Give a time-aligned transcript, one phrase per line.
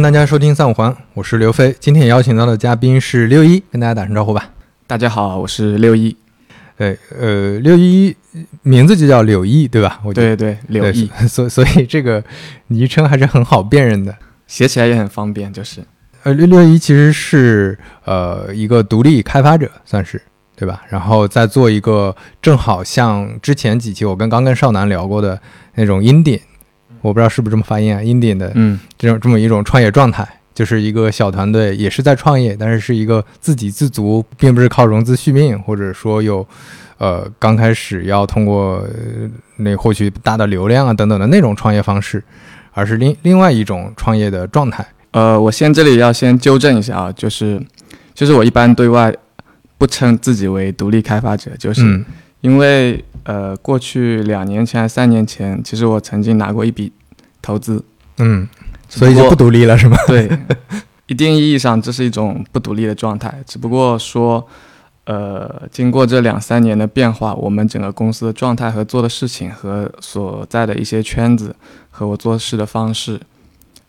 [0.00, 1.76] 欢迎大家收听三五环，我是刘飞。
[1.78, 4.48] 今天邀请到的嘉宾是六一，跟大家打声招呼吧。
[4.86, 6.16] 大家好，我是六一。
[6.74, 8.16] 对，呃，六一
[8.62, 10.00] 名字就叫柳毅，对吧？
[10.02, 12.24] 我对对，柳毅，所 所以这个
[12.68, 15.52] 昵称还是很好辨认的，写起来也很方便。
[15.52, 15.82] 就是，
[16.22, 20.22] 呃，六六一其实是呃一个独立开发者，算是
[20.56, 20.82] 对吧？
[20.88, 25.38] 然后再做一个，正好像之前几期我跟刚跟少南聊过的
[25.74, 26.40] 那种 indie，
[27.00, 30.26] 我不知道是不是这么发音啊，indie 的，嗯，这种这么一种创业状态。
[30.52, 36.46] 就是一个小团队，也是在创业，但是是一个自给自足，并不是靠融资续命，或者说有，
[36.98, 38.84] 呃，刚开始要通过
[39.56, 42.22] 那获取大的流量啊等等的那种创业方式，
[42.72, 44.84] 而是另另外一种创业的状态。
[45.12, 47.58] 呃，我先这里要先纠正一下啊，就是，
[48.12, 49.14] 就是我一般对外
[49.78, 52.04] 不称自己为独立开发者，就是
[52.42, 56.92] 因为呃，过去两年前、三年前，其实我曾经拿过一笔
[57.42, 57.84] 投资，
[58.18, 58.48] 嗯。
[58.92, 59.96] 所以就不独立了，是吗？
[60.08, 60.28] 对，
[61.06, 63.32] 一定意义上这是一种不独立的状态。
[63.46, 64.44] 只不过说，
[65.04, 71.54] 呃，经过这两三年的变化，我们整个公司的状态和做的事情和所在的一些圈子
[71.88, 73.20] 和我做事的方式，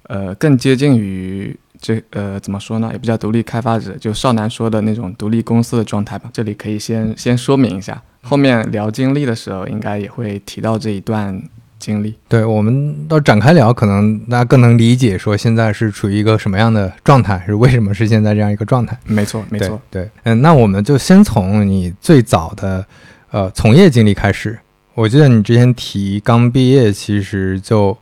[0.04, 2.90] 呃，更接近于这呃怎么说呢？
[2.94, 6.30] 也不叫独立开发者，就少南说的那种独立公司的状态吧。
[6.32, 11.42] 这里可以先先说明一下，后面聊经历的时候，应该也会提到这一段。
[11.82, 18.96] 经历对，我们到展开聊，可能大家更能理解说现在是处于一个什么样的状态，是为什么是现在这样一个状态。
[19.04, 22.86] 没错，没错，对，嗯，那我们就先从你最早的
[23.32, 24.60] 呃从业经历开始。
[24.94, 27.98] 我记得你之前提刚毕业，其实就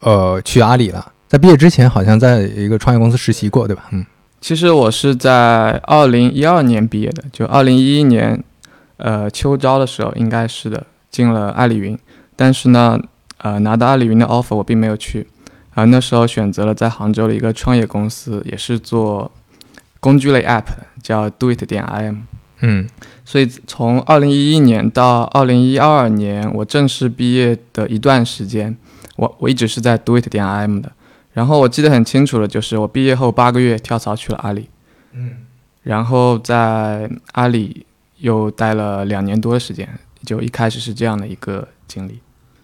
[0.00, 3.86] 呃去阿里了，在毕业之前好像在一个创业公司实习过，对吧？
[3.92, 4.04] 嗯，
[4.38, 8.44] 其实我是在二零一二年毕业的，就二零一一年
[8.98, 11.98] 呃秋招的时候，应该是的，进了阿里云。
[12.36, 13.00] 但是呢，
[13.38, 15.26] 呃，拿到阿里云的 offer，我并没有去，
[15.72, 19.32] 啊，那时候选择了在杭州的一个创业公司，也是做
[20.00, 20.66] 工具类 app，
[21.02, 22.16] 叫 doit 点 im，
[22.60, 22.86] 嗯，
[23.24, 28.76] 所以从二零一一年到二零一二年，我正式毕业的一段时间，
[29.16, 30.92] 我我一直是在 doit 点 im 的，
[31.32, 34.68] 然后我记得很清楚的就是我毕业后八个月跳槽去了阿里，
[35.12, 35.30] 嗯，
[35.82, 37.86] 然后在阿里
[38.18, 39.88] 又待了两年多的时间，
[40.24, 41.68] 就一开始是这样的一个。
[41.88, 42.20] 经历，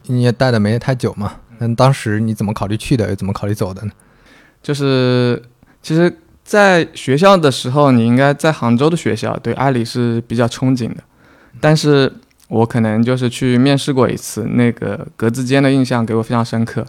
[0.06, 1.34] 你也待的没太久嘛？
[1.59, 3.93] 那当时你怎么考虑去的，又怎么考虑走的呢？
[4.62, 5.43] 就是，
[5.83, 11.05] 其实，在学校的时候，你应该在杭州的学校，对阿里是比较憧憬的。
[11.61, 12.11] 但是
[12.49, 16.87] 我可能就是去面试过一次，那个格子间的印象给我非常深刻。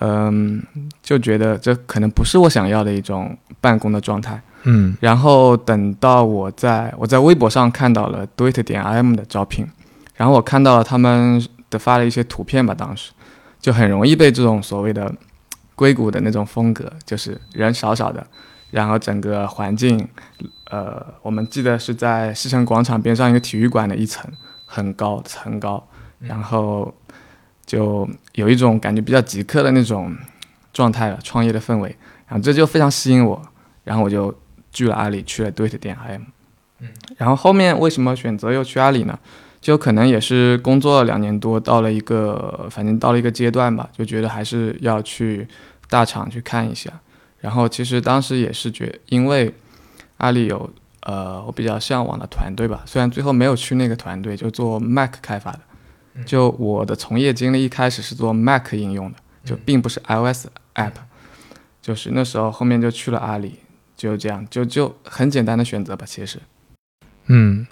[0.00, 0.62] 嗯，
[1.02, 4.40] 就觉得这可能不是我想要的一种办公的状态。
[4.64, 9.66] 嗯，然后等到我在我在微博上看到了 doit 点 im 的招聘，
[10.14, 11.46] 然后我看到了他们。
[11.68, 13.10] 的发了一些图片吧，当时
[13.58, 15.12] 就很容易被这种所谓的
[15.74, 18.24] 硅谷的那种风格，就是人少少的，
[18.70, 20.08] 然后整个环境，
[20.70, 24.30] 呃，我们记得是在西城广场边上一个体育馆的一层，
[24.64, 25.84] 很高，很高，
[26.20, 26.94] 然后
[27.66, 30.16] 就有一种感觉比较极客的那种
[30.72, 31.94] 状态了，创业的氛围，
[32.28, 33.42] 然后这就非常吸引我，
[33.84, 34.34] 然后我就
[34.72, 36.22] 去了阿里，去了 IM，
[36.80, 39.18] 嗯，然后后面为什么选择又去阿里呢？
[39.58, 45.48] 就可能也是工作了两年多，到了一个反正到了一个阶段吧，就觉得还是要去
[45.90, 46.88] 大厂去看一下。
[47.40, 49.52] 然后其实当时也是觉，因为
[50.18, 55.60] 阿里有呃我比较向往的团队吧，虽然最后没有去那个团队，就做 Mac 开发的。
[56.24, 60.92] 就我的从业经历一开始是做 Mac 应用的，就并不是 iOS app。
[61.82, 63.60] 就是那时候后面就去了阿里，
[63.96, 66.40] 就这样，就就很简单的选择吧，其实。
[67.26, 67.66] 嗯。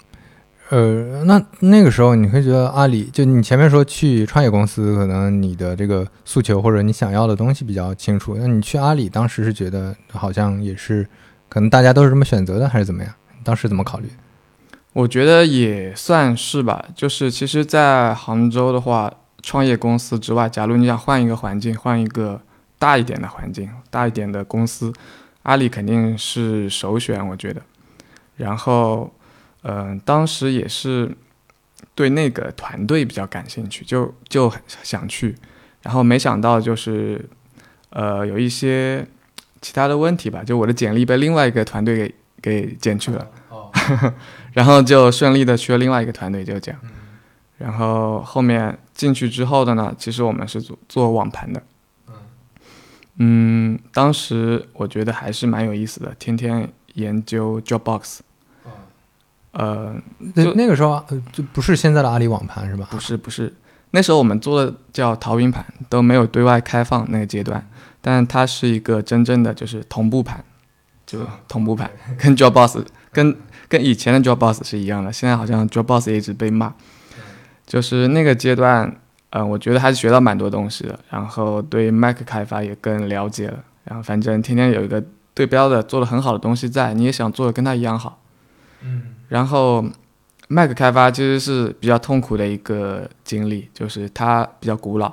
[0.69, 8.35] 呃，那那个时候你会觉得阿里，就你前面说去创业公司，可能你的这个诉求或者你想要的东西比较清楚。
[8.35, 11.07] 那你去阿里，当时是觉得好像也是，
[11.49, 13.13] 可能大家都是这么选择的，还是怎么样？
[13.43, 14.09] 当时怎么考虑？
[14.95, 16.85] 我觉得也算是吧。
[16.95, 22.41] 就是其实，在杭州的话，创业公司之外，假如你想换一个环境，换一个
[22.79, 24.93] 大一点的环境，大一点的公司，
[25.43, 27.61] 阿里肯定是首选，我觉得。
[28.37, 29.11] 然后。
[29.67, 31.11] 嗯，当时也是
[31.95, 34.53] 对那个团队比较感兴趣，就就
[34.83, 35.35] 想去，
[35.81, 37.27] 然后没想到就是，
[37.89, 39.07] 呃，有一些
[39.61, 42.13] 其他的问题吧，就我的简历被另外一个团队给
[42.43, 43.27] 给剪去了，
[44.55, 46.79] 然后就顺利的去了另外一个团队，就这样。
[47.57, 51.61] 然后后面进去之后的呢，其实我们是做做网盘的，
[53.17, 58.19] 嗯，当时我觉得还是蛮有意思的，天天研究 Dropbox。
[59.51, 62.87] 呃，那那个时候就不是现在的阿里网盘是吧？
[62.91, 63.53] 不是不是，
[63.91, 67.65] 那时候我们做的叫淘云盘，都没有对外开放那个阶段，
[68.01, 70.43] 但它是一个真正的就是同步盘，
[71.05, 73.37] 就同步盘，跟 Dropbox 跟
[73.75, 75.11] 跟以前的 Dropbox 是一样的。
[75.11, 76.73] 现在好像 Dropbox 也一直被骂，
[77.65, 78.95] 就是那个阶段，
[79.31, 88.21] 呃，我觉得还是学到蛮多东西的，然后对 Mac 开发也更了解了，然后反正天天有一个对标的做的很好的东西在，你也想做的跟他一样好，
[88.81, 89.85] 嗯，然后。
[90.47, 95.11] Mac 开发其实是比较痛苦的一个经历，就是它比较古老，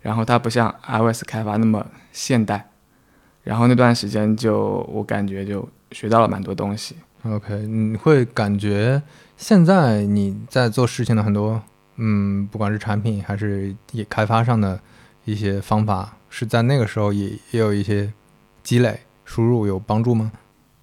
[0.00, 2.68] 然后它不像 iOS 开发那么现代，
[3.42, 6.94] 然后那段时间就我感觉就学到了蛮多东西。
[7.24, 9.02] OK，你会感觉
[9.36, 11.62] 现在你在做事情的很多，
[11.96, 14.80] 嗯，不管是产品还是也开发上的
[15.24, 18.12] 一些方法，是在那个时候也也有一些
[18.62, 20.32] 积累输入有帮助吗？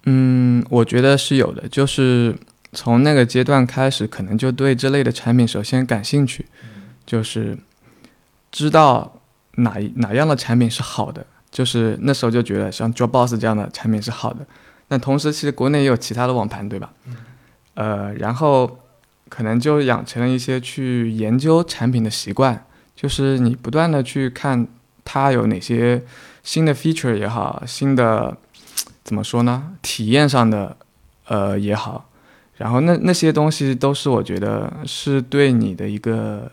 [0.04, 2.36] 嗯，我觉得是有的，就是。
[2.72, 6.44] 从那个阶段开始，可能就对这类的产品首先感兴趣，
[7.06, 7.56] 就是
[8.50, 9.20] 知道
[9.52, 14.46] 哪哪样的产品是好的，就是那时候就觉得像 Dropbox 这样的产品是好的。
[14.88, 16.92] 那同时，其实国内也有其他的网盘，对吧？
[17.74, 18.78] 呃，然后
[19.28, 24.66] 可能就养成了一些去研究产品的习惯，就是你不断的去看
[25.04, 26.02] 它有哪些
[26.42, 28.36] 新的 feature 也好，新的
[29.02, 29.72] 怎么说呢？
[29.82, 30.76] 体验上的
[31.26, 32.08] 呃也好。
[32.56, 36.50] 然后那那些东西都是我觉得是对你的一个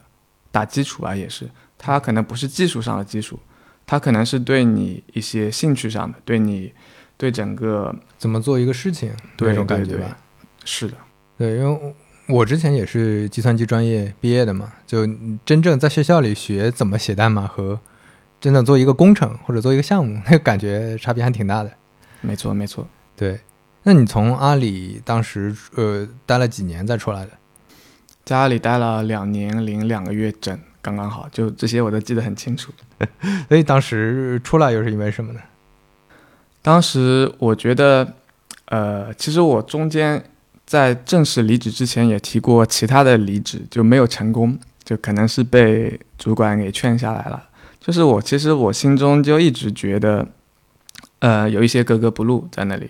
[0.52, 3.40] 打基础吧，也是它可能不是技术上的基础，
[3.86, 6.74] 它可能是对你一些兴趣上的，对你
[7.18, 10.18] 对整个怎么做一个事情那种感觉吧。
[10.66, 10.96] 是的，
[11.38, 11.96] 对，因为
[12.28, 15.06] 我之前也是计算机专业毕业的嘛，就
[15.46, 17.80] 真正在学校里学怎么写代码和
[18.40, 21.72] 真的做一个工程或者做一个项目， 那个感觉差别还挺大的。
[22.22, 23.40] 没错，没错，对。
[23.84, 27.32] 那你从阿里当时呃待了几年再出来的？
[28.24, 32.72] 在阿里待了两年零两个月整，刚刚好，就这些我都记得很清楚。
[33.50, 35.42] 所以当时出来又是因为什么呢？
[36.64, 38.16] 当时我觉得，
[38.66, 40.24] 呃，其实我中间
[40.66, 47.50] 在正式离职之前也提过其他的离职，就没有成功，就可能是被主管给劝下来了。
[47.80, 50.26] 就是我其实我心中就一直觉得，
[51.20, 52.90] 呃，有一些格格不入在那里。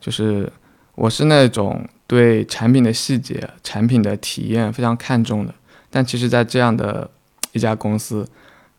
[0.00, 0.50] 就是
[0.94, 5.52] 我是那种对产品的细节、产品的体验非常看重的，
[5.90, 7.10] 但其实，在这样的
[7.52, 8.24] 一家公司，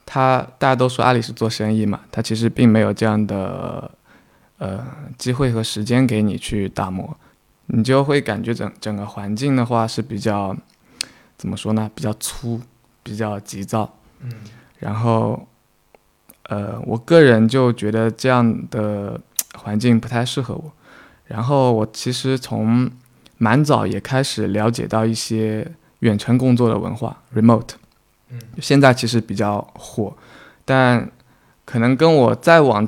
[0.05, 3.91] 他大家都说阿里是做生意嘛，他其实并没有这样的
[4.57, 4.85] 呃
[5.17, 7.17] 机会和时间给你去打磨，
[7.67, 10.55] 你就会感觉整整个环境的话是比较
[11.37, 11.89] 怎么说呢？
[11.93, 12.59] 比较粗，
[13.03, 14.31] 比较急躁，嗯，
[14.79, 15.47] 然后
[16.43, 19.19] 呃，我个人就觉得这样的
[19.55, 20.71] 环境不太适合我。
[21.25, 22.89] 然后我其实从
[23.37, 25.69] 蛮早也开始了解到一些
[25.99, 27.71] 远程工作的文化，remote，
[28.29, 30.15] 嗯，现在其实比较火，
[30.63, 31.11] 但
[31.65, 32.87] 可能跟我再往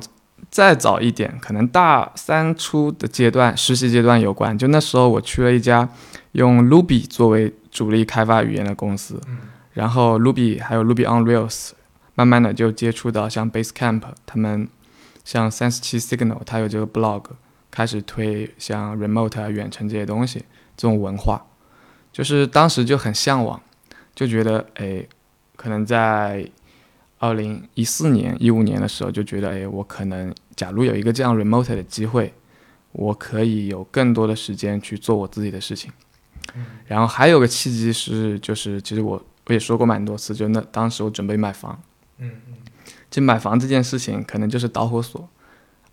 [0.50, 4.56] 再早一点，可能大三初的阶段实习阶段有关。
[4.58, 5.88] 就那时候我去了一家
[6.32, 9.20] 用 Ruby 作为主力开发语言的公司，
[9.72, 11.70] 然后 Ruby 还有 Ruby on Rails，
[12.14, 14.68] 慢慢的就接触到像 Basecamp 他们，
[15.24, 17.22] 像三十七 Signal 它有这个 blog。
[17.72, 20.40] 开始推像 remote 啊、远程这些东西，
[20.76, 21.40] 这种文化，
[22.12, 23.62] 就是当时就很向往，
[24.12, 25.06] 就觉得哎，
[25.54, 26.44] 可能在
[27.20, 32.32] 二零一四年、一五年的时候，就觉得哎，我可能假如有一个这样 remote 的机会，
[32.92, 35.92] 我可以有更多的时间去做我自己的事情。
[36.86, 41.80] 然后还有个契机是，就是其实我我也说过蛮多次，就那当时我准备买房，
[42.18, 42.54] 嗯嗯，
[43.10, 45.28] 就买房这件事情，可能就是导火索。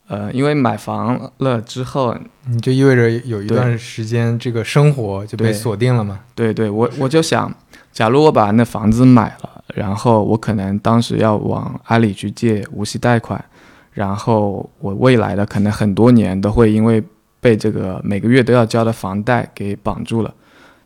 [0.07, 2.17] 呃，因为买房了之后，
[2.48, 6.22] 你就意味着有一段时间这个生活就被锁定了嘛？
[6.34, 7.53] 对对，我我就想，
[7.91, 13.43] 假如我把那房子买了，然后我可能当时要往阿里去借无息贷款，
[13.91, 17.03] 然后我未来的可能很多年都会因为
[17.39, 20.34] 被这个每个月都要交的房贷给绑住了。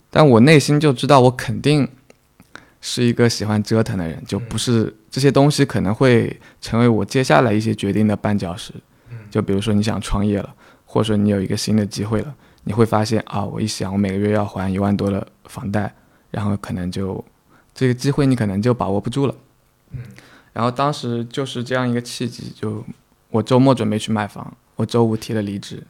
[0.10, 1.88] 但我内心就知道，我肯定
[2.82, 8.74] 是一个喜欢折腾的人，就不是这些东西可能会成为我接下来一些决定的绊脚石。
[9.30, 10.54] 就比如说你想创业了，
[10.86, 15.94] 或者说你有一个新的机会了，你会发现啊，我一想我每个月要还一万多的房贷，
[16.30, 17.24] 然后可能就
[17.74, 19.36] 这个机会你可能就把握不住了。
[19.92, 20.00] 嗯，
[20.54, 22.84] 然后当时就是这样一个契机，就
[23.30, 25.84] 我周末准备去买房，我周五提了离职，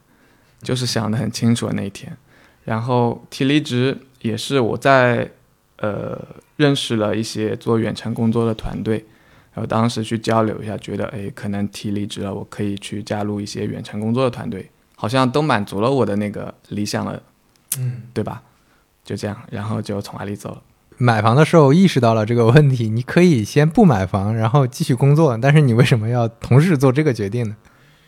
[0.61, 2.15] 就是想得很清楚的那一天。
[2.63, 5.31] 然后提离职也是我在
[5.77, 6.19] 呃
[6.57, 9.05] 认识了一些做远程工作的团队。
[9.53, 17.21] 然后当时去交流一下，觉得哎，可能提离职了，我可以去加入一些远程工作的团队，好像都满足了我的那个理想了，
[17.77, 18.41] 嗯，对吧？
[19.03, 20.61] 就这样，然后就从阿里走了。
[21.01, 27.55] 买房的时候意识到了这个问题，你可以先不买房，然后继续工作，但是你为什么要同时做这个决定呢？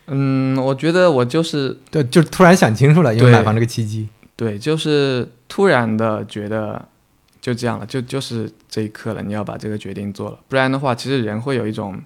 [0.07, 4.07] 嗯，我觉得我就是对，就突然想清楚了，因为买房这个契机。
[4.35, 6.87] 对，就是突然的觉得
[7.41, 11.99] 就这样了，就就是这一刻了，你要把这个决定做了，不然的话，其实人会有一种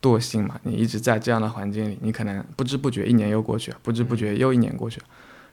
[0.00, 5.06] 惰性嘛，你一直在这样的环境里，你可能不知不觉一年又过去了，不知不觉又一年过去了，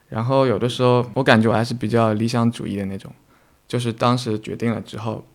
[0.10, 3.12] 然后有的时候我感觉我还是比较理想主义的那种，
[3.74, 5.26] 就是当时决定了之后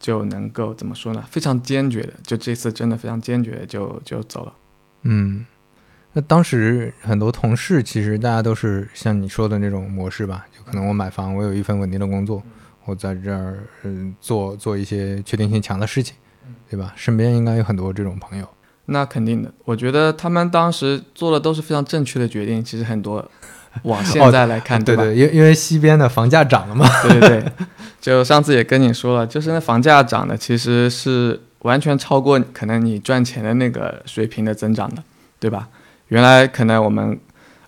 [0.00, 1.24] 就能够怎么说呢？
[1.30, 4.52] 非常坚决的，就这次真的非常坚决的就就走了。
[5.02, 5.46] 嗯，
[6.14, 12.42] 那当时很多同事其实大家都是像你说的那种模式吧，就可能我买房，我有一份稳定的工作，
[12.86, 16.16] 我在这儿嗯做做一些确定性强的事情，
[16.68, 16.92] 对吧？
[16.96, 18.48] 身边应该有很多这种朋友。
[18.86, 22.64] 那肯定的，我觉得他们当时做的都是非常正确的决定。
[22.64, 23.30] 其实很多
[23.82, 24.84] 往现在来看，吧？
[24.84, 26.88] 对对，因因为西边的房价涨了嘛。
[27.02, 27.44] 对 对对，
[28.00, 35.02] 就上次也跟你说了，就是那房价涨的其实是完全超过可能你赚钱的那个水平的增长的，
[35.38, 35.68] 对吧？
[36.08, 37.18] 原来可能我们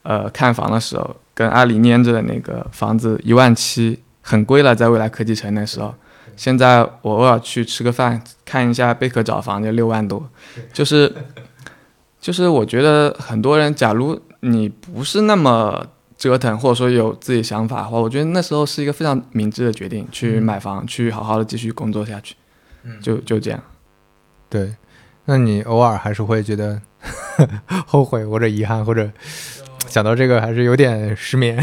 [0.03, 5.95] 呃看房的时候，跟阿里粘着的那个房子一万七很贵了，在未来科技城那时候。
[6.37, 10.29] 现在我偶尔去吃个饭，看一下贝壳找房就六万多，
[10.71, 11.11] 就是，
[12.21, 22.35] 就是我觉得很多人，假如你不是那么折腾，或者说有自己想法的话，我觉得那时候是一个非常明智的决定，去买房，去好好的继续工作下去，
[23.02, 23.62] 就就这样。
[24.49, 24.75] 对，
[25.26, 26.80] 那你偶尔还是会觉得
[27.87, 29.11] 后悔或者遗憾，或者
[29.87, 31.56] 想到这个还是有点失眠。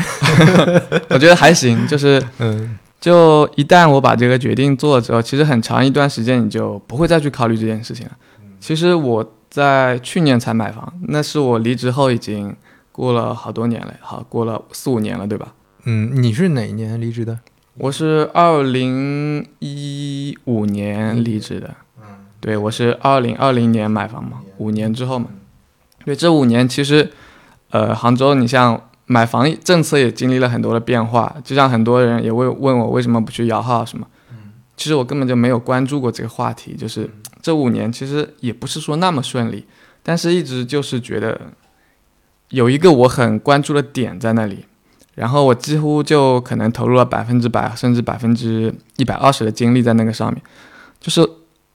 [1.10, 2.78] 我觉得还行，就是 嗯。
[3.04, 8.14] 就一旦我把这个决定做了之后，其实很长一段时间你就不会再去考虑这件事情了。
[8.62, 12.56] 其实我在去年才买房，那是我离职后已经
[12.94, 15.54] 过了好多年了，好过了四五年了，对吧？
[15.84, 17.38] 嗯，你是哪年离职的？
[17.74, 21.76] 我是二零一五年离职的。
[22.00, 22.06] 嗯，
[22.40, 25.28] 对，我是二零二零年买房嘛，五年之后嘛。
[26.06, 27.12] 对，这五年其实，
[27.72, 28.82] 呃，杭州，你像。
[29.06, 34.08] 买房政策也经历了很多的变化，就像很多人也问问我为什么不去摇号什么，
[34.78, 36.74] 其实我根本就没有关注过这个话题。
[36.74, 37.08] 就是
[37.42, 39.66] 这五年其实也不是说那么顺利，
[40.02, 41.40] 但是一直就是觉得
[42.54, 44.64] 有一个我很关注的点在那里，
[45.16, 50.40] 然后我几乎就可能投入了百分之百甚至百分之一百二十的精力在那个上面，
[51.00, 51.28] 就是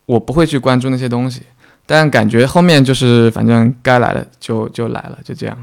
[0.07, 1.43] 我不会去关注那些东西，
[1.85, 5.59] 但感觉后面就是反正该来的就就来了，就这样。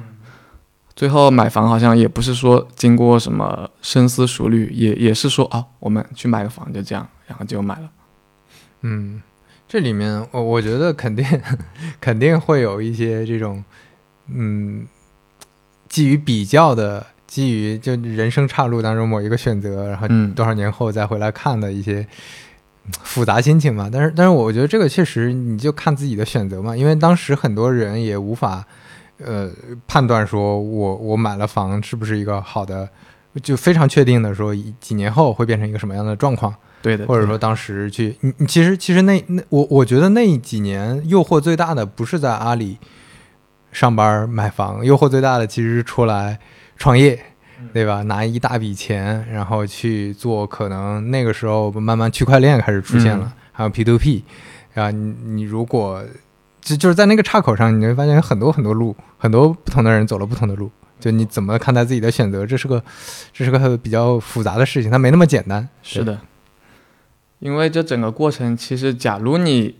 [0.98, 7.90] 最后买房好像也不是说经过什么深思熟虑，也也是说啊，我们去买个房就这样，然后就买了。
[8.82, 9.22] 嗯，
[9.68, 11.26] 这里面我我觉得肯定
[12.02, 13.64] 肯定会有一些这种
[14.34, 14.88] 嗯，
[15.96, 22.06] 基于比较的，基于就人生岔路当中某一个选择，然后多少年后再回来看的一些
[23.04, 23.90] 复杂心情嘛。
[23.90, 28.66] 但是但是我觉得这个确实你就看自己的选择嘛，因为当时很多人也无法。
[29.18, 29.50] 呃，
[29.88, 32.90] 判断说我我买了房是不是一个好的，
[33.42, 36.54] 就非常确定的说几年后会变成一个什么样的状况？
[36.82, 42.78] 对的，或者说当时去，你你其实其实那那我我觉得那几年诱惑最大的不是在阿里
[43.76, 46.40] 上班买房，诱惑最大的其实是出来
[46.78, 47.20] 创业，
[47.74, 48.02] 对吧？
[48.04, 54.24] 拿一大笔钱，然后去做，可能那个时候慢慢区块链开始出现了，还有 P to P，
[54.76, 56.02] 啊，你你如果。
[56.62, 60.72] 就就是在那个岔口上，你会发现有很多很多路，很多不同的人走了不同的路。
[61.00, 62.84] 就你怎么看待自己的选择，这是个，
[63.32, 65.70] 这是个比较复杂的事情，它没那么简单。
[65.84, 66.20] 是的，
[67.38, 69.76] 因为这整个过程，其实假如你，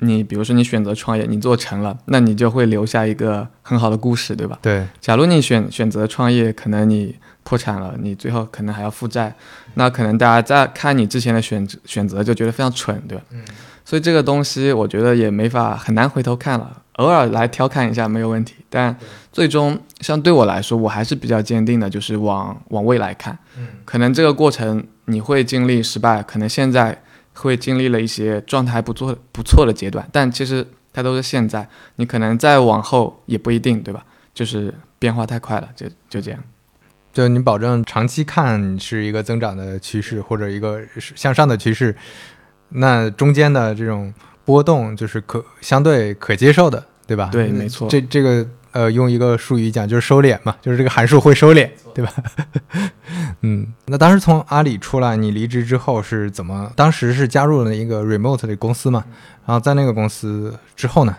[0.00, 4.58] 你比如说你选择创业，你做成了，那你就会留下一个很好的故事，对吧？
[4.60, 4.86] 对。
[5.00, 9.34] 假如你选选择创业，可能你破产了，你最后可能还要负债，
[9.74, 13.24] 那可能大家在看你之前的选择选择就觉得非常蠢，对吧？
[13.30, 13.42] 嗯。
[13.84, 18.54] 所以这个东西我觉得也没法很难回头看了，偶尔来调侃一下没有问题。
[18.70, 18.96] 但
[19.30, 23.38] 最终像对我来说，我还是比较坚定的，就是往往未来看。
[23.58, 26.98] 嗯，可能这个过程你会经历失败，可能现在
[27.34, 31.68] 会经历了一些状态还不错不错的阶段，但其实它都是现在。
[31.96, 34.04] 你可能再往后也不一定，对吧？
[34.32, 36.40] 就是变化太快了，就就这样。
[37.12, 40.80] 就你保证长期看是一个增长的趋势，或者一个
[41.14, 41.94] 向上的趋势。
[42.70, 44.12] 那中间的这种
[44.44, 47.28] 波动就是可相对可接受的，对吧？
[47.30, 47.88] 对，没错。
[47.88, 48.44] 这这个
[48.74, 52.12] 呃，用一个术语讲就是收敛嘛，就是这个函数会收敛，对吧？
[53.42, 56.72] 嗯，那当时从阿里出来，你离职之后是怎么？
[56.74, 59.04] 当时是加入了一个 remote 的公司嘛？
[59.46, 61.16] 然后在那个公司之后呢？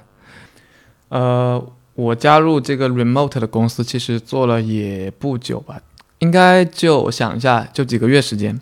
[1.07, 5.79] 呃，我加入这个 remote 的公司其实做了也不久吧，
[6.19, 8.59] 应该就想一下，就几个月时间。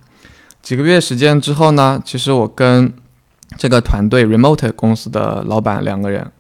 [0.62, 2.94] 几个月时间之后呢，其实我跟
[3.58, 6.32] 这个团队 Remote 公司的老板两个人，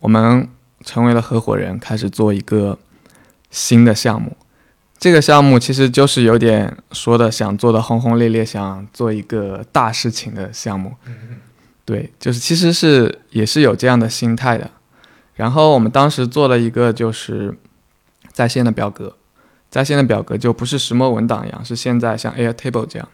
[0.00, 0.46] 我们
[0.84, 2.78] 成为了合伙人，开始做一个
[3.50, 4.36] 新的项目。
[4.98, 10.94] 这个项目其实就是有点说的想做的轰轰烈烈，想做一个大事情的项目。
[11.84, 14.70] 对，就是其实是也是有这样的心态的。
[15.34, 17.52] 然后我们当时做了一个就是
[18.30, 19.16] 在线的表格，
[19.68, 23.08] 在线的表格就不是石墨文档一样，是现在像 Airtable 这样。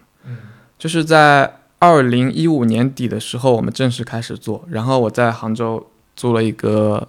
[0.78, 4.64] 就是在二零一五年底的时候，我们正式开始做。
[4.68, 7.08] 然后我在杭州租了一个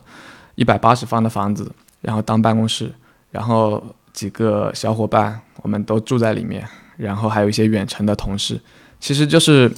[0.60, 2.92] 一百八十方的房子，然后当办公室，
[3.32, 3.82] 然后。
[4.12, 8.60] 几个小伙伴，我们都住在里面，然后还有一些远程的同事，
[9.00, 9.72] 其实就是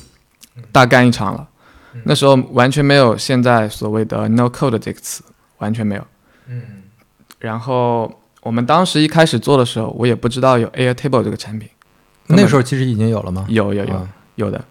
[0.71, 1.47] 大干一场了。
[2.05, 5.21] 那时候完全没有现在所谓的 “no code” 这个词，
[5.59, 6.07] 完全没有。
[6.47, 6.63] 嗯。
[7.38, 8.11] 然后
[8.41, 11.69] 我们当时一开始做的时候，我也不知道有 Airtable 这个产品。
[12.27, 13.45] 那时候其实已经有了吗？
[13.50, 14.63] 有有有有的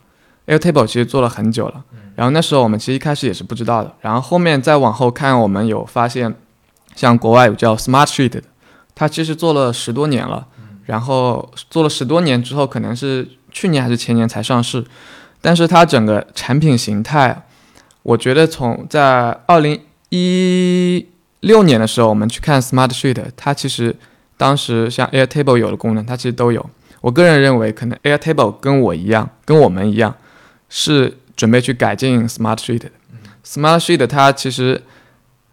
[0.50, 1.82] ，Airtable 其实做了很久了。
[2.16, 3.94] 然后那时候我们其实一开始也是不知道的。
[4.00, 6.34] 然后后面再往后看，我们有发现，
[6.94, 8.42] 像国外有叫 Smart Street 的。
[8.94, 10.46] 它其实做了十多年了，
[10.84, 14.84] 然后做了十多年之后，可能是去年还是前年才上市，
[15.40, 17.44] 但是它整个产品形态，
[18.02, 19.80] 我觉得从在二零
[20.10, 21.06] 一
[21.40, 23.96] 六年的时候，我们去看 Smart Sheet，它其实
[24.36, 26.68] 当时像 Airtable 有的功能，它其实都有。
[27.00, 30.14] 我个人认为，可能 Airtable 跟我一样，跟我们一样，
[30.70, 32.88] 是准备去改进 Smart Sheet 的。
[33.44, 34.80] Smart Sheet 它其实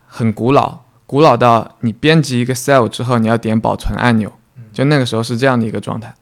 [0.06, 0.80] 很古老。
[1.06, 4.30] 古老到你编辑一个 cell 之后，你要点保存按钮，
[4.74, 6.14] 就那个时候是这样的一个状态，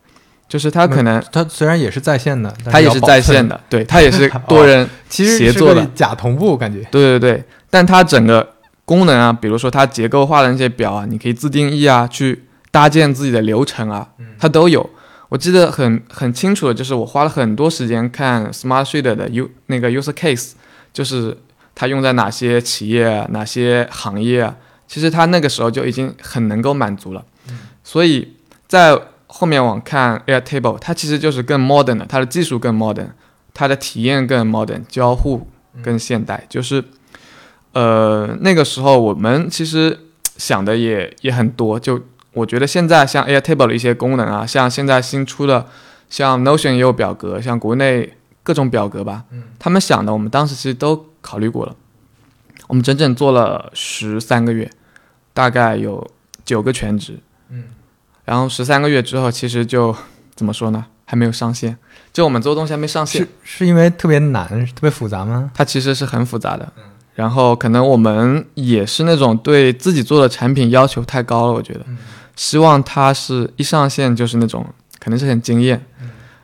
[0.48, 6.88] 就是它可能它虽然也是在线的，它也是在线的， 对，它也是多人协作的假同步感觉。
[6.92, 8.48] 对对对，但它整个
[8.86, 14.88] 功能啊，比如说它结构化的那些表啊，你可以自定义啊，去搭建自己的流程啊，它都有。
[15.30, 20.52] 我记得很很清楚的就是我花了很多时间看 Smart Sheet 的 U 那个 user case，
[20.94, 21.38] 就是
[21.74, 24.56] 它用在哪些企业、哪些行业啊。
[24.88, 27.26] 其实它那个时候就已经很能够满足了，
[27.84, 28.36] 所以
[28.68, 33.08] 在后面往看 Airtable，它其实就是更 modern 的，它的技术更 modern，
[33.52, 35.50] 它的体验更 modern，交互
[35.82, 36.46] 更现代。
[36.48, 36.84] 就是，
[37.74, 40.00] 呃，那个时候我们其实
[40.38, 41.80] 想的也也很多。
[41.80, 42.00] 就
[42.36, 45.66] 我觉得现在像 Airtable 的一些功能啊，像现在新出的，
[46.10, 49.24] 像 Notion 也有表格，像国内各种表格吧，
[49.58, 51.76] 他们想的我们当时其实都考虑过了。
[52.68, 54.70] 我们整整做了十三个月，
[55.34, 56.06] 大概有
[56.44, 57.20] 九个全职，
[57.50, 57.64] 嗯，
[58.26, 59.96] 然后十三个月之后，其实就
[60.36, 60.86] 怎么说呢？
[61.08, 61.78] 还没有上线，
[62.12, 65.52] 就我们做东西还没上线，是是因为特别难、特别复杂吗？
[65.54, 66.74] 它其实是很复杂的，
[67.14, 71.86] 然后可能我们也是那种对自己做的产品要求太高了，我觉得，
[72.36, 74.66] 希望他是一上线就是那种，
[75.00, 75.86] 可能是很惊艳，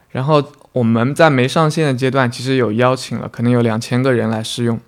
[0.10, 4.80] 然后我们在没上线的阶段，其实有邀请了，可能有两千个人来试用。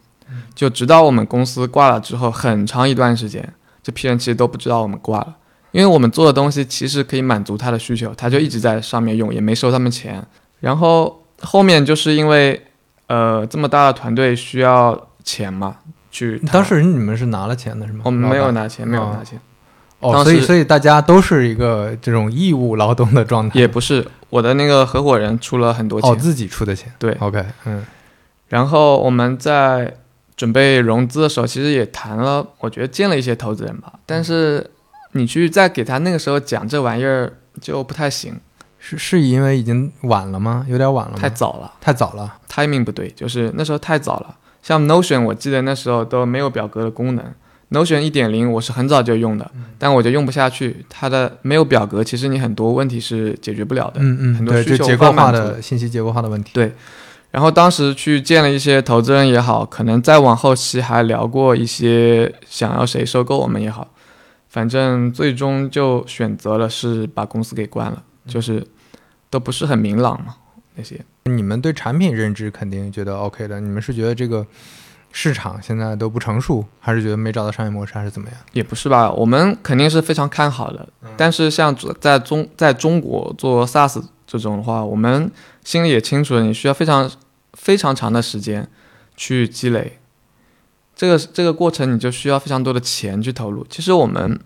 [0.56, 5.36] 就直到我们公司挂了之后，很长一段时间，这批人其实都不知道我们挂了，
[5.72, 10.26] 因为我们做的东西其实可以满足他的需求，他就一直在上面用，也没收他们钱。
[10.60, 12.66] 然后后面就是因为，
[13.08, 15.78] 呃，这么大的团队需要钱嘛，
[16.10, 16.40] 去。
[16.52, 18.02] 当时你们是拿了钱的是吗？
[18.06, 19.38] 我们没有拿钱，没有拿钱。
[19.38, 19.42] 哦，
[20.24, 23.60] 所以所以大家都是一个这种义务劳动的状态。
[23.60, 26.12] 也不是，我的那个合伙人出了很多钱。
[26.12, 26.92] 哦，自己出的钱。
[27.00, 27.86] 对，OK，嗯。
[28.50, 29.96] 然后我们在。
[30.36, 33.94] 准备融资的时候，其实也谈了，我觉得见了一些投资人吧。
[34.04, 34.68] 但是
[35.12, 38.36] 你去再给他那个时候讲这玩意儿就不太行，
[38.80, 40.66] 是是因为已经晚了吗？
[40.68, 44.36] 有点晚了吗，太早了，太早了，timing 不对，就是那时候太早了。
[44.64, 47.24] 像 Notion，我记得那时候都没有表格的功能。
[47.74, 54.00] Notion 一点零我是很早就用的，但我就用不下去，它的没有表格，其实你很多问题是解决不了的。
[54.00, 56.52] 嗯嗯，很多需求结构化的信息结构化的问题。
[56.54, 56.72] 对。
[57.32, 63.92] 然后当时去见了一些投资人也好，可能再往后期还聊过一些想要谁收购我们也好，
[64.50, 68.64] 反正最终就选择了是把公司给关了，就是
[69.32, 70.36] 都不是很明朗嘛
[70.76, 71.02] 那些。
[71.24, 74.46] 你们对产品认知肯定觉得 OK 的，你们是觉得这个
[75.14, 78.38] 市场现在都不成熟，还是觉得没找到商业模式，还是怎么样？
[78.52, 80.86] 也不是吧，我们肯定是非常看好的。
[81.16, 85.32] 但是像在中在中国做 SaaS 这种的话，我们
[85.64, 87.10] 心里也清楚，你需要非常。
[87.56, 88.68] 非常长的时间
[89.16, 90.00] 去积累，
[90.96, 93.64] 这个这个过程你就需要非常多的钱去投入。
[93.70, 94.40] 其实我们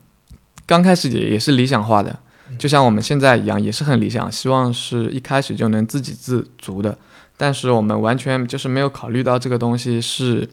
[0.65, 2.19] 刚开始也也是理想化的，
[2.59, 6.97] 就像我们现在一样，也是很理想，希望是一开始就能自给自足的。
[7.37, 10.49] 但是我们完全就是没有考虑到这个东西是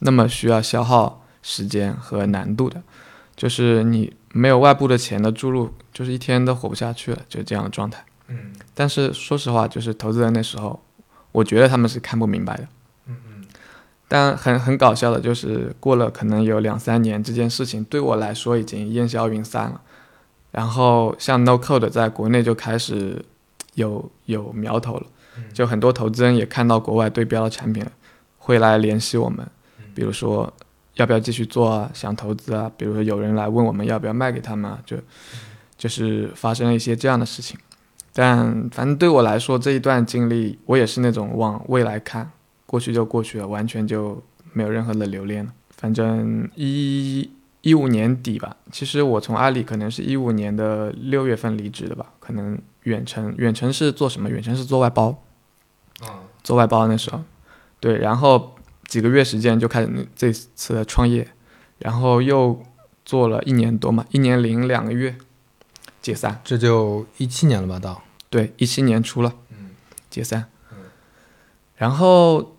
[0.00, 2.82] 那么需要消耗时间和难度的，
[3.36, 8.04] 就是你没有外部的钱的注入，就是一天都活不下去了，就是这样的状态。
[8.28, 10.82] 嗯但是说实话，就是投资人那时候，
[11.30, 12.66] 我觉得他们是看不明白的。
[13.06, 13.44] 嗯嗯
[14.08, 19.80] 但很很搞笑的就是，过了可能有两三年，这件事情对我来说已经烟消云散了。
[20.50, 23.24] 然后像 No Code 在国内就开始
[23.74, 25.06] 有有苗头了，
[25.52, 27.92] 就很多投资人也看到国外对标的产品了，
[28.38, 29.46] 会来联系我们，
[29.94, 30.52] 比如说
[30.94, 34.96] 要不要继续做啊，想投资啊，比如说有人来问我们要不要卖给他们啊，就
[35.76, 37.58] 就是发生了一些这样的事情。
[38.12, 42.30] 但反正对我来说，这一段经历，我也是那种往未来看，
[42.64, 45.52] 过去就过去了，完全就没有任何的留恋了。
[45.70, 47.28] 反正一
[47.62, 54.30] 一五年底吧，其实我从阿里可能是一五年的六月份离职的吧，可能远程远程是做什么？
[54.30, 55.22] 远程是做外包，
[56.00, 57.20] 啊做外包那时候，
[57.80, 58.54] 对，然后
[58.86, 61.28] 几个月时间就开始这次的创业，
[61.78, 62.62] 然后又
[63.04, 65.16] 做了一年多嘛，一年零两个月，
[66.00, 67.78] 解散，这就一七年了吧？
[67.78, 68.02] 到。
[68.30, 69.70] 对，一七年初了，嗯。
[70.10, 70.44] 解散，
[71.74, 72.54] 然后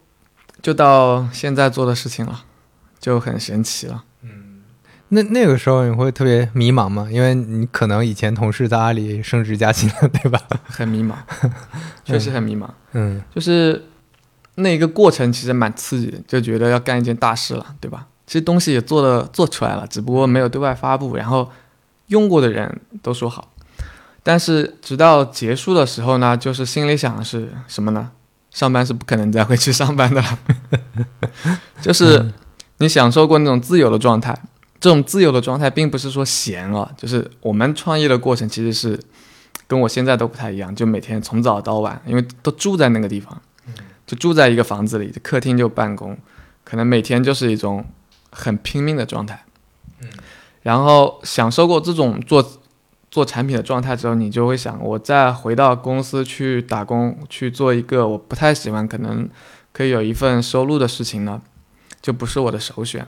[0.62, 2.44] 就到现在做的事情了，
[3.00, 4.04] 就很神奇了。
[5.16, 7.08] 那那个时候你会特别迷茫吗？
[7.10, 10.40] 因为你可能以前同事在阿里升职加薪了，对吧？
[10.66, 11.14] 很迷茫，
[12.04, 12.68] 确实很迷茫。
[12.92, 13.84] 嗯就是
[14.56, 18.08] 那一个过程其实蛮刺激的，就觉得要干一件大事了，对吧？
[18.28, 21.50] 其实东西也做了做出来了，只不过没有对外发布，然后
[22.08, 23.52] 用过的人都说好。
[24.24, 28.12] 但是直到结束的时候呢，就是心里想的是什么呢？
[28.52, 30.40] 上班是不可能再回去上班的了，
[31.82, 32.32] 就是
[32.78, 34.38] 你享受过那种自由的状态。
[34.86, 39.00] 这种自由的状态，并不是说闲了，就是我们创业的过程其实是
[39.66, 43.42] 跟我现在都不太一样，就每天从早到晚，因为都住在那个地方，
[44.06, 46.16] 就住在一个房子里，客厅就办公，
[46.64, 47.84] 可能每天就是一种
[48.30, 49.44] 很拼命的状态。
[50.62, 52.48] 然后享受过这种做
[53.10, 59.28] 做产品的状态之后，你就会想，我再回到公司去打工，去做一个我不太喜欢，可能
[59.74, 61.42] 可以有一份收入的事情呢，
[62.04, 63.08] 就不是我的首选。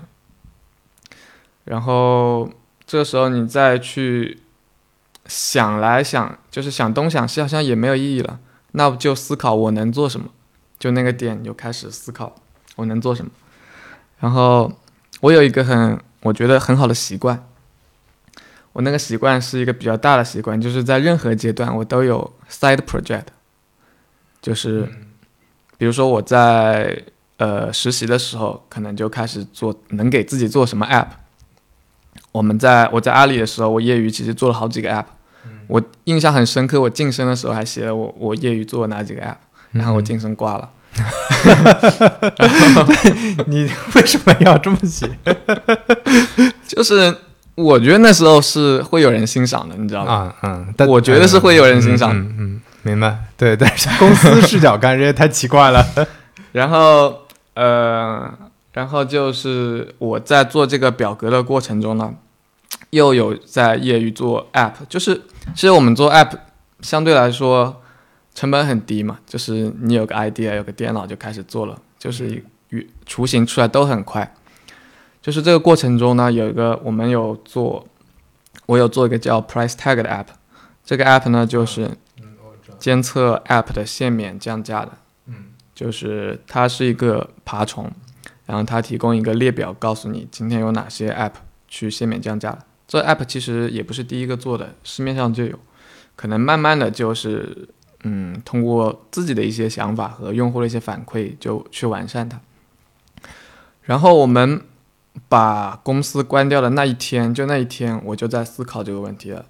[1.68, 2.50] 然后
[2.86, 4.40] 这时候你再去
[5.26, 8.40] 想来想，就是想东想西，好像也没有意义了。
[8.72, 10.30] 那就思考我能做什么，
[10.80, 12.34] 就那个点你就开始思考
[12.78, 13.32] 我能做什么。
[14.20, 14.72] 然后
[15.20, 17.46] 我有一个很我觉得很好的习惯，
[18.72, 23.26] 我那个习惯是一个比较大的习惯，就是在任何阶段我都有 side project，
[24.42, 24.88] 就是
[25.78, 27.04] 比如说我在
[27.38, 31.08] 呃实习的时候，可能就开始做能给自己做什么 app。
[32.38, 35.06] 我们在我在阿里的时候，我业余其实做了好几个 app，
[35.66, 36.80] 我印象很深刻。
[36.80, 39.38] 我晋升的时候还写了我我业余做了哪几个 app，
[39.72, 40.70] 然后我晋升挂了。
[43.48, 45.10] 你为什么要这么写？
[46.68, 47.16] 就是
[47.56, 50.14] 我觉得那时候是会有人欣赏的，你知道吗？
[50.14, 53.18] 啊嗯，但我觉得是会有人欣赏嗯嗯嗯，明白。
[53.36, 55.84] 对，但是 公司视角看这也太奇怪了。
[56.52, 57.22] 然后
[57.56, 58.32] 呃，
[58.74, 62.12] 然后就是我在做这个表格的过程中呢，
[62.98, 65.22] 又有在业余做 app，就是
[65.56, 66.32] 其实我们做 app
[66.82, 67.82] 相对来说
[68.34, 74.34] 成本很低嘛，就是你有个 idea，有个电脑就开始做了，就是与雏形出来都很快。
[75.22, 77.86] 就是这个过程中呢，有一个我们有做，
[78.66, 80.28] 我有做一个叫 price tag 的 app，
[80.84, 81.90] 这个 app 呢就是
[82.78, 84.92] 监测 app 的限免降价的，
[85.26, 85.36] 嗯，
[85.76, 87.92] 就是它是一个爬虫，
[88.46, 91.34] 然后它提供一个列表，告诉你今天有哪些 app
[91.68, 92.60] 去限免降价了。
[92.88, 95.60] 这 app 其实也不是第一个做的，市面上就有，
[96.16, 97.68] 可能慢慢的就是，
[98.04, 102.40] 嗯，通过自己的一些想法和用户的一些反馈，就去完善它。
[103.82, 104.62] 然后我们
[105.28, 109.46] 把公司关掉的那一天，就那一天，我就在思考这个问题了，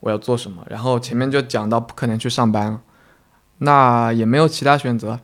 [0.00, 0.66] 我要做什么。
[0.70, 2.80] 然后前面就讲到不可能去上班，
[3.58, 5.20] 那也没有其他选择，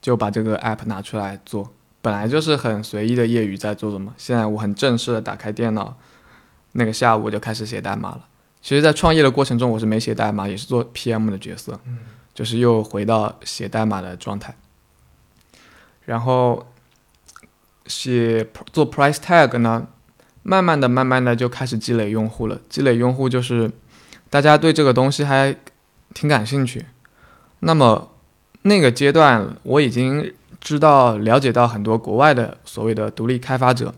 [0.00, 1.72] 就把这个 app 拿出来做。
[2.02, 5.98] 本来就是很随意的业余在做的嘛，现在我很正式的打开电脑，
[6.72, 8.26] 那个下午我就开始写代码了。
[8.62, 11.80] 其实，在创业的过程中，我是没写代码，也是做 PM 的角色，
[12.34, 14.54] 就是又回到写代码的状态。
[16.04, 16.70] 然后
[17.86, 19.86] 写做 price tag 呢，
[20.42, 22.60] 慢慢的、慢慢的就开始积累用户了。
[22.68, 23.70] 积累用户就是
[24.28, 25.56] 大家对这个东西还
[26.12, 26.84] 挺感兴趣。
[27.60, 28.12] 那么
[28.62, 33.94] 那个阶段，我已经知道、了解到很多国外的所谓的独立开发者，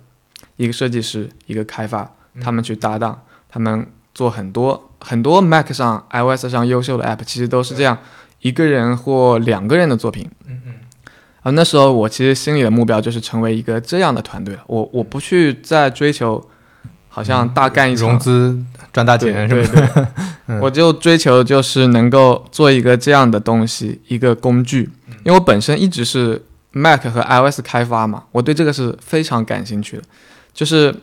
[0.56, 7.98] 一个设计师，一个开发，他们去搭档，他们做很多很多 Mac 上、iOS 上优秀的 App，其实都是这样，
[8.40, 10.30] 一个人或两个人的作品。
[10.46, 10.72] 嗯嗯
[11.42, 14.62] 啊，那时候我其实心里的目标就是成为一个这样的团队了。
[14.68, 16.40] 我我不去再追求
[17.08, 18.56] 好像大干一场，融资
[18.92, 19.68] 赚大钱是吧？
[20.46, 24.88] 对对， 我就追求就是能够做一个这样的东西，一个工具，
[25.24, 26.40] 因为我本身一直是
[26.70, 30.02] Mac 和 iOS 开发嘛，我对这个是非常感兴趣的，
[30.54, 30.94] 就是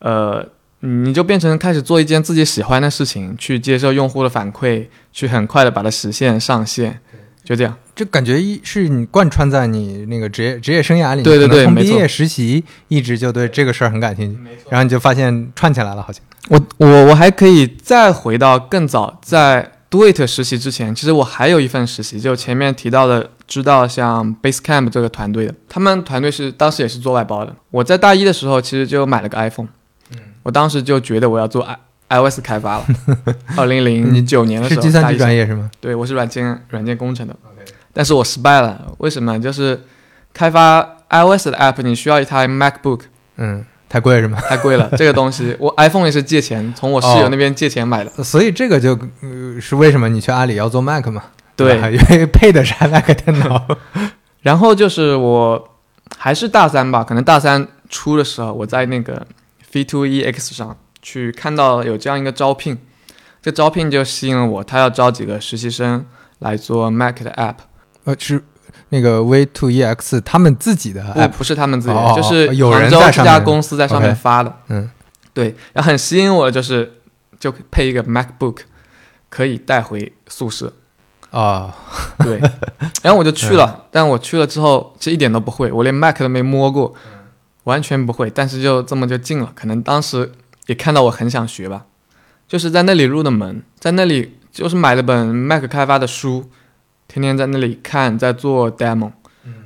[0.00, 0.46] 呃，
[0.80, 7.00] 你就变成开始做一件自己喜欢的事情，去接受用户的反馈，去很快的把它实现上线，
[7.44, 7.76] 就这样。
[7.94, 16.22] 就感觉一是你贯穿在你那个职业职业生涯里面，对对对，从毕业实习一直就对这个事儿很感兴趣，然后你就发现串起来了，好像。
[16.48, 27.54] 我我我还可以再回到更早，在 Do It 实习之前，其实我还有一份实习，就前面提到的，知道像 Basecamp 这个团队的，他们团队是当时也是做外包的。
[27.70, 29.70] 我在大一的时候，其实就买了个 iPhone，嗯，
[30.42, 31.78] 我当时就觉得我要做 i
[32.18, 32.86] iOS 开发了。
[33.56, 35.70] 二零零九年的时候，是计算机专业是吗？
[35.80, 37.36] 对，我是软件软件工程的。
[37.92, 39.40] 但是我失败了，为什么？
[39.40, 39.80] 就是
[40.32, 43.00] 开发 iOS 的 app，你需要一台 MacBook，
[43.36, 44.38] 嗯，太贵是吗？
[44.48, 48.96] 太贵了， 这个东西我 iPhone 也是借钱从我室友那边借钱买的，所以这个就
[49.60, 51.24] 是为什么你去阿里要做 Mac 嘛？
[51.56, 53.66] 对，因为配的是 Mac 电脑。
[54.42, 55.68] 然后就是我
[56.16, 59.26] 还是大三吧，可能大三初的时候，我在那个
[59.72, 62.78] F2EX 上去看到有这样一个招聘，
[63.40, 66.04] 这招聘就吸引了我，他要招几个实习生
[66.40, 67.56] 来做 Mac 的 app。
[68.04, 68.42] 呃，是
[68.88, 74.54] 那个 V to E X 他们自己的，哎，不是他们自己的，就是有人这家公司在上面发的。
[74.68, 74.90] 嗯，
[75.32, 76.94] 对，然后很吸引我的就是
[77.38, 78.58] 就配一个 MacBook，
[79.28, 80.72] 可以带回宿舍。
[81.30, 81.72] 啊，
[82.24, 82.40] 对，
[83.02, 86.92] 然后我就去了，但我去了之后，其实一点都不会，我连 Mac 都没摸过，
[87.64, 88.30] 完全不会。
[88.30, 90.32] 但是就这么就进了，可能当时
[90.66, 91.86] 也看到我很想学吧，
[92.46, 96.50] 就是在那里入的门，在那里就是买了本 Mac 开发的书。
[97.12, 99.10] 天天在那里看，在做 demo，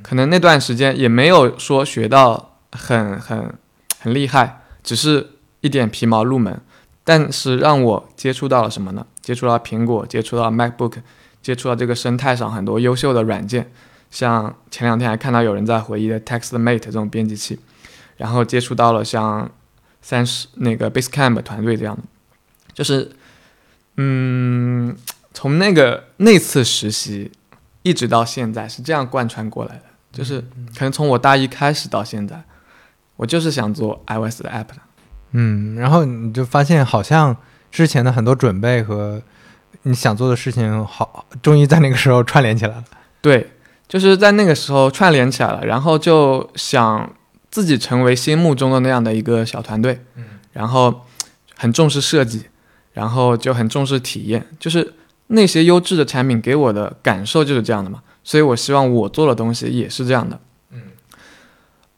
[0.02, 3.54] 可能那段时间也没有说学到很很
[4.00, 6.58] 很厉害，只是一点皮毛入门，
[7.04, 9.06] 但是让我接触到了什么呢？
[9.20, 10.94] 接触到苹果，接触到 MacBook，
[11.42, 13.70] 接触到这个生态上很多优秀的软件，
[14.10, 17.60] 像前两天还看到有人在回忆的 TextMate 这种编辑器，
[18.24, 19.50] 然后接触到了像
[20.00, 22.02] 三十那个 Basecamp 团队这样的，
[22.72, 23.10] 就是，
[23.96, 24.96] 嗯。
[25.36, 27.32] 从那个那次实习，
[27.82, 29.82] 一直到现在是这样贯穿过来的，
[30.12, 30.40] 就是
[30.78, 32.40] 可能从我大一开始到现在，
[33.16, 34.76] 我就是想做 iOS 的 app 的。
[35.32, 37.36] 嗯，然后你就发现好像
[37.72, 39.20] 之前的很多准备和
[39.82, 42.84] 你想做的事情，好，终于在那个时候串联起来了。
[43.20, 43.50] 对，
[43.88, 47.12] 就是在那个时候串联起来了，然后就想
[47.54, 51.02] 自己成为心目中的那样的一个小团队，嗯，然后
[51.54, 52.46] 很重视设计，
[52.92, 54.94] 然后就很重视体验，就是。
[55.28, 60.38] 那些优质的产品给我的感受就是这样的嘛，所以我希望我做的东西也是这样的。
[60.70, 60.82] 嗯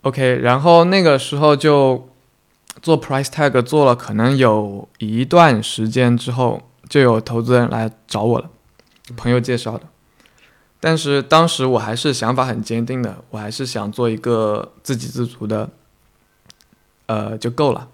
[0.03, 2.09] ，OK，然后那个时候就
[2.81, 8.49] 做 Price Tag 做了可能有一段时间之后，就有投资人来找我了，
[9.17, 9.83] 朋友介绍的。
[10.79, 15.71] 但是当时我还是想法很坚定的，我还是想做一个自给自足的，
[17.07, 17.89] 呃，就够了。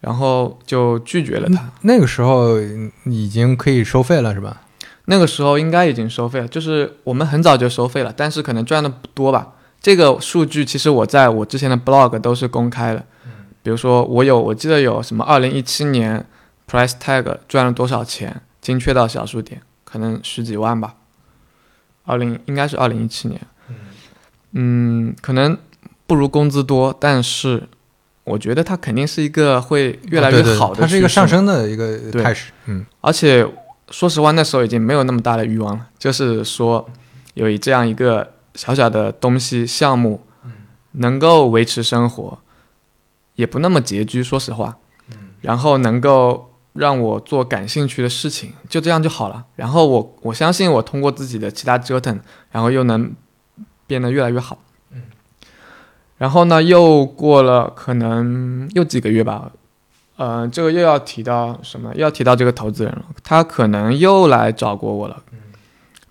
[0.00, 1.70] 然后就拒绝了他。
[1.82, 2.60] 那个时候
[3.04, 4.62] 已经可以收费了，是吧？
[5.04, 9.52] 那个时候应该已经收费了，就是我们很早就收费了，但是可能赚的不多吧。
[9.80, 13.04] 这个数据其实我在我之前的 blog 都是公开的。
[13.62, 16.26] 比如说我有，我记得有什么二零一七年
[16.68, 20.96] price tag 赚了多少钱，精确到小数点，可能十几万吧。
[22.04, 23.40] 二零应该是二零一七年。
[24.52, 25.56] 嗯，可能
[26.06, 27.68] 不如工资多，但是。
[28.24, 32.52] 我觉得它肯定是一个会越来越好的，它是一个上升的一个态势。
[32.66, 33.44] 嗯，而且
[33.90, 36.88] 说实话，那时候已经没有那么大的欲望了，就是说
[37.34, 40.24] 有这样一个小小的东西项目，
[40.92, 42.38] 能够维持生活，
[43.34, 44.22] 也不那么拮据。
[44.22, 44.76] 说实话，
[45.40, 49.44] 然后能够让我做感兴趣的事情，就这样就好了。
[49.56, 52.18] 然后我我相信我通过自己的其他折腾，
[52.50, 53.12] 然后又能
[53.86, 54.58] 变得越来越好。
[54.92, 55.02] 嗯
[56.18, 59.50] 然后呢，又过了可能又几个月吧，
[60.14, 61.92] 呃，这个又要提到什么？
[61.96, 65.20] 又要提到这个投资人了，他可能又来找过我了。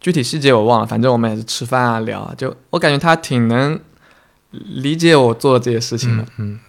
[0.01, 3.79] 具体细节我忘了，反正我们也是吃饭啊聊啊，就我感觉他挺能
[4.49, 6.25] 理解我做的这些事情的。
[6.37, 6.59] 嗯，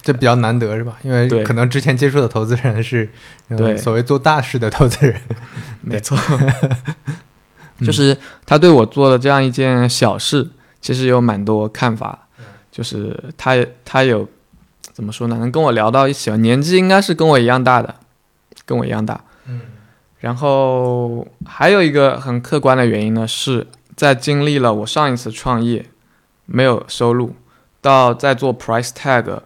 [0.00, 0.98] 这比较难得是吧？
[1.02, 3.08] 因为可能之前接触的投资人是
[3.56, 5.20] 对所谓做大事的投资人。
[5.82, 6.16] 没错，
[7.80, 12.28] 就是他对我做的这样一件小事，其实有蛮多看法。
[12.70, 13.54] 就是他，
[13.84, 14.26] 他有
[14.94, 15.36] 怎么说呢？
[15.38, 17.96] 能跟我聊到一起吧，年纪应该是跟我一样大的，
[18.64, 19.20] 跟我一样大。
[19.46, 19.60] 嗯。
[20.20, 25.84] 然后还有一个很客观的原因呢，是在经历了我上一次创业
[26.46, 27.34] 没有收入，
[27.82, 29.40] 到在做 price tag，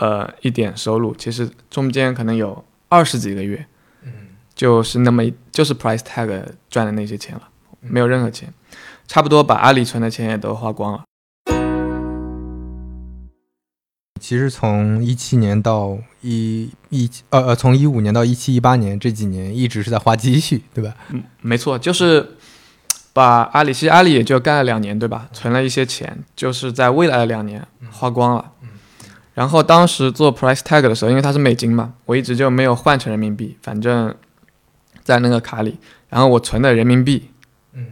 [0.00, 3.64] 呃一点收入，其实中间可能有二十几个月，
[4.02, 4.10] 嗯
[4.54, 7.42] 就是那么就是 price tag 赚的那些钱了，
[7.82, 8.52] 嗯没有任何钱，
[9.06, 11.04] 差不多把阿里存的钱也都花光了。
[14.20, 20.94] 其实从一七年到一一呃呃，从一五年到一七一八年这几年一直是在花积蓄，对吧？
[21.08, 22.36] 嗯，没错，就是
[23.14, 25.26] 把阿里，其实阿里也就干了两年，对吧？
[25.32, 28.52] 存了一些钱，就是在未来的两年花光了。
[29.34, 34.14] 然后当时做 price tag 的时候，因为它是美金嘛，我一直就没有换成人民币，反正
[35.02, 37.30] 在那个卡里，然后我存的人民币
[37.72, 37.86] 嗯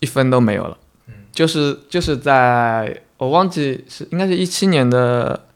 [0.00, 0.78] 一分都没有了。
[1.08, 5.46] 嗯就是就是在我忘记是应该是一七年的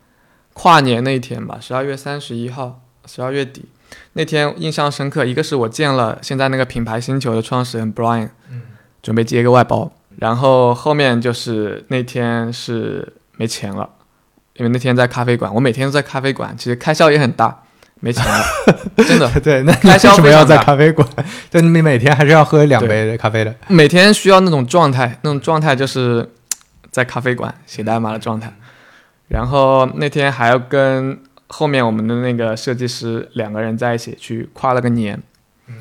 [0.53, 3.67] 跨年那一天吧，十二月三十一号，十二月底
[4.15, 5.25] 那天印象深刻。
[5.25, 8.63] 一个是我见了现在那个品牌星球的创始人 Brian，嗯
[9.03, 13.89] 准备接一个外包，然后后面就是那天是没钱了，
[14.61, 17.63] 因为那天在咖啡馆，我每天都在咖啡馆，其实开销也很大，
[18.01, 18.45] 没钱了，
[19.09, 21.09] 真的对，那开销为什么要在咖啡馆？
[21.49, 23.55] 就，你每天还是要喝两杯咖啡的。
[23.69, 26.31] 每天需要那种状态，那种状态就是
[26.91, 28.53] 在咖啡馆写代码的状态。
[29.29, 35.19] 然后那天还要跟后面我们的那个设计师两个人在一起去跨了个年。
[35.69, 35.75] 嗯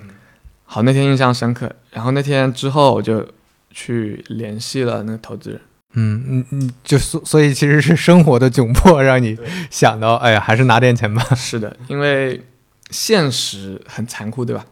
[0.63, 1.69] 好，那天印象深刻。
[1.91, 3.27] 然后那天之后我就
[3.71, 5.59] 去联系了那个投资人。
[5.93, 9.37] 嗯嗯嗯，就所所以其实是生活的窘迫让你
[9.71, 11.23] 想到，哎呀，还是拿点钱吧。
[11.35, 12.45] 是的，因为
[12.91, 14.65] 现实很残酷，对吧？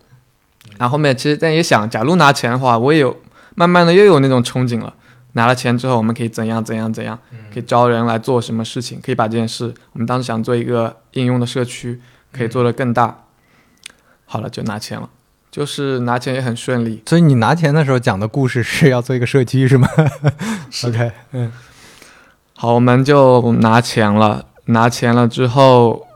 [0.77, 3.19] 然后后面其实但也想，假如拿钱的话，我也有
[3.55, 4.93] 慢慢的又有那种憧憬了。
[5.33, 7.17] 拿了钱之后，我们可以怎样怎样怎样，
[7.53, 12.01] 可以招人来做什么事情，可以把这件事，我们当时想做一个应用的社区，
[12.31, 13.25] 可以做得更大。
[14.25, 15.09] 好了，就拿钱了，
[15.49, 17.01] 就是拿钱也很顺利。
[17.07, 19.87] 所以你拿钱的时候讲的故事是要做一个社区是吗？
[20.85, 21.51] OK，嗯
[22.53, 26.07] 好，我们就拿钱了，拿钱了之后，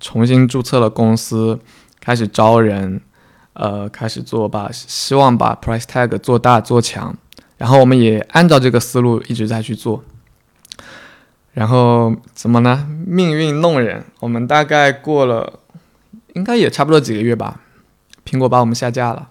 [0.00, 1.58] 重新注册了公司，
[2.00, 3.00] 开始招人，
[3.52, 7.16] 呃，开始做吧希望把 price tag 做大做强，
[7.56, 10.02] 然后我们也按照这个思路一直在去做。
[11.52, 12.88] 然后怎么呢？
[13.06, 15.60] 命运弄人，我们大概过了，
[16.32, 17.60] 应该也差不多几个月吧，
[18.24, 19.28] 苹果把我们下架了。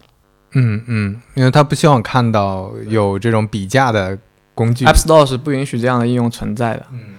[0.52, 4.18] 嗯嗯，因为他不希望看到有这种比价的
[4.54, 4.86] 工具。
[4.86, 6.86] App Store 是不允许这样的应用存在的。
[6.92, 7.16] 嗯，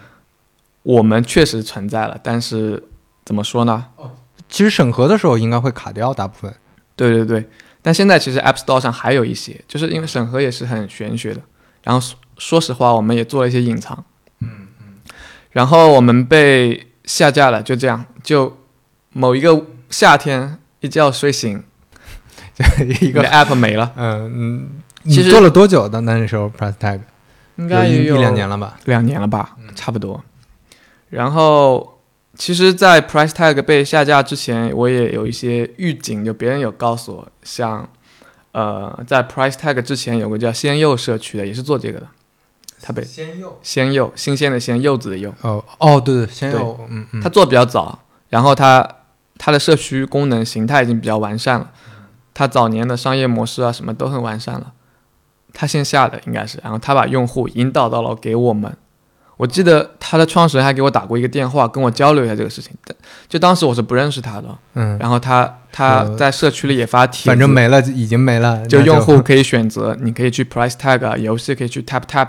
[0.84, 2.82] 我们确实存在了，但是
[3.24, 3.86] 怎么说呢？
[4.48, 6.54] 其实审核的时候应该会卡掉大部分。
[6.94, 7.48] 对对对，
[7.82, 11.40] 但现在其实 App Store 上还有一些，就是因为审核也是很玄学的。
[11.82, 14.04] 然后说说实话，我们也做了一些隐藏。
[14.38, 14.94] 嗯嗯。
[15.50, 18.56] 然后我们被下架了，就这样，就
[19.12, 21.62] 某一个夏天一觉睡醒，
[23.00, 24.70] 一个 App 没了，嗯嗯，
[25.04, 27.00] 你其实做了多久的那时候 price tag？
[27.56, 28.76] 应该也有有一一两年了吧？
[28.84, 30.22] 两年了吧，差不多。
[31.08, 32.00] 然后，
[32.36, 37.88] 其实，在 price tag 被下架之前，我也有一些预警，就别人有告诉我，像，
[38.52, 42.06] 呃，在 price tag 之前有个叫鲜柚社区的，也是做这个的，
[42.82, 43.58] 他被鲜柚。
[43.62, 48.86] 鲜柚，新鲜的鲜，柚子的柚，哦哦，对对，鲜对柚，嗯嗯，他做的比较早，然后他
[49.38, 51.70] 他的社区功能形态已经比较完善了，
[52.32, 54.72] 它早年的商业模式啊什么都很完善了，
[55.52, 58.76] 它线下的应该是，然后它把用户引导到了给我们。
[59.36, 62.70] 我记得他的创始人还给我打过一个电话，跟我交流一下这个事情。
[62.86, 62.96] 但
[63.28, 68.60] 就当时我是不认识他的，嗯，然后他他呃在社区里也发帖子，反正没了，已经没了。
[68.60, 72.28] 那就用户可以选择，你可以去 price tag 啊，游戏可以去 tap tap。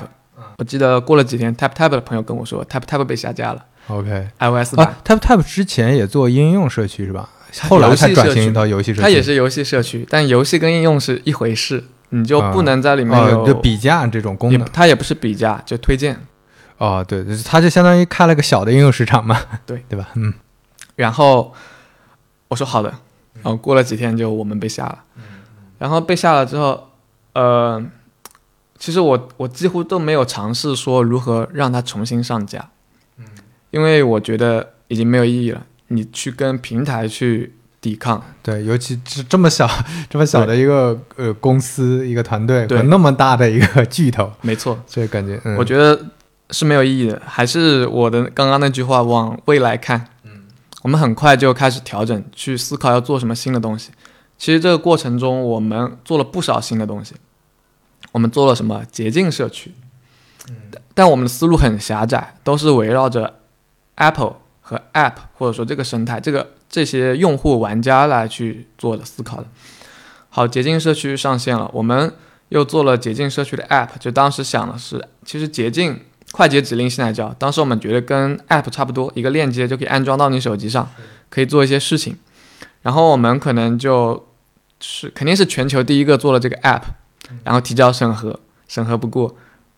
[0.58, 4.88] 我嗯记得过了几天，tap tap 的朋友跟我说，tap tap 被下架了 OK，iOS 版。
[4.88, 7.30] 啊，Tap Tap 之前也做应用社区是吧？
[7.70, 9.02] 后来游才转型到游戏社区。
[9.02, 14.68] 它也是游戏社区，但游戏跟应用是一回事，你就啊不能在里面有，比价这种功能。
[14.74, 16.20] 它也不是比价，就推荐。
[16.78, 19.40] 哦，对，就是它就相当于开了个小的应用市场嘛。
[19.66, 20.10] 对对吧？
[20.16, 20.34] 嗯
[20.96, 21.54] 然后
[22.48, 22.90] 我说好的，
[23.42, 25.00] 然后过了几天就我们被下了，
[25.78, 26.90] 然后被下了之后，
[27.34, 27.82] 呃，
[28.78, 32.70] 其实我我几乎都没有尝试说如何让它重新上架，
[33.76, 39.70] 因为我觉得已经没有意义了，你去跟平台去抵抗，对，尤其是这么小
[40.10, 42.78] 这么小的一个呃公司一个团队对。
[42.78, 46.06] 和那么大的一个巨头，没错，所以感觉嗯，我觉得
[46.52, 50.08] 是没有意义的，还是我的刚刚那句话，往未来看。
[50.24, 50.44] 嗯。
[50.84, 53.92] 我们很快就开始调整，去思考要做什么新的东西。
[54.38, 57.16] 其实这个过程中，我们做了不少新的东西。
[58.14, 58.84] 我们做了什么？
[58.90, 59.74] 捷径社区，
[60.50, 60.56] 嗯。
[60.94, 63.40] 但我们的思路很狭窄，都是围绕着
[63.96, 69.48] Apple 和 App 或者说这个生态、这个这些用户玩家来去做的思考的。
[70.30, 72.14] 好，捷径社区上线了，我们
[72.50, 80.90] 又做了捷径社区的 App，就当时想的是，其实捷径快捷指令现在叫，当时我们觉得跟 App 差不多，一个链接就可以安装到你手机上，
[81.30, 82.18] 可以做一些事情。
[82.82, 84.28] 然后我们可能就
[84.80, 86.82] 是肯定是全球第一个做了这个 App，
[87.44, 89.36] 然后提交审核，审核不过，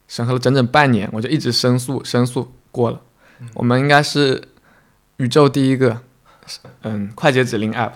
[0.07, 2.99] 审核了整整半年，我就一直申诉，申诉过了。
[3.53, 4.41] 我们应该是
[5.17, 6.01] 宇宙第一个，
[6.83, 7.91] 嗯，快捷指令 App。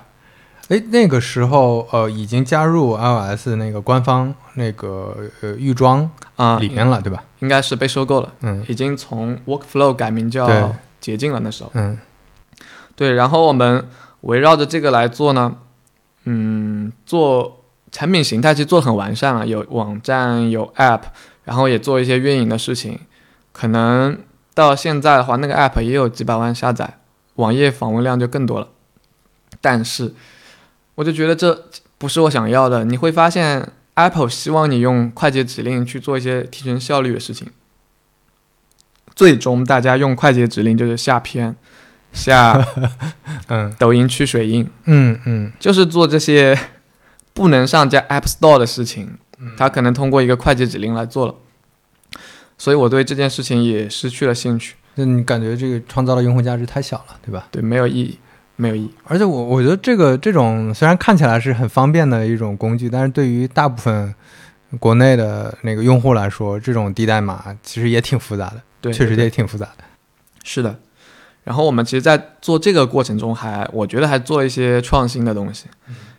[0.70, 7.24] 哎，那个时候呃，已经加入 iOS 那个官方那个呃预装啊里面了，对吧？
[7.40, 11.42] 应该是被收购了，嗯已经从 Workflow 改名叫捷径了。
[11.42, 11.98] 那时候，嗯
[12.96, 13.86] 对，然后我们
[14.22, 15.58] 围绕着这个来做呢，
[16.24, 21.02] 嗯，做产品形态其实做的很完善了，有网站，有 App，
[21.44, 23.00] 然后也做一些运营的事情。
[23.52, 24.18] 可能
[24.54, 26.98] 到现在的话，那个 App 也有几百万下载，
[27.36, 28.68] 网页访问量就更多了。
[29.60, 30.14] 但是，
[30.96, 32.84] 我就觉得这不是我想要的。
[32.86, 37.50] 你会发现，Apple 希望你用快捷指令去做一些提升效率的事情，
[39.16, 41.56] 最终大家用快捷指令就是下片、
[42.12, 42.66] 下
[43.48, 43.74] 嗯。
[43.78, 45.52] 抖音去水印，嗯嗯。
[45.60, 46.58] 就是做这些
[47.34, 49.18] 不能上架 App Store 的事情，
[49.58, 51.36] 他可能通过一个快捷指令来做了，
[52.62, 57.48] 所以我对这件事情也失去了兴趣，那你感觉这个创造的用户价值太小了，对吧？
[57.50, 58.20] 对，没有意义，
[58.56, 58.92] 没有意义。
[59.06, 64.14] 而且我我觉得这个这种虽然看起来是很方便的一种工具，但是对于大部分
[64.80, 69.84] 国内的那个用户来说，这种低代码其实也挺复杂的，对，确实也挺复杂的。
[70.44, 70.78] 是的。
[71.44, 75.66] 然后我们其实，在做这个过程中还，我觉得还做了一些创新的东西，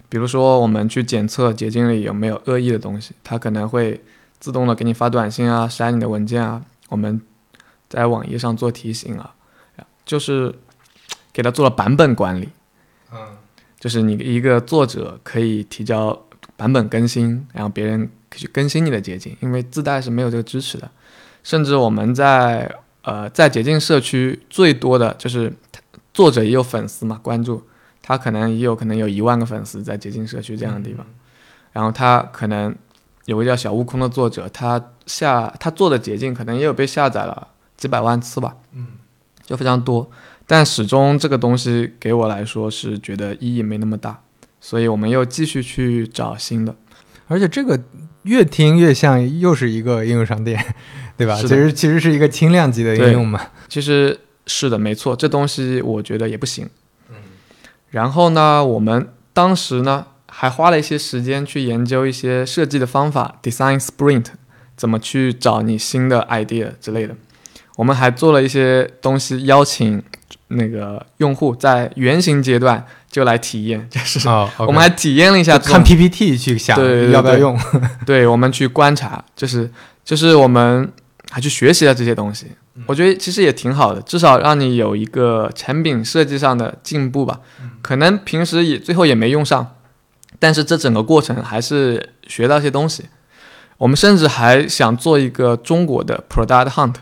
[0.09, 4.01] 比如说我们去检测结晶里有没有恶意的东西，它可能会
[4.43, 7.23] 自动的给你发短信啊，删你的文件啊，我们
[7.89, 9.37] 在网页上做提醒啊，
[10.05, 10.53] 就是
[11.33, 12.49] 给它做了版本管理。
[13.13, 13.19] 嗯
[13.79, 16.17] 就是你一个作者可以提交
[16.57, 20.89] 版本更新，然后别人可以去更新你的捷径，因为自带是没有这个支持的。
[21.43, 22.73] 甚至我们在
[23.03, 25.53] 呃在捷径社区最多的就是
[26.15, 27.61] 作者也有粉丝嘛，关注
[28.01, 31.05] 他可能也有可能有一万个粉丝在捷径社区这样的地方，
[31.73, 32.73] 然后他可能
[33.27, 38.87] 有个叫小悟空的作者，他下他做的捷径可能也有被下载了几百万次吧，嗯，
[39.45, 40.11] 就非常多。
[40.47, 44.21] 但始终这个东西给我来说是觉得意义没那么大，
[44.61, 46.75] 所以我们又继续去找新的。
[47.29, 47.81] 而且这个
[48.25, 50.63] 越听越像又是一个应用商店，
[51.17, 51.37] 对吧？
[51.41, 53.41] 其实其实是一个轻量级的应用嘛。
[53.69, 56.69] 其实是的，没错，这东西我觉得也不行。
[57.09, 57.17] 嗯
[57.91, 64.25] 然后呢，我们当时呢还花了一些时间去研究一些设计的方法，design sprint，
[64.75, 67.15] 怎么去找你新的 idea 之类的。
[67.77, 70.03] 我们还做了一些东西，邀请
[70.49, 77.59] 那个用户在原型阶段就来体验，就是哦，我们还体验了一下看 PPT 去想对要不要用。
[78.07, 79.71] 对我们去观察，就是
[80.03, 80.91] 就是我们
[81.31, 82.47] 还去学习了这些东西，
[82.87, 87.41] 我觉得其实也挺好的，至少让你有一个产品设计上的进步吧。
[87.83, 89.75] 可能平时也最后也没用上，
[90.43, 93.05] 但是这整个过程还是学到一些东西。
[93.79, 96.97] 我们甚至还想做一个中国的 Product Hunt，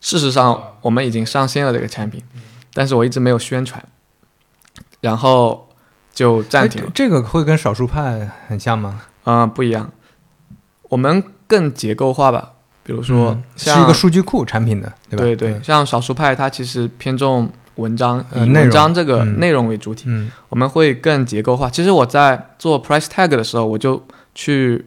[0.00, 2.22] 事实上我们已经上线了这个产品，
[2.72, 3.84] 但是我一直没有宣传，
[5.02, 5.68] 然后
[6.14, 6.92] 就暂停了哎。
[6.94, 9.02] 这个会跟少数派很像吗？
[9.24, 9.92] 嗯，不一样。
[10.84, 12.52] 我们更结构化吧，
[12.82, 15.22] 比如说嗯是像、一个数据库产品的，对吧？
[15.22, 21.70] 对对，像少数派它其实偏重文章，以文章这个嗯内容为主体，嗯我们会更结构化。
[21.70, 24.02] 其实我在做 price tag 的时候，我就
[24.34, 24.84] 去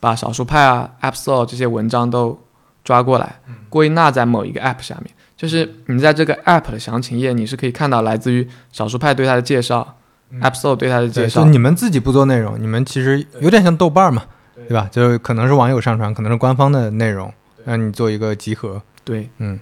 [0.00, 2.38] 把少数派啊、App Store 这些文章都
[2.84, 5.10] 抓过来，嗯归纳在某一个 App 下面。
[5.36, 9.96] 就是你在这个 App 的详情页，你是可以看到来自于少数派对它的介绍、
[10.40, 11.50] App Store 对它的介，绍就。
[11.50, 14.22] 你们自己不做内容，你们其实有点像豆瓣嘛，
[14.54, 14.88] 对吧？
[14.92, 17.32] 就可能是网友上传，可能是官方的内容，
[17.64, 18.80] 让你做一个集合。
[19.02, 19.58] 对，嗯，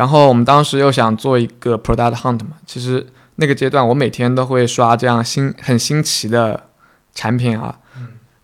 [0.00, 6.68] 然后我们当时又想做一个 product hunt 嘛，其实那个阶段我每天都会刷这样新很新奇的
[7.14, 7.78] 产品啊。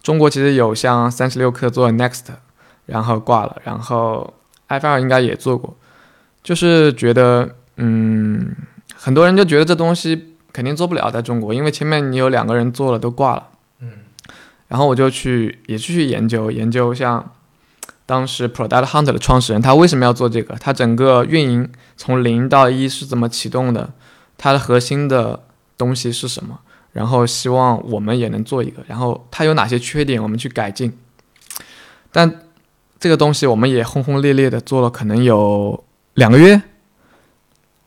[0.02, 2.24] 中国其实有像三十六氪做 Next，
[2.84, 4.34] 然后挂了，然后
[4.68, 5.74] iPhone 二应该也做过，
[6.42, 8.54] 就是觉得嗯，
[8.94, 13.48] 很多人就觉得这东西肯定做不了在中国，因为前面你有两个人做了都挂了。
[13.80, 13.92] 嗯，
[14.68, 17.32] 然后我就去也去研究研究像。
[18.06, 20.54] 当时 Product Hunt 的创始人他为什么要做这个？
[20.54, 23.92] 他整个运营从零到一是怎么启动的？
[24.38, 25.42] 它的核心的
[25.76, 26.60] 东西是什么？
[26.92, 28.82] 然后希望我们也能做一个。
[28.86, 30.96] 然后它有哪些缺点，我们去改进。
[32.12, 32.42] 但
[33.00, 35.82] 这个东西我们也轰轰烈烈的做了，可能有
[36.14, 36.62] 两个月、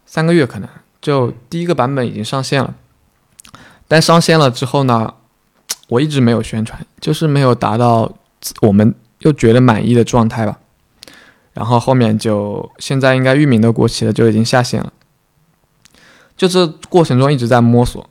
[0.05, 0.67] 三个月，可能
[1.01, 2.75] 就第一个版本已经上线了。
[3.87, 5.13] 但上线了之后呢，
[5.87, 8.11] 我一直没有宣传，就是没有达到
[8.61, 10.59] 我们又觉得满意的状态吧。
[11.53, 14.93] 然后后面就现在应该域名都过期了，就已经下线了。
[16.37, 18.09] 就这过程中一直在摸索，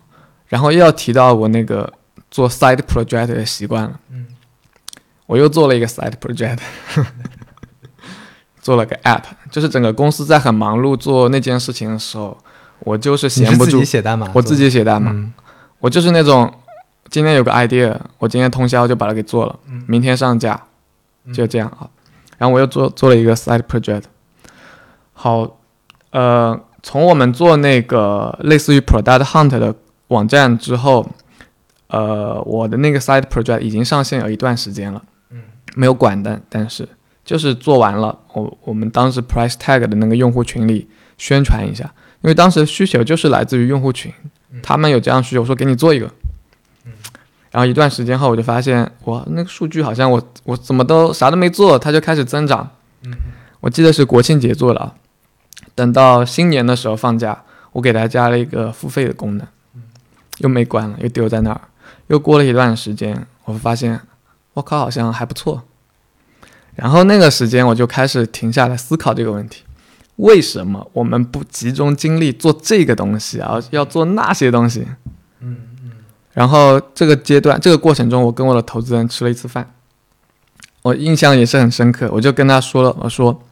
[0.49, 1.91] 然后又要提到我那个
[2.31, 3.99] 做 side project 的习惯了。
[4.11, 4.27] 嗯，
[5.25, 6.59] 我又做了一个 side project，
[8.61, 12.37] 做了个 app，就是整个公司在很忙碌做那件事情的时候，
[12.81, 13.79] 我就是闲不住。
[13.79, 15.33] 己写代码，我自己写代码，嗯。
[15.79, 16.53] 我就是那种
[17.09, 19.83] 今天有个 idea，我今天通宵就把它给做了，嗯。
[19.87, 20.61] 明天上架，
[21.33, 21.89] 就这样啊。
[22.37, 24.05] 然后我又做做了一个 side project，
[25.13, 25.59] 好，
[26.11, 29.75] 呃，从我们做那个类似于 product hunt 的
[30.09, 31.09] 网站之后，
[31.89, 35.43] 呃，我的那个 side project 已经上线有一段时间了，嗯，
[35.75, 36.89] 没有管的，但是
[37.25, 41.85] 就是做完了，我我们当时 price tag 的那个用户群里宣传一下，
[42.23, 44.13] 因为当时需求就是来自于用户群，
[44.63, 46.09] 他们有这样需求，我说给你做一个，
[47.51, 52.71] 然后一段时间后，我就发现我，那个数据好像我我怎么都啥都没做，它就开始增长。
[53.61, 54.95] 我记得是国庆节做的啊，
[55.75, 57.43] 等到新年的时候放假，
[57.73, 59.47] 我给它加了一个付费的功能，
[60.39, 61.61] 又没关了，又丢在那儿。
[62.09, 64.01] 又过了一段时间，我发现
[64.55, 65.63] 我靠，好像还不错。
[66.75, 69.65] 然后那个时间我就开始停下来思考这个问题：
[70.17, 74.87] 为什么我们不集中精力做这个东西，而要做那些东西？
[76.39, 79.75] 然后这个阶段，这个过程中，我跟我的投资人吃了一次饭，
[80.83, 82.09] 我印象也是很深刻。
[82.13, 83.43] 我就跟他说了，我说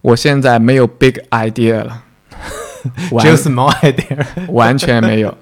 [0.00, 2.02] 我现在没有 big idea 了，
[3.12, 5.32] 完只有 small idea， 完全没有，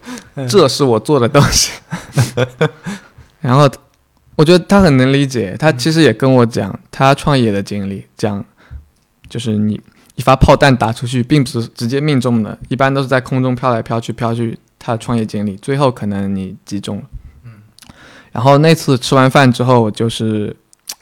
[0.47, 1.73] 这是我做的东西。
[3.41, 3.67] 然后
[4.37, 8.45] 我觉得他很能理解，他其实也跟我讲他创业的经历，讲
[9.27, 9.81] 就是你
[10.17, 14.59] 一发炮弹打出去，并不是直接命中的，一般都是在空中飘来飘去，飘去。
[14.89, 17.03] 他的创业经历，最后可能你击中了。
[17.45, 17.53] 嗯，
[18.33, 20.57] 然后那次吃完饭之后，我就是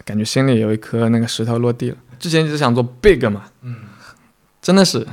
[0.05, 1.97] 感觉心里有一颗那个石头落地了。
[2.19, 3.77] 之前一直想做 big 嘛，嗯，
[4.61, 5.07] 真的是。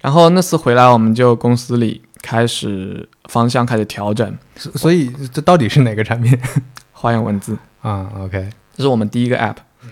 [0.00, 4.36] 然后那次回来，我们就公司里开始方向开始调整。
[4.56, 6.36] 所所以这到底是哪个产品
[6.90, 9.58] 花样文字啊？OK，这是我们第一个 app。
[9.84, 9.90] 嗯，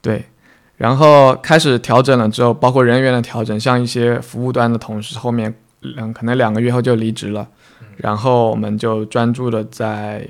[0.00, 0.24] 对。
[0.78, 5.54] 然后开始调整了之后，包括人员的调整，像一些服务端的同事后面。
[5.94, 7.46] 两可能两个月后就离职了，
[7.96, 10.28] 然后我们就专注的在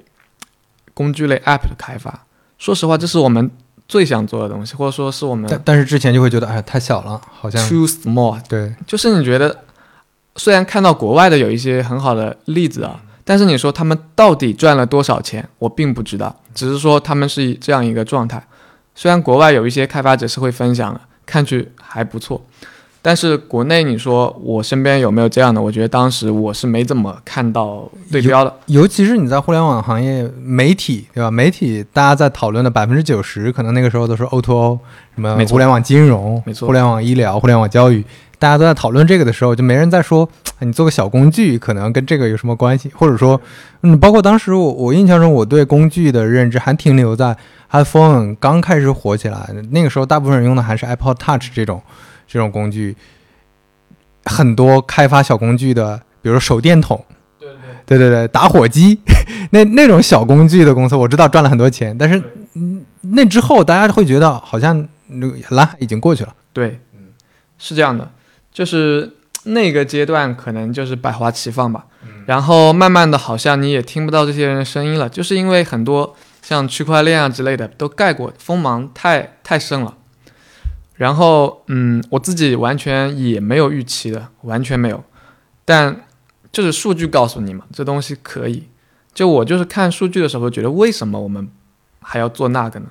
[0.94, 2.24] 工具类 App 的开发。
[2.58, 3.50] 说实话，这是我们
[3.86, 5.46] 最想做的东西，或者说是我们。
[5.50, 8.40] 但但是之前就会觉得，哎呀，太小了，好像 too small。
[8.48, 9.64] 对，就是你觉得，
[10.36, 16.34] 虽然看到国外的有一些很好的例子啊，但是你说他们到底赚了多少钱，我并不知道。
[16.54, 18.42] 只是说他们是这样一个状态。
[18.94, 22.42] 虽然国外有一些开发者是会分享的，看去还不错。
[23.07, 25.62] 但是国内，你说我身边有没有这样的？
[25.62, 31.30] 我觉得当时我是没怎么看到对标的，尤其是你在互联网行业，媒体对吧？
[31.30, 34.80] 媒体大家在讨论的百分之九十，可能那个时候都是 O to O，
[35.14, 38.04] 什么互联网金融、没错，互联网医疗、互联网教育，
[38.40, 40.28] 大家都在讨论这个的时候，就没人在说
[40.59, 43.40] 你做个小工具可能跟这个有什么关系，或者说，
[43.82, 47.36] 嗯，包括当时我我印象中我对工具的认知还停留在
[47.70, 51.80] iPhone 刚开始火起来，那个时候大部分人用的还是 iPod Touch 这种。
[52.27, 52.97] 这种工具，
[54.24, 57.05] 很多开发小工具的，比如说手电筒，
[57.39, 57.59] 对对。
[57.87, 59.01] 对对对，打火机，
[59.53, 62.20] 那那种小工具的公司，我知道赚了很多钱，但是
[62.55, 64.89] 嗯，那之后大家会觉得好像
[65.51, 66.35] 蓝海已经过去了。
[66.53, 66.81] 对，
[67.59, 68.11] 是这样的，
[68.53, 69.12] 就是
[69.45, 71.87] 那个阶段可能就是百花齐放吧，
[72.27, 79.95] 然后慢慢的，好像你也听不到这些人的声音了，就是因为很多像区块链啊之类的都盖过，锋芒太太盛了。
[80.97, 85.05] 然后，嗯，我自己完全也没有预期的，完全没有。
[85.62, 86.07] 但
[86.51, 88.66] 就是数据告诉你嘛，这东西可以。
[89.12, 91.47] 就我就是看数据的时候，觉得为什么我们
[92.01, 92.86] 还要做那个呢？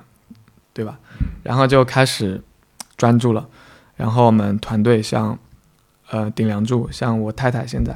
[0.72, 1.00] 对吧？
[1.42, 2.40] 然后就开始
[2.96, 3.48] 专注了。
[3.96, 5.36] 然后我们团队像，
[6.10, 7.92] 呃，顶梁柱，像我太太现在，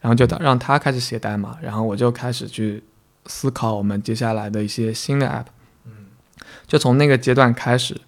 [0.00, 2.82] 然后就让她开始写代码，然后我就开始去
[3.26, 5.46] 思考我们接下来的一些新的 app。
[5.84, 5.92] 嗯，
[6.66, 8.00] 就从那个阶段开始。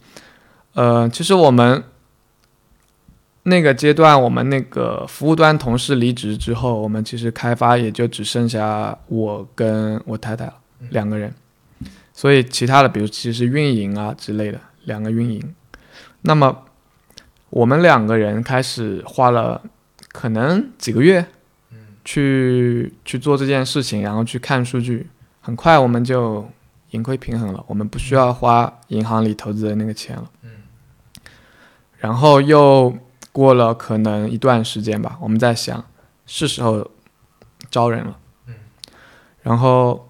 [0.76, 1.82] 呃，其实我们
[3.44, 10.54] 那个阶段，我们那个服务端同事离职之后，我们其实开发也就只剩下我跟我太太了
[10.90, 11.32] 两个人，
[12.12, 15.54] 所以其他的，比如其实运营啊之类的，两个运营。
[16.20, 16.64] 那么
[17.48, 19.62] 我们两个人开始花了
[20.12, 21.24] 可能几个月，
[22.04, 25.08] 去去做这件事情，然后去看数据，
[25.40, 26.46] 很快我们就
[26.90, 30.30] 盈亏平衡了，我们不需要花银行里投资的那个钱了。
[31.98, 32.94] 然后又
[33.32, 35.84] 过了可能一段时间吧，我们在想
[36.26, 36.90] 是时候
[37.70, 38.16] 招人了。
[39.42, 40.08] 然后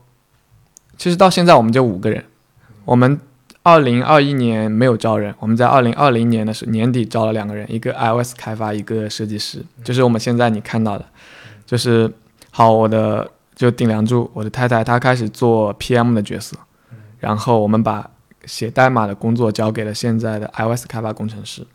[0.96, 2.24] 其实到现在我们就五个人，
[2.84, 3.20] 我们
[3.62, 11.04] 二零二一年没有招人，我们在二零二零年的时年底招了两个人，一个 iOS 开发，一个设计师，就是我们现在你看到的，
[11.66, 12.10] 就是
[12.50, 16.56] 好，我的就顶梁柱，我的太太她开始做 PM 的角色，
[17.18, 18.08] 然后我们把
[18.44, 21.66] 写代码的工作交给了现在的 iOS 开发工程师，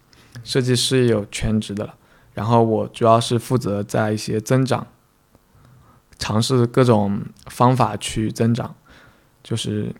[0.43, 1.95] 设计师也有全职的了，
[2.33, 4.87] 然后我主要是负责在一些增长，
[6.17, 8.75] 尝试各种方法去增长，
[9.43, 9.93] 就是。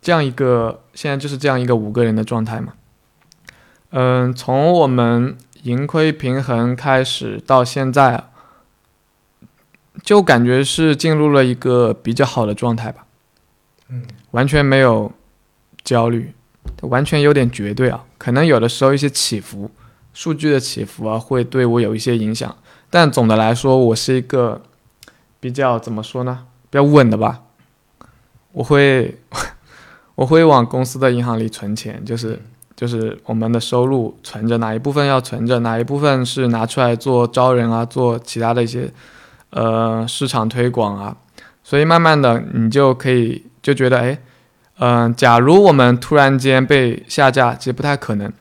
[0.00, 2.74] 这样一个现在就是这样一个五个人的状态嘛，
[3.90, 8.30] 嗯，从我们盈亏平衡开始到现在，
[10.04, 13.06] 就感觉是进入了一个比较好的状态吧，
[13.88, 15.10] 嗯，完全没有
[15.82, 16.32] 焦虑，
[16.82, 19.70] 完全有点绝对啊，可能有的时候一些起伏，
[20.12, 22.54] 数据的起伏啊会对我有一些影响，
[22.90, 24.60] 但总的来说我是一个
[25.40, 27.42] 比较怎么说呢，比较稳的吧，
[28.52, 29.18] 我会。
[30.18, 32.42] 我会往公司的银行里存钱，就是
[32.74, 38.92] 就是我们的收入存着，哪一部分要存着，哪一部分是拿出来做招人啊，做其他的一些
[39.50, 41.16] 呃市场推广啊。
[41.62, 44.18] 所以慢慢的，你就可以就觉得，哎，
[44.78, 48.32] 嗯，假如我们突然间被下架，其实不太可能，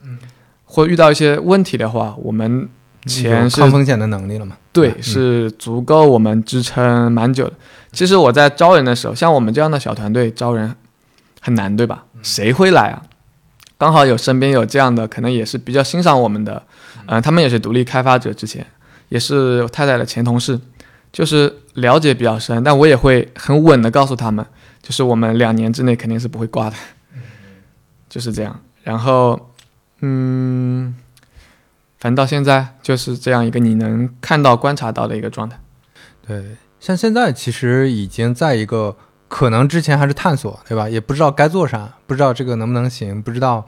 [0.66, 2.68] 或遇到一些问题的话，我们
[3.06, 4.58] 钱是抗风险的能力了嘛？
[4.72, 7.54] 对，是足够我们支撑蛮久的。
[7.92, 10.76] 其实我在招人的时候，像我们这样的小团队招人。
[11.40, 12.04] 很难对吧？
[12.22, 13.02] 谁会来啊？
[13.78, 16.62] 刚好有身边有这样的，可能也是比较欣赏我们的，
[17.06, 18.66] 嗯，他们也是独立开发者，之前
[19.08, 20.60] 也是太太的前同事，
[21.14, 24.46] 就是了解比较深，但我也会很稳的告诉他们，
[24.88, 26.76] 就是我们两年之内肯定是不会挂的，
[28.08, 28.58] 就是这样。
[28.84, 29.52] 然后，
[30.00, 30.96] 嗯，
[31.98, 35.60] 反正到现在就是这样一个你能看到、观察到的一个状态。
[36.26, 38.96] 对，像现在其实已经在一个。
[39.30, 40.88] 可能之前还是探索，对吧？
[40.88, 43.68] 也不知道该做啥，不知道这个能不能行，不知道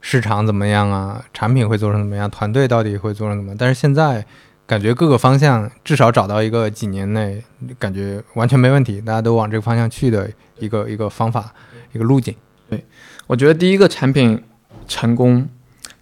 [0.00, 3.56] 市场怎么样啊，产品会做成怎么样，团队到底会做成怎么样？
[3.58, 4.24] 但是现在
[4.68, 7.42] 感觉各个方向至少找到一个几年内
[7.78, 11.54] 感觉完全没问题，大家都往这个方向去的一个一个方法，
[11.94, 12.34] 一个路径。
[12.68, 12.84] 对，
[13.26, 14.44] 我觉得第一个产品
[14.86, 15.48] 成功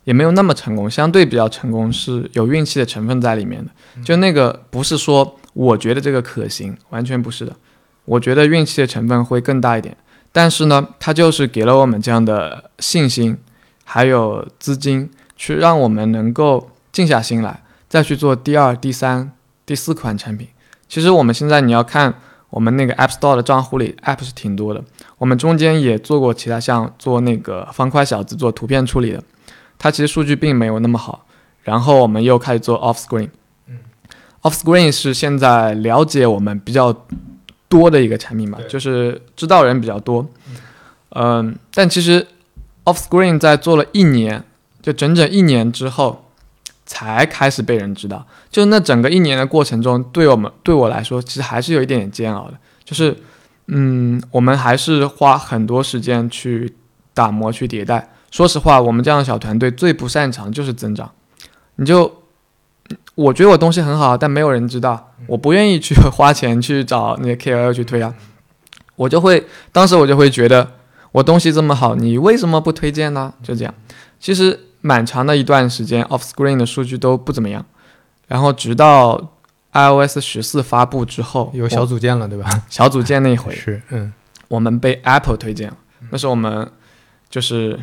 [0.03, 3.71] 也没有那么成功，相对比较成功是有运气的成分在里面的。
[4.03, 7.55] 就那个不是说我觉得这个可行，完全不是的。
[8.05, 9.97] 我觉得运气的成分会更大一点，
[10.33, 13.39] 但是呢，它就是给了我们这样的信心，
[13.85, 19.33] 还有资金，去让我们能够静下心来，再去做第二、第三、
[19.65, 20.49] 第四款产品。
[20.89, 22.15] 其实我们现在你要看
[22.51, 24.83] 我们那个 App Store 的账户里，App 是挺多的。
[25.19, 29.23] 我们中间也做过其他像做那个方块小子做图片处理的，
[29.79, 31.27] 它其实数据并没有那么好。
[31.63, 36.97] 然后我们又开始做 Off Screen，Off Screen 是现在了解我们比较。
[37.69, 40.25] 多的一个产品吧，就是知道人比较多，
[41.11, 42.25] 嗯，但其实
[42.85, 44.45] Offscreen 在做了一年，
[44.81, 46.26] 就整整一年之后，
[46.87, 48.27] 才开始被人知道。
[48.51, 52.55] 就那整个一年的过程中，对我们对我来说，其实还是有一点点煎熬的。
[52.85, 53.15] 就是，
[53.67, 56.75] 嗯，我们还是花很多时间去
[57.13, 58.11] 打磨、去迭代。
[58.31, 61.11] 说实话，我们这样的小团队最不擅长就是增长。
[61.75, 62.23] 你就。
[63.17, 65.13] 我觉得我东西很好，但没有人知道。
[65.27, 68.15] 我不愿意去花钱去找那些 KOL 去推啊，
[68.95, 70.71] 我就会当时我就会觉得
[71.11, 73.33] 我东西这么好，你为什么不推荐呢？
[73.43, 73.75] 就这样。
[74.21, 77.65] 其实蛮长的一段时间，Offscreen 的数据都不怎么样。
[78.29, 79.33] 然后直到
[79.73, 82.49] iOS 十四发布之后，有小组件了，对吧？
[82.69, 84.13] 小组件那一回 是，嗯，
[84.49, 85.77] 我们被 Apple 推荐了。
[86.11, 86.71] 那是我们
[87.29, 87.79] 就是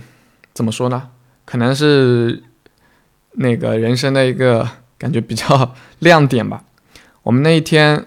[0.53, 1.09] 怎么说呢？
[1.45, 2.41] 可能是
[3.33, 4.67] 那个人生的一个。
[4.95, 6.63] 感觉比较 亮点吧。
[7.23, 8.05] 我们那一天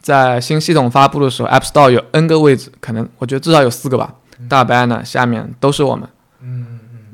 [0.00, 4.12] 在新系统发布的时候，App Store 有 N 个位置，可能我觉得至少有四个吧。
[4.48, 6.08] 大 banner 下面都是我们。
[6.40, 6.71] 嗯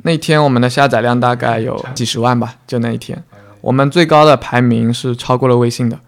[0.08, 3.22] 那天我们的下载量大概有几十万吧，就那一天，
[3.60, 6.00] 我们最高的排名是超过了微信的。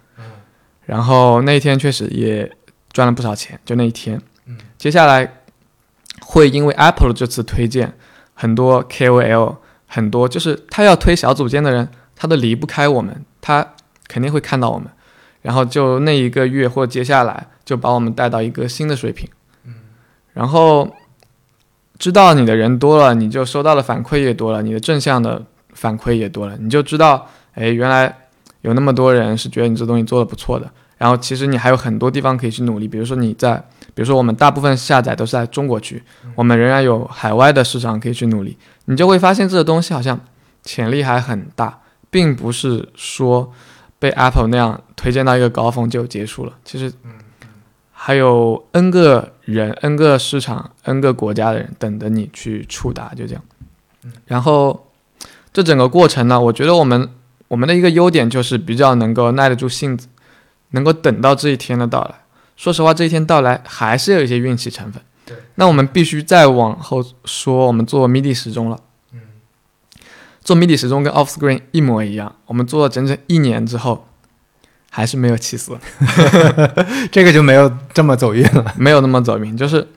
[0.87, 2.51] 然后那一天确实也
[2.91, 4.19] 赚了不少钱，就那一天。
[4.79, 5.43] 接下来
[6.23, 7.93] 会因为 Apple 这次推荐，
[8.33, 11.87] 很多 KOL，很多就是他要推小组件的人。
[12.23, 13.67] 他都离不开我们，他
[14.07, 14.87] 肯定会看到我们，
[15.41, 19.27] 然后就那一个月或接下来就把我们带到一个新的水平，
[19.65, 19.75] 嗯，
[20.35, 20.95] 然后
[22.01, 25.41] 知道你的人多了，你就收到的反馈也多了，你的正向的
[25.75, 28.13] 反馈也多了，你就知道，哎，原来
[28.63, 33.55] 有那么多人是觉得你这东西做的不错的，然后其实你还有很多地方可以去努力，比如说你在，
[33.95, 36.03] 比如说我们大部分下载都是在中国区，
[36.35, 40.19] 我们仍然有海外的市场可以去努力，你就会发现这个东西好像
[40.65, 41.79] 潜力还很大。
[42.13, 43.53] 并不是说
[44.01, 46.93] 被 Apple 那样推荐到一个高峰就结束了，其实
[47.93, 53.43] 还有 N 个人、N 个市场、N 个国家的人等着你去触达，就这样。
[54.27, 54.89] 然后
[55.53, 57.11] 这整个过程呢，我觉得我们
[57.49, 60.09] 我们的一个优点就是比较能够耐得住性子，
[60.71, 62.15] 能够等到这一天的到来。
[62.57, 65.03] 说实话，这一天到来还是有一些运气成分。
[65.55, 68.81] 那我们必须再往后说，我们做 MIDI 时钟了。
[70.43, 74.07] 做 MIDI 时钟跟 Offscreen 一模一样，我们做了整整一年之后，
[74.91, 75.79] 还是没有起死。
[77.11, 79.89] 这个就没有这么走运了， 没有那么走运，就是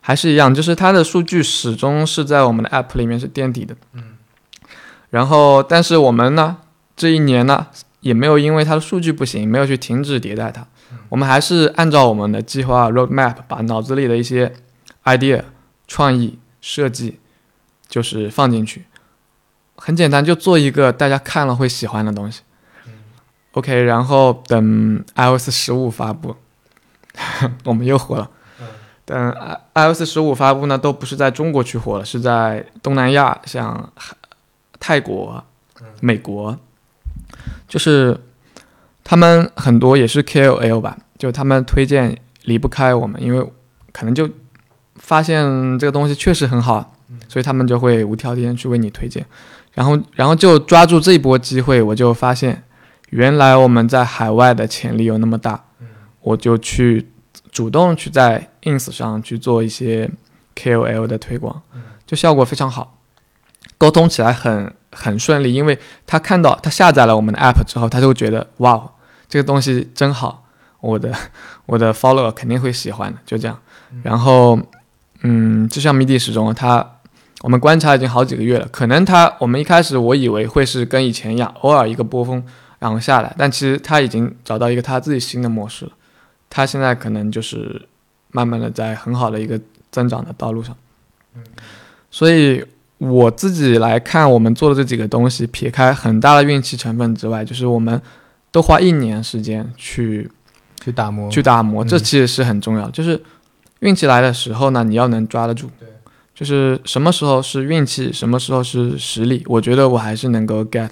[0.00, 3.76] 还是一样，就是它的数据始终是在我们的 App 里面是垫底的。
[3.92, 4.16] 嗯。
[5.10, 6.58] 然后，但是我们呢，
[6.96, 7.66] 这一年呢，
[8.00, 10.66] 也没有因为它的数据不行，没有去停止迭代它，
[11.08, 14.52] 我们还是按照我们的计划 Roadmap，把脑子里的一些
[15.04, 15.42] idea、
[15.86, 17.20] 创意、设计，
[17.88, 18.84] 就是放进去。
[19.76, 22.42] 很简单，就做一个大家看了会喜欢的东西。
[23.56, 26.36] OK，然后等 iOS 十五发布，
[27.64, 28.30] 我们又火了。
[29.06, 29.34] 等
[29.74, 33.90] iOS 十五发布呢，都不是在中国去火了，是在东南亚，像
[34.78, 35.42] 泰国、
[36.00, 36.58] 美国，
[37.66, 38.20] 就是
[39.02, 43.52] 他们很多也是 KOL 吧，就他们推荐离不开我们，因为
[43.90, 44.28] 可能就
[44.96, 46.94] 发现这个东西确实很好，
[47.26, 49.24] 所以他们就会无条件去为你推荐。
[49.72, 52.64] 然后，然后就抓住这一波机会，我就发现，
[53.10, 55.64] 原来我们在海外的潜力有那么大，
[56.20, 57.10] 我就去
[57.50, 60.10] 主动去在 ins 上去做一些
[60.54, 61.62] KOL 的推广，
[62.06, 62.98] 就效果非常好，
[63.78, 68.90] 沟通起来很很顺利，因为他看到他下载了我们的 app 之后，他就觉得哇，
[69.28, 70.44] 这个东西真好，
[70.80, 71.12] 我的
[71.66, 73.58] 我的 follower 肯定会喜欢的，就这样。
[74.02, 74.58] 然后，
[75.22, 76.92] 嗯，就像迷笛时钟，他。
[77.42, 82.42] 我们观察已经好几个月了，可能他我们一开始我以为会是跟以前一样，偶尔一个波峰，
[82.78, 85.92] 然后下来，但其实他已经找到一个他自己新的模式了，
[86.50, 87.80] 他现在可能就是
[88.30, 89.60] 慢慢的在很好的一个
[89.90, 90.76] 增长的道路上。
[92.10, 92.64] 所以
[92.98, 98.00] 我自己来看，我们做的这几个东西，撇开很大的运气成分之外，就是我们
[98.50, 100.30] 都花一年时间去
[100.82, 102.88] 去打磨，去打磨，这其实是很重要。
[102.90, 103.22] 就是
[103.80, 105.70] 运气来的时候呢，你要能抓得住。
[106.34, 110.90] 就是什么时候是运气，什么时候是实力，我觉得我还是能够 get。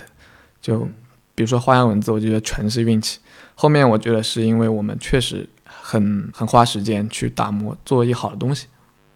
[0.61, 0.89] 就
[1.35, 3.19] 比如说花样文字，我觉得全是运气。
[3.55, 8.67] 后面我觉得是因为我们确实很很花时间去打磨，做一好的东西。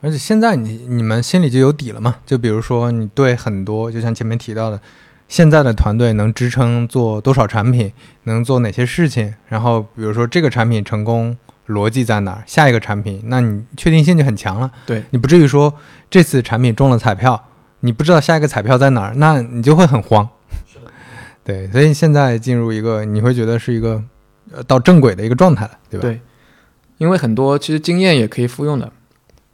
[0.01, 2.17] 而且现在你你们心里就有底了嘛？
[2.25, 4.81] 就比如说你对很多，就像前面提到的，
[5.29, 7.93] 现在的团队能支撑做多少产品，
[8.25, 11.37] 能做哪些事情，然后比如说这个产品成功。
[11.69, 12.43] 逻辑在哪儿？
[12.47, 14.71] 下一个产品，那你确定性就很强了。
[14.87, 15.75] 对你不至于说
[16.09, 17.45] 这次产品中了彩票，
[17.81, 20.27] 你不知道下一个彩票在哪儿，那你就会很慌。
[21.49, 24.05] 对，所以现在进入一个你会觉得是一个
[24.53, 26.03] 呃到正轨的一个状态了，对吧？
[26.03, 26.21] 对，
[26.99, 28.93] 因为很多其实经验也可以复用的，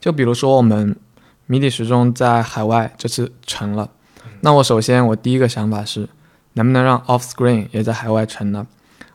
[0.01, 0.93] 就比如说我们
[1.45, 3.89] 迷你时钟在海外这次成了，
[4.41, 6.09] 那我首先我第一个想法是，
[6.55, 8.67] 能不能让 Offscreen 也在海外成呢？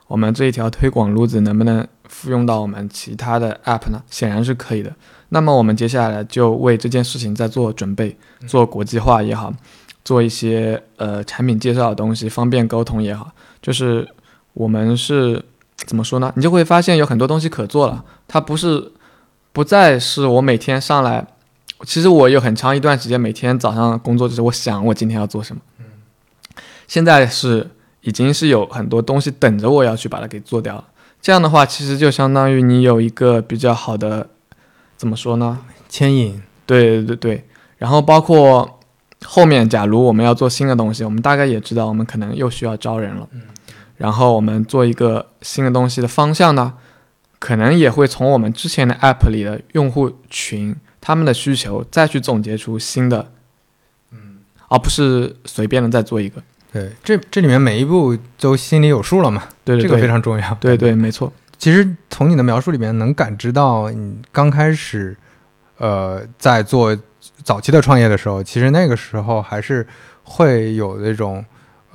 [0.07, 1.87] 我们这一条推广路子能不能？
[2.11, 4.03] 复用到我们其他的 App 呢？
[4.09, 4.93] 显然是可以的。
[5.29, 9.53] 那么我们接下来就为这件事情在做准备，做国际化也好，
[10.03, 13.31] 做一些呃产品介绍的东西，方便沟通也好。
[13.61, 14.07] 就是
[14.53, 15.43] 我们是
[15.75, 16.31] 怎么说呢？
[16.35, 18.03] 你就会发现有很多东西可做了。
[18.27, 18.91] 它不是
[19.51, 21.27] 不再是我每天上来，
[21.85, 25.61] 其实我有很长一段时间每天早上工作就是我想我今天要做什么。
[26.87, 27.69] 现在是
[28.01, 30.85] 已经是有很多东西等着我要去把它给做掉了。
[31.21, 34.27] 这样的话，其实就相当于你有一个比较好的，
[34.97, 35.59] 怎么说呢？
[35.87, 36.41] 牵引。
[36.65, 37.45] 对对对。
[37.77, 38.79] 然后包括
[39.25, 43.27] 后面，假如我们要做新的东西，我们大概也知道，我们可能又需要招人了。
[43.31, 43.41] 嗯。
[43.97, 46.73] 然后我们做一个新的东西的方向呢，
[47.37, 53.31] 可能也会从我们之前的 App 里的用户群他们的需求再去总结出新的，
[54.11, 56.41] 嗯，而不是随便的再做一个。
[56.73, 59.43] 对，这这里面每一步都心里有数了嘛？
[59.63, 60.53] 对，这个非常重要。
[60.55, 61.31] 对对，没错。
[61.59, 65.15] 其实从你的描述里面能感知到，你刚开始，
[65.77, 66.97] 呃，在做
[67.43, 69.85] 早期的创业的时候，其实那个时候还是
[70.23, 71.43] 会有那种，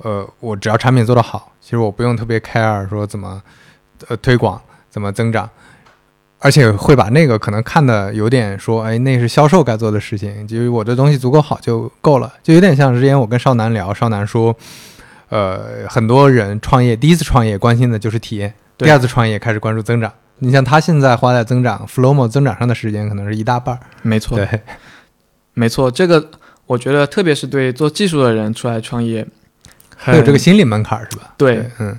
[0.03, 3.41] 呃，我只要产品做得好，其实我不用特别 care 说怎么，
[4.07, 5.49] 呃，推广怎么增长。
[6.39, 14.55] 而且会把那个可能看的有点说，哎，那是销售该做的事情，就是我的东西足够好就够了，就有点像之前我跟少南聊，少南说，
[15.29, 20.13] 呃，很多人创业第一次创业关心的就是体验，第二次创业开始关注增长。
[20.37, 24.47] 你像他现在花在增长 Flowmo 增长上的时间可能是一大半儿，没错，对，
[25.57, 26.29] 没错，这个
[26.67, 29.25] 我觉得特别是对做技术的人出来创业，
[29.95, 31.33] 还有这个心理门槛是吧？
[31.35, 31.97] 对，嗯，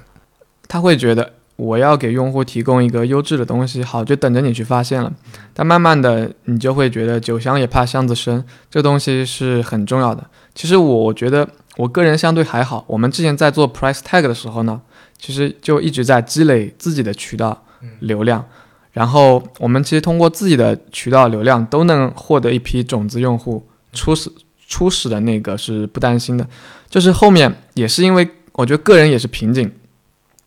[0.69, 5.13] 他会觉得我要给用户提供一个优质的东西，好，就等着你去发现了。
[5.53, 10.25] 但慢慢的，你就会觉得酒香也怕巷子深，这东西是很重要的。
[10.55, 12.85] 其实我觉得我个人相对还好。
[12.87, 14.81] 我们之前在做 price tag 的时候呢，
[15.19, 17.65] 其实就一直在积累自己的渠道
[17.99, 18.45] 流量，
[18.93, 23.67] 然后我们其实通过自己的渠道流量都能获得一批种子用户。
[23.93, 24.31] 初始
[24.67, 26.47] 初始的那个是不担心的，
[26.89, 29.73] 就是后面也是因为我觉得个人也是瓶颈。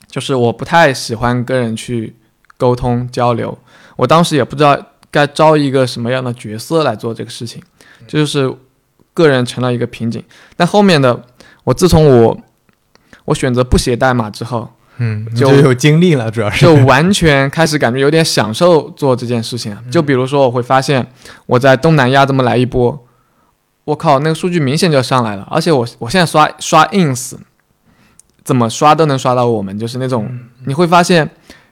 [0.07, 2.13] 就是我不太喜欢跟人去
[2.57, 3.57] 沟通交流，
[3.95, 4.77] 我当时也不知道
[5.09, 7.63] 该招一个什么样的角色来做这个事情，
[8.09, 8.53] 这就是
[9.13, 10.21] 个人成了一个瓶颈。
[10.57, 11.23] 但后面的
[11.63, 12.37] 我自从我
[13.23, 19.75] 我选择不写代码之后，嗯，就有精力了，主要是就完全开始感觉有点享受做这件事情。
[19.89, 21.05] 就比如说，我会发现
[21.45, 23.07] 我在东南亚这么来一波，
[23.85, 27.35] 我靠，那个数据明显就上来了，而且我我现在刷刷 ins。
[28.43, 30.27] 怎么刷都能刷到我们，就是那种
[30.65, 31.29] 你会发现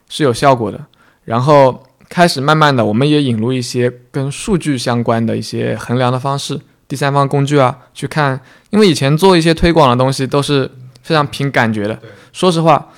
[0.07, 0.79] 是有效果的。
[1.25, 8.39] 然后开始慢慢的，我们也引入一些跟数据相关的一些衡量的方式，第三方工具啊，去看。
[8.69, 10.69] 因为以前做一些推广的东西都是
[11.01, 11.97] 非常凭感觉的。
[12.31, 12.89] 说实话，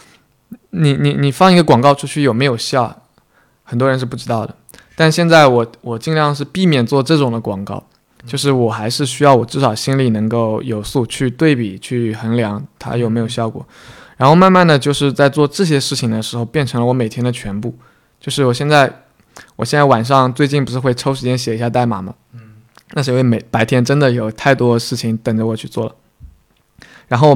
[0.71, 3.03] 你你你放一个广告出去有没有效，
[3.63, 4.55] 很多人是不知道的。
[4.95, 7.83] 但现在我我尽量是避免做这种的广告。
[8.23, 13.65] 就是我还是需要我至少心里能够有数，去对比去衡量它有没有效果，
[14.15, 17.75] 然后慢慢的就是在做这些事情的时候，变成了我每天的全部。
[18.19, 19.01] 就是我现在，
[19.55, 22.13] 我现在晚上最近不是会抽时间写一下代码吗？
[22.33, 22.39] 嗯，
[22.91, 25.95] 那是因为每白天真的有太多事情等着我去做了。
[27.07, 27.35] 然后，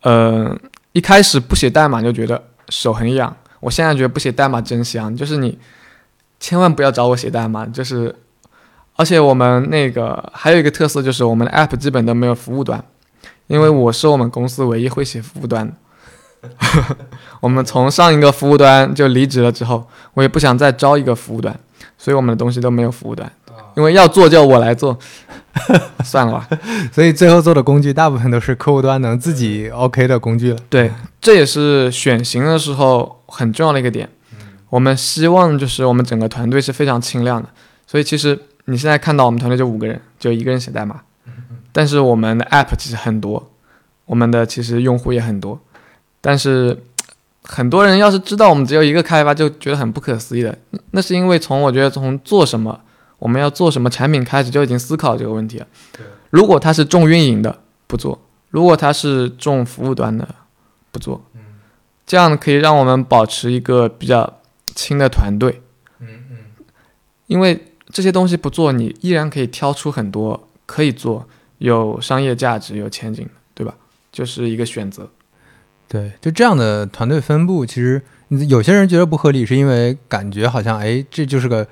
[0.00, 0.58] 呃，
[0.92, 5.14] 一开始不写代码就觉得手很痒，我现在觉得不写代码真香。
[5.16, 5.58] 就是你
[6.38, 8.14] 千万不要找我写代码，就是。
[8.98, 12.82] 而且我们那个还有一个特色，就是我们的 App 基本都没有服务端，
[13.46, 15.74] 因为我是我们公司唯一会写服务端的。
[17.40, 21.54] 我们从上一个服务端就离职了之后，我也不想再招一个服务端，
[21.98, 23.30] 所以我们的东西都没有服务端，
[23.76, 24.98] 因为要做就我来做，
[26.04, 26.48] 算了吧。
[26.92, 30.58] 所以最后做的工具大部分都是客户端能自己 OK 的工具了。
[30.68, 34.08] 对，这也是选型的时候很重要的一个点。
[34.70, 37.48] 我们希望就是我们整个团队是非常轻量的，
[37.86, 38.38] 所以其实。
[38.68, 41.00] 你现在看到我们团队就五个人，就一个人写代码，
[41.70, 43.48] 但是我们的 app 其实很多，
[44.06, 45.56] 我们的其实用户也很多，
[46.20, 46.76] 但是
[47.44, 50.58] 很多人要是知道我们只有一个开发，就觉得很不可思议的。
[50.90, 52.80] 那是因为从我觉得从做什么，
[53.26, 55.66] 我们要做什么产品开始就已经思考这个问题了。
[56.30, 57.58] 如果它是重运营的
[57.88, 58.16] 不做，
[58.50, 60.28] 如果它是重服务端的
[60.92, 61.20] 不做，
[62.06, 65.60] 这样可以让我们保持一个比较轻的团队。
[65.98, 66.36] 嗯嗯，
[67.26, 67.72] 因为。
[67.92, 71.26] 这些东西不做，你依然可以挑出很多可以做、
[71.58, 73.74] 有商业价值、有前景的对吧？
[74.10, 75.08] 就是一个选择。
[75.88, 78.02] 对，就这样的团队分布，其实
[78.48, 81.66] 有些人觉得不合理，是因为感觉好像哎，这就是个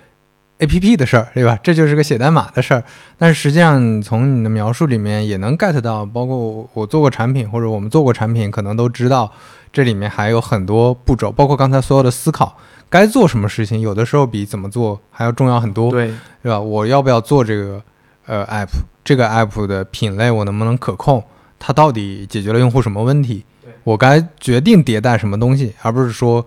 [0.58, 1.58] A P P 的事儿，对吧？
[1.62, 2.84] 这就是个写代码的事儿。
[3.18, 9.32] 但是实际上，从你的描述里面也能 get 到，包括我做过产品或者我们做过产品，可能都知道
[9.72, 12.56] 这里面还有很多步骤，包括刚才所有的思考。
[12.88, 16.60] 该做什么事情，有的时候比怎么做还要重要很多，对，对吧？
[16.60, 17.82] 我要不要做这个
[18.26, 18.68] 呃 app？
[19.02, 21.22] 这个 app 的品类我能不能可控？
[21.58, 23.44] 它到底解决了用户什么问题？
[23.82, 26.46] 我该决定迭代什么东西，而不是说，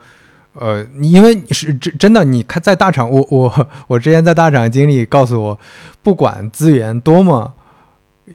[0.59, 5.59] 呃，因为是真真的，你看在大厂，我我我之前在大厂经历告诉我，
[6.03, 7.53] 不管资源多么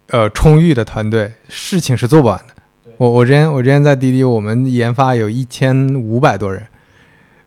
[0.09, 2.55] 呃充裕的团队，事情是做不完的。
[2.97, 6.66] 我我之前我之前在滴滴，我们研发有一千五百多人。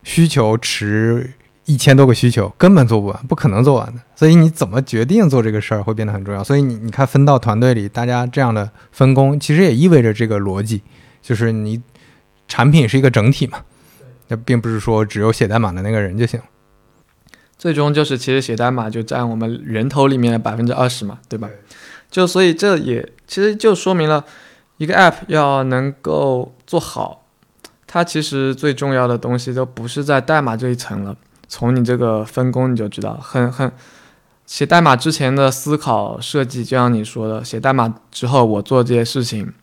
[0.07, 1.32] 需求持
[1.65, 3.99] 一千多个需求，根本做不完，不可能做完的。
[4.15, 6.43] 所以你怎么决定做这个事儿会变得很重要。
[6.43, 10.84] 所以你你看分到团队里，大家这样的分工，其实也意味着这个逻辑，
[11.23, 11.82] 就是你
[12.47, 13.57] 产品是一个整体嘛，
[14.28, 16.39] 那并不是说只有写代码的那个人就行。
[17.57, 21.49] 最终就是其实写代码就占我们人头里面的百分之二十嘛，对吧？
[22.11, 24.23] 就所以这也其实就说明了
[24.78, 27.26] 一个 app 要能够做好。
[27.88, 31.15] 它其实最重要的东西都不是在代码这一层了，
[31.47, 33.71] 从你这个分工你就知道，很很
[34.45, 39.53] 写代码之前的思考设计，就像你说的，写代码之后我做这些事情，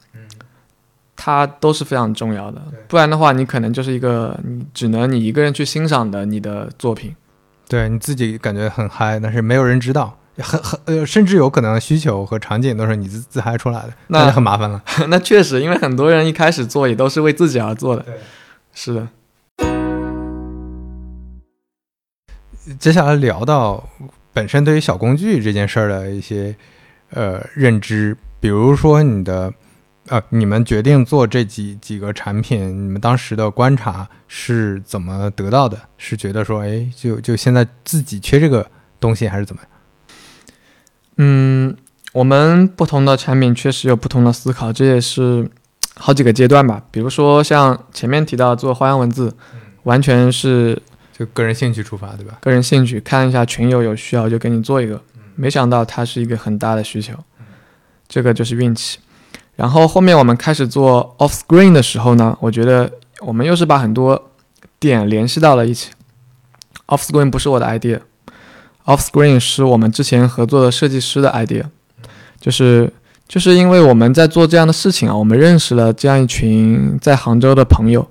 [1.24, 2.60] 它都是非常重要的。
[2.88, 7.14] 不然的话，你可能就是一个你只能你一个人去欣赏的你的作品，
[7.68, 10.18] 对你自己感觉很嗨，但是没有人知道。
[10.38, 14.82] 很很呃，甚至有可能需求和场景都是你自自嗨出来的，那就很麻烦了。
[15.08, 18.02] 那确实，因为很多人一开始做也都是为自己而做的。
[18.02, 18.14] 对，
[18.74, 19.08] 是的。
[22.80, 23.88] 接下来聊到
[24.32, 26.56] 本身对于小工具这件事儿的一些
[27.10, 29.52] 呃认知，比如说你的
[30.12, 35.78] 呃，你们决定做这几几个产品，你们当时的观察是怎么得到的？
[35.96, 39.70] 是觉得说，哎，就就现在自己缺这个东西，还是怎么样？
[41.16, 41.74] 嗯，
[42.12, 45.50] 我们不同的产品确实有不同的思考，这也是
[45.94, 46.84] 好几个阶段吧。
[46.90, 49.34] 比如说像前面提到做花样文字，
[49.84, 50.78] 完全是
[51.16, 52.36] 就个人兴趣出发，对吧？
[52.42, 55.00] 个人兴趣，看一下群友有需要就给你做一个，
[55.36, 57.14] 没想到它是一个很大的需求，
[58.06, 58.98] 这个就是运气。
[59.56, 62.90] 然后后面我们开始做 off screen 的时候呢，我觉得
[63.20, 64.30] 我们又是把很多
[64.80, 65.90] 点联系到了一起。
[66.86, 68.00] off screen 不是我的 idea。
[68.84, 71.62] Off screen 是我们之前合作的设计师的 idea，
[72.40, 72.92] 就是
[73.28, 78.04] 就是因为我们在做这样的事情啊，我们认识了这样一群在杭州的朋友，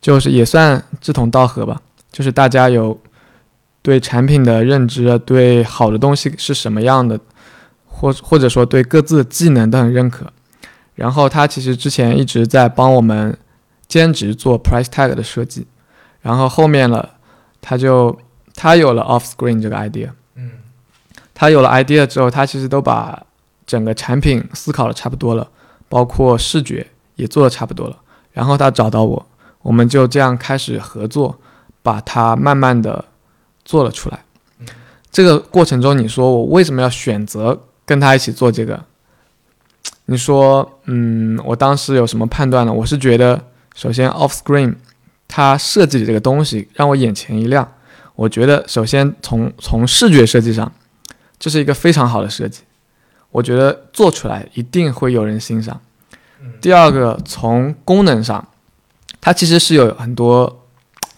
[0.00, 1.80] 就是也算志同道合吧，
[2.12, 2.96] 就是大家有
[3.82, 7.18] 对产品的认知，对好的东西是什么样的，
[7.88, 10.32] 或或者说对各自的技能都很认可。
[10.94, 13.36] 然后他其实之前一直在帮我们
[13.88, 15.66] 兼职做 price tag 的设计，
[16.20, 17.14] 然后后面了
[17.60, 18.18] 他就。
[18.56, 20.52] 他有了 off screen 这个 idea，嗯，
[21.34, 23.20] 他有了 idea 之后，他其实都把
[23.66, 25.50] 整个产品思考的差不多了，
[25.88, 26.86] 包括视觉
[27.16, 27.98] 也做的差不多了。
[28.30, 29.26] 然后他找到我，
[29.60, 31.36] 我们就这样开始合作，
[31.82, 33.04] 把它慢慢的
[33.64, 34.24] 做了出来。
[35.10, 38.84] 这个过程中，你说我为什么要选择跟他一起做这个？
[40.06, 42.72] 你说，嗯，我当时有什么判断呢？
[42.72, 43.42] 我是觉得，
[43.74, 44.74] 首先 off screen
[45.26, 47.66] 它设计的这个东西让我眼前一亮。
[48.14, 50.70] 我觉得，首先从从视觉设计上，
[51.38, 52.62] 这是一个非常好的设计。
[53.30, 55.80] 我觉得做出来一定会有人欣赏。
[56.60, 58.46] 第二个，从功能上，
[59.20, 60.64] 它其实是有很多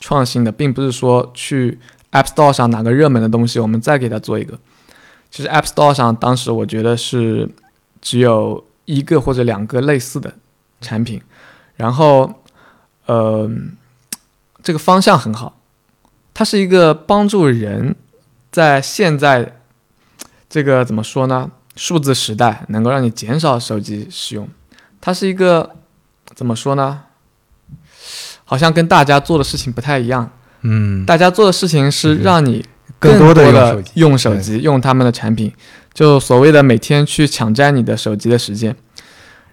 [0.01, 1.79] 创新的，并不是说去
[2.13, 4.59] App Store 上哪个热门的东西，我们再给它做一个。
[5.31, 7.47] 其实 App Store 上当时我觉得是
[8.07, 10.33] 只有一个或者两个类似的
[10.81, 11.21] 产品，
[11.75, 12.45] 然后，
[13.07, 13.51] 呃，
[14.63, 15.59] 这个方向很好。
[16.33, 17.97] 它是一个帮助人
[18.53, 19.57] 在现在
[20.49, 21.51] 这个怎么说呢？
[21.75, 24.49] 数字时代能够让你减少手机使用。
[25.01, 25.75] 它是一个
[26.37, 27.03] 怎么说呢？
[28.45, 30.31] 好像跟大家做的事情不太一样。
[30.61, 32.65] 嗯，大家做的事情是让你
[33.07, 35.53] 更多的用手机，用他们的产品，
[35.95, 38.75] 就所谓的每天去抢占你的手机的时间。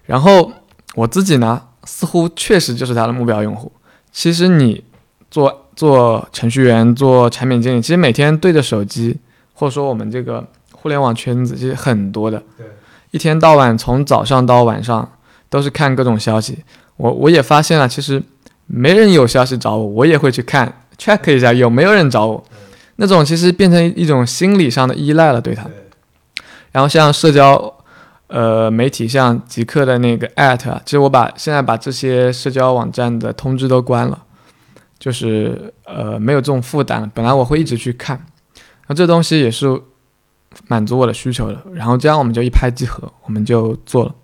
[0.04, 0.52] 然后
[0.94, 3.72] 我自己呢，似乎确实就是他的目标用户。
[4.12, 4.84] 其实你
[5.30, 5.60] 做。
[5.76, 9.18] 做程序员、做产品经理，其实每天对着手机，
[9.54, 12.40] 或者说我们这个互联网圈子，其实很多的。
[12.56, 12.64] 对，
[13.10, 15.10] 一天到晚从早上到晚上
[15.50, 16.58] 都是看各种消息。
[16.96, 18.22] 我我也发现了，其实
[18.68, 22.44] 没人有消息找我，我也会去看 check 一下有没有人找我。
[22.96, 25.66] 那种其实变成一种心理上的依赖了，对他。
[26.72, 27.74] 然后像社交
[28.26, 34.20] 呃媒体，像极客的那个 at 啊，其实我把现在把这些社交网站的通知都关了。
[34.96, 38.24] 就是呃没有这种负担了，本来我会一直去看，
[38.86, 39.78] 那这东西也是
[40.66, 44.14] 满足我的需求的，然后这样我们就一拍即合，我们就做了。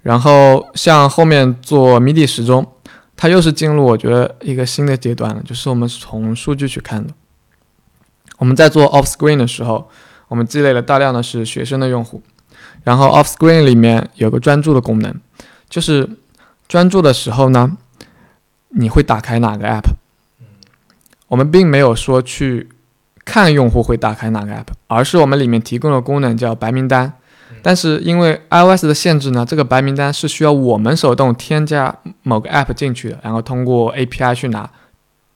[0.00, 2.66] 然后像后面做 MIDI 时钟，
[3.14, 7.14] 它又是进入我觉得一个新的阶段了，就是我们从数据去看的。
[8.42, 9.88] 我们在做 Off Screen 的时候，
[10.26, 12.20] 我们积累了大量的是学生的用户，
[12.82, 15.14] 然后 Off Screen 里面有个专注的功能，
[15.68, 16.10] 就是
[16.66, 17.78] 专注的时候呢。
[18.74, 19.82] 你会打开哪个 app？
[21.28, 22.70] 我们并没有说去
[23.22, 27.12] 看用户会打开哪个 app，而是我们里面提供的功能叫白名单。
[27.60, 34.70] 但是因为 iOS 的限制呢，这个白名单是需要我们手动添加某个 app 进去的，然后通过 API 去拿，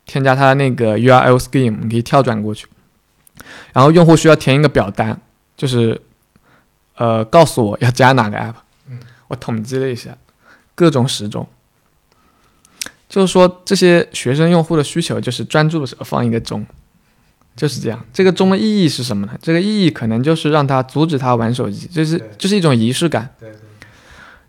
[0.07, 2.67] 添加它那个 URL scheme，你可以跳转过去。
[3.73, 5.21] 然后用户需要填一个表单，
[5.57, 6.01] 就是
[6.97, 8.55] 呃告诉我要加哪个 app。
[9.29, 10.17] 我统计了一下，
[10.75, 11.47] 各种时钟。
[13.09, 16.67] 就是说，这些学生用户的需求就是专注的时候放一个钟，
[17.55, 18.05] 就是这样。
[18.13, 19.33] 这个钟的意义是什么呢？
[19.41, 23.33] 这个意义可能就是让他阻止他玩手机，就是就是一种仪式感。
[23.39, 23.59] 对对。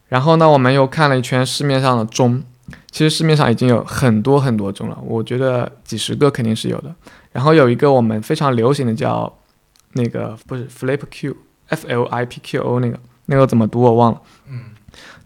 [0.08, 2.44] 然后呢，我们又看了一圈市面上的钟，
[2.90, 6.94] 其实市面上已经有很多很多钟了，我觉得几十个肯定是有的。
[7.38, 9.32] 然后有一个我们非常流行的叫
[9.94, 14.22] 那个不是 Flip Q，F L I P Q O 那个那个怎么读我忘了。
[14.50, 14.62] 嗯。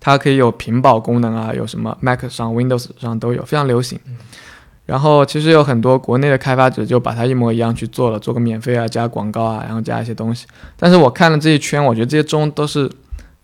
[0.01, 3.97] 它可以有屏保功能啊，有什么 Mac 上、Windows 上都有，非常流行。
[4.85, 10.45] 然后其实有很多国内的开发者就把它一模一样去做了，做个免费啊，加广告啊，然后加一些东西。
[10.75, 12.89] 但是我看了这一圈，我觉得这些中都是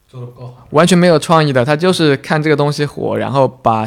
[0.10, 1.64] 做的不够好，完全没有创意的。
[1.64, 3.86] 他就是看这个东西火，然后把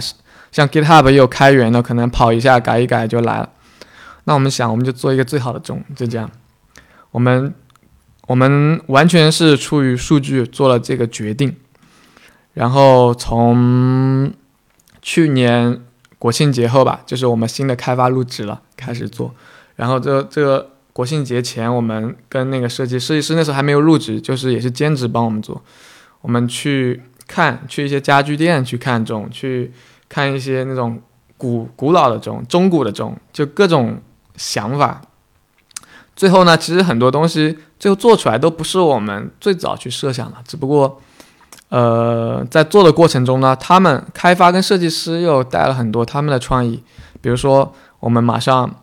[0.51, 3.51] 像 GitHub 也有开源的，可能跑一下改一改就来了。
[4.31, 6.31] 那我们想，我们就做一个最好的钟，就这样。
[7.11, 7.53] 我们
[8.28, 11.57] 我们完全是出于数据做了这个决定。
[12.55, 14.33] 然后从
[15.03, 15.81] 去年
[16.16, 19.35] 国庆节后吧，就是我们新的开发入职了，开始做。
[19.74, 25.61] 然后这这个国庆节前，我们跟那个设计设计师那时候还没有入职，就是也是兼职帮我们做。
[26.20, 29.72] 我们去看，去一些家具店去看钟，去
[30.09, 31.03] 看一些那种
[31.37, 34.01] 古古老的钟、中古的钟，就各种
[34.41, 35.03] 想法。
[36.16, 41.01] 最后呢，其实很多东西最后做出来都不是我们最早去设想的，只不过，
[41.68, 46.82] 呃，在做的过程中呢，他们开发跟设计师又带了很多他们的创意。
[47.20, 48.82] 比如说，我们马上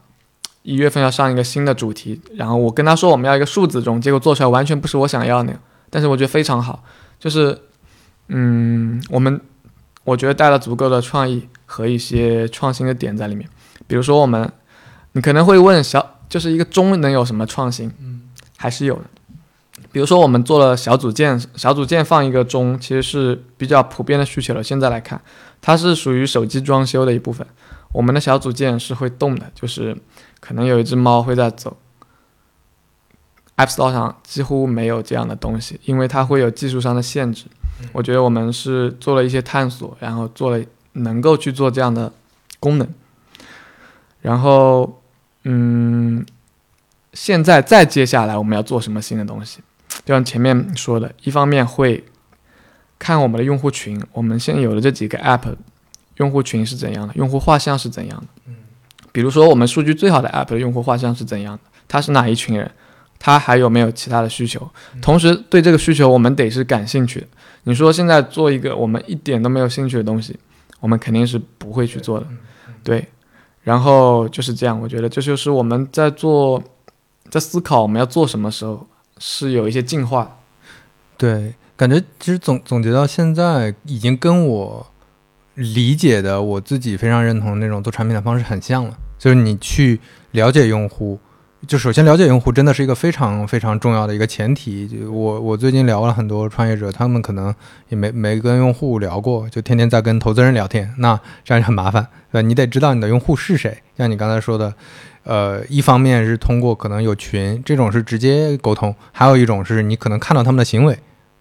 [0.61, 6.83] 一月份要上一个新的主题，然后我跟他说我们要一个数字钟，结果做出来完全不是我想要那样，但是我觉得非常好。
[7.19, 7.59] 就是，
[8.29, 9.39] 嗯，我们
[10.03, 13.47] 我觉得带了足够的创意和一些创新的点在里面。
[13.85, 14.51] 比如说，我们
[15.17, 17.91] 你可能会问小，就是一个钟能有什么创新？
[17.99, 18.21] 嗯，
[18.55, 19.01] 还是有的。
[19.91, 24.61] 比如说，我们做了小组件，小组件放一个钟，其实是比较普遍的需求了。
[24.61, 25.19] 现在来看，
[25.59, 27.47] 它是属于手机装修的一部分。
[27.93, 29.97] 我们的小组件是会动的，就是
[30.39, 31.75] 可能有一只猫会在走。
[33.55, 37.45] App Store 上几乎没有这样的东西，因为它会有技术上的限制。
[37.91, 42.13] 我觉得我们是做了一些探索，然后做了能够去做这样的
[42.59, 42.87] 功能。
[44.19, 45.01] 然后，
[45.49, 46.25] 嗯，
[47.13, 49.61] 现在再接下来我们要做什么新的东西？
[50.03, 52.03] 就像前面说的，一方面会
[52.99, 55.55] 看我们的用户群，我们现有的这几个 App
[56.17, 58.53] 用户群是怎样的，用户画像是怎样的。
[59.13, 61.63] 比如说我们数据最好的 App 的用户画像是怎样的？
[61.87, 62.69] 他是哪一群人？
[63.17, 64.69] 他还有没有其他的需求？
[65.01, 67.27] 同时，对这个需求，我们得是感兴趣的。
[67.63, 70.37] 你说现在做一个我们一点都没有兴趣的东西，
[70.79, 72.27] 我们肯定是不会去做的。
[72.83, 73.07] 对，
[73.67, 74.79] 然后就是这样。
[74.79, 76.63] 我觉得这就是我们在做，
[77.29, 78.87] 在思考我们要做什么时候
[79.17, 80.37] 是有一些进化。
[81.17, 84.87] 对，感觉其实总总结到现在，已经跟我
[85.55, 88.97] 理解的我自己非常认同那种做产品的方式很像了。
[89.19, 89.99] 就是你去
[90.31, 91.19] 了解用户。
[91.65, 94.87] 就首先了解用户真的是一个非常非常重要的一个前提。
[94.87, 97.53] 就我我最近聊了很多创业者，他们可能
[97.89, 103.75] 也没没跟用户聊过，就天天在跟投资人聊天，那这样很麻烦，对你得知道你的用户是谁。
[103.97, 104.71] 像你刚才说的，
[105.23, 110.97] 呃，一方面是通过可能有群，这种是直接沟通；还有一种是你可能看到他们的行为。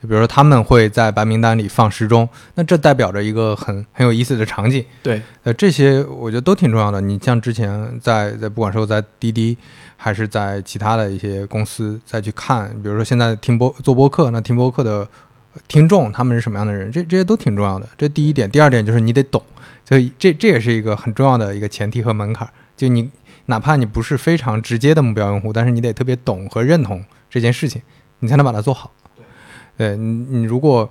[0.06, 4.84] 就比如说他们会在白名单里放时钟，那这代表着一个很很有意思的场景。
[5.02, 7.00] 对，呃，这些我觉得都挺重要的。
[7.00, 9.56] 你像之前在在不管说在滴滴，
[9.96, 15.08] 还是在其他的一些公司再去看，比如说现在听播做播客，那听播客的
[15.66, 17.88] 听众他们是什么样的人，这这些都挺重要的。
[17.96, 19.42] 这第一点，第二点就是你得懂，
[19.88, 22.46] 所以这这也是一个很重要的一个前提和门槛。
[22.76, 23.10] 就你
[23.46, 27.80] 哪怕你不是非常直接的目标用户，但是你得特别懂和认同这件事情，
[28.18, 28.92] 你才能把它做好。
[29.76, 30.88] 对你，你如果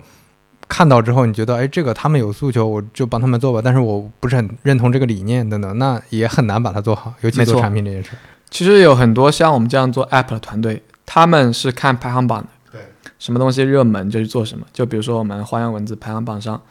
[0.67, 3.61] 看到之后，你觉得哎，这个他们有诉求，我就帮他们做吧。
[3.63, 8.11] 但是我不是很认同这个理念等等，那也很难把它做好，尤其做产品这件事。
[8.49, 12.47] 其实有很多像我们这样做 App 的团队，他们是看排行榜的。
[12.71, 12.81] 对，
[13.19, 14.65] 什么东西热门就去做什么。
[14.71, 16.61] 就比如说我们花样文字排行榜上，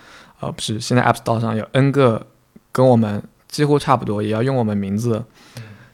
[0.40, 2.26] 呃，不是，现在 App Store 上有 N 个
[2.72, 5.24] 跟我们几乎差不多，也要用我们名字。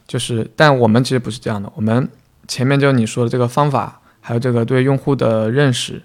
[0.07, 1.71] 就是，但我们其实不是这样的。
[1.75, 2.09] 我们
[2.49, 6.03] 前面就是你说的这个方法，还有这个对用户的认识。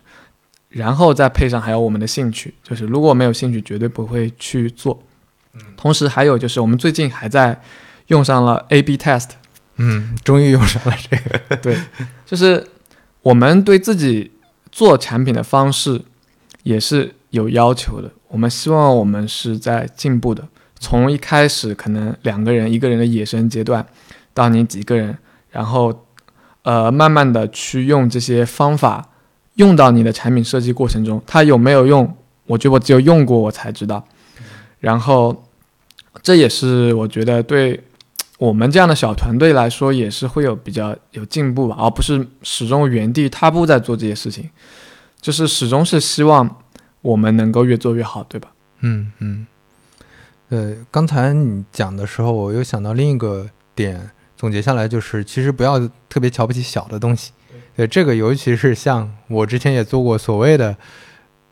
[0.75, 5.01] 然后再配上还有我们的兴趣，就是如果没有兴趣，绝对不会去做。
[5.77, 7.61] 同时还有就是我们最近还在
[8.07, 9.29] 用上了 A/B test，
[9.77, 11.55] 嗯，终于用上了这个。
[11.55, 11.77] 对，
[12.25, 12.67] 就是
[13.21, 14.33] 我们对自己
[14.69, 16.01] 做产品的方式
[16.63, 18.11] 也是有要求的。
[18.27, 20.45] 我们希望我们是在进步的，
[20.77, 23.85] 从一开始可能两个人、一个人的野生阶段，
[24.33, 25.17] 到你几个人，
[25.51, 26.05] 然后
[26.63, 29.11] 呃慢慢的去用这些方法。
[29.55, 32.15] 用到你的产品设计过程中，它有没有用？
[32.45, 34.05] 我觉得我只有用过，我才知道。
[34.79, 35.43] 然后，
[36.21, 37.83] 这也是我觉得对
[38.37, 44.49] 我们这样的小团队来说，也是会有比较有进步吧，而不是始终原地踏步在做这些事情。
[45.19, 46.57] 就是始终是希望
[47.01, 48.51] 我们能够越做越好，对吧？
[48.81, 49.47] 嗯嗯。
[50.49, 57.31] 呃，刚才你讲的时候，我又想到另一个点，总结下来就是，其实不要特别瞧不起小的东西。
[57.75, 60.75] 对这个，尤其是像我之前也做过所谓的，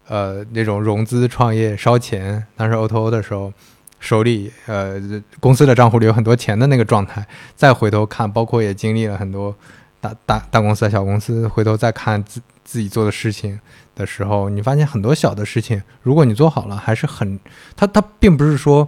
[0.07, 3.51] 呃，那种融资创业烧钱，当时 O2O 的时候，
[3.99, 5.01] 手里呃
[5.39, 9.53] 公司的账户里有很多钱的那个状态，再回头看，包括也经历了很多
[9.99, 13.59] 大大大公司、小公司，回头再看自自己做的事情
[13.95, 17.39] 的时候，你发现很多小的事情，如果你做好了，还是很，
[17.75, 18.87] 它它并不是说。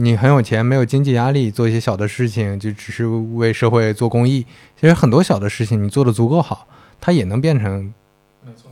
[0.00, 4.46] 你很有钱，没有经济压力，做一些小的事情，就只是为社会做公益。
[4.80, 6.68] 其实很多小的事情，你做的足够好，
[7.00, 7.92] 它也能变成，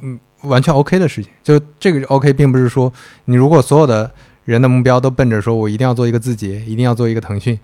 [0.03, 1.33] 嗯，完全 OK 的事情。
[1.43, 2.93] 就这个 OK，并不是说
[3.25, 4.09] 你如果所有的
[4.45, 7.59] 人的目标都奔着说我一定要做一个字节，一定要做一个腾讯，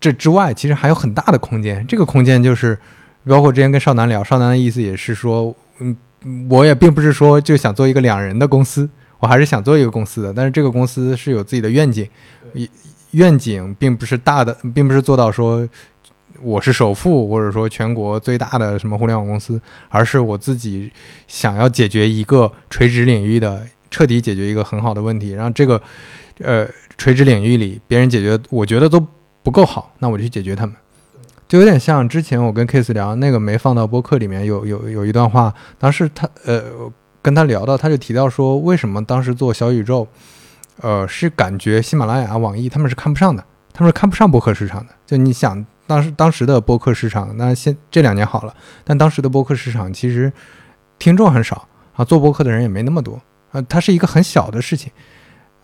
[0.00, 1.86] 这之外，其实还有很大的空间。
[1.86, 2.78] 这个空间就是，
[3.26, 5.94] 包括之前跟少南聊，少南的意思也是说，嗯，
[6.48, 8.88] 我也并不是说就想做一个两人的公司，
[9.18, 12.08] 我还是想做一个公司的，但是这个公司是有自己的愿景，
[13.12, 15.68] 愿景并不是大的，并不是做到说
[16.40, 20.90] 我是首富，或者说全国最大的什么互联网公司，而是我自己
[21.26, 25.80] 想要解决一个垂直领域的，彻底解决一个很好的问题，然后这个
[26.40, 26.66] 呃
[26.96, 29.06] 垂直领域里别人解决，我觉得都。
[29.40, 30.76] 不够好，那我就去解决他们，
[31.46, 36.64] 就有点像之前我跟 Case 聊那个没放到播客里面有有有一段话，当时他呃
[37.28, 40.08] 跟他聊到，他就提到说为什么当时做小宇宙，
[40.80, 43.44] 呃是感觉喜马拉雅、网易他们是看不上的，
[43.74, 44.94] 他们是看不上播客市场的。
[45.04, 50.32] 就你想当时当时的播客市场，那现这两年好了，但当时的播客市场其实
[50.98, 53.20] 听众很少啊，做播客的人也没那么多
[53.52, 54.90] 啊，它是一个很小的事情。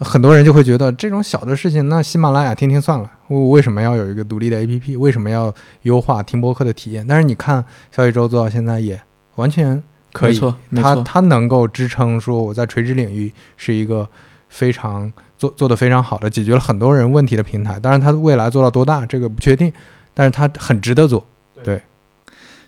[0.01, 3.11] 很多人就会觉得这种小的事情，那喜马拉雅听听算了。
[3.29, 4.99] 我为什么要有一个独立的 APP？
[4.99, 7.07] 为什么要优化听播客的体验？
[7.07, 9.01] 但是你看小宇宙做到现在也
[9.37, 9.81] 完全
[10.15, 14.09] 可以，没错，它它能够支撑说我在垂直领域是一个
[14.49, 17.81] 非常做做的非常好的，解决了很多人问题的平台。
[17.81, 19.73] 当然它未来做到多大这个不确定，
[20.15, 21.27] 但是它很值得做。
[21.65, 21.83] 对，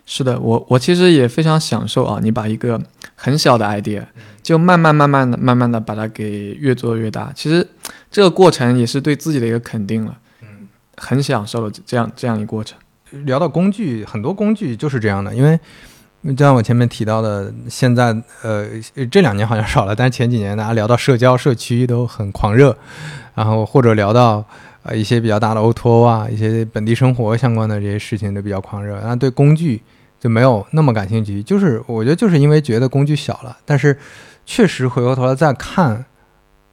[0.05, 2.81] 是的，我我其实也非常享受啊，你把一个
[3.15, 4.03] 很小的 idea。
[4.43, 7.33] 就慢慢慢慢的、慢慢的把它给越做越大。
[7.35, 7.67] 其实
[8.09, 12.77] 这个过程也是对自己的一个肯定了，嗯，很享受了这样这样一个过程。
[13.25, 15.59] 聊到工具，很多工具就是这样的，因为
[16.23, 18.65] 就像我前面提到的，现在呃
[19.11, 22.75] 这两年好像少了，但是前几年大家聊到社交社区都很狂热，
[23.35, 24.43] 然后或者聊到
[24.83, 29.81] 呃一些比较大的 O2O 啊，一些本地生活相关的这些事情都比较狂热，然后对工具
[30.19, 31.43] 就没有那么感兴趣。
[31.43, 33.97] 就是我觉得就是因为觉得工具小了，但是。
[34.49, 36.05] 确实，回过头来再看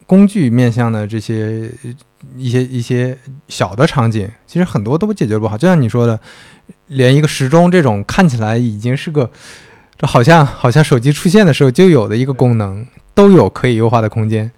[0.07, 1.69] 工具面向的这些
[2.37, 3.19] 一些一些
[3.49, 5.59] 小的场景，其实很多都解决不好。
[5.59, 6.21] 就像你说的，
[6.87, 9.31] 连一个时钟这种看起来已经是个，
[9.97, 14.51] 这好像好像手机出现的时候就有的一个功能，都有可以优化的空间，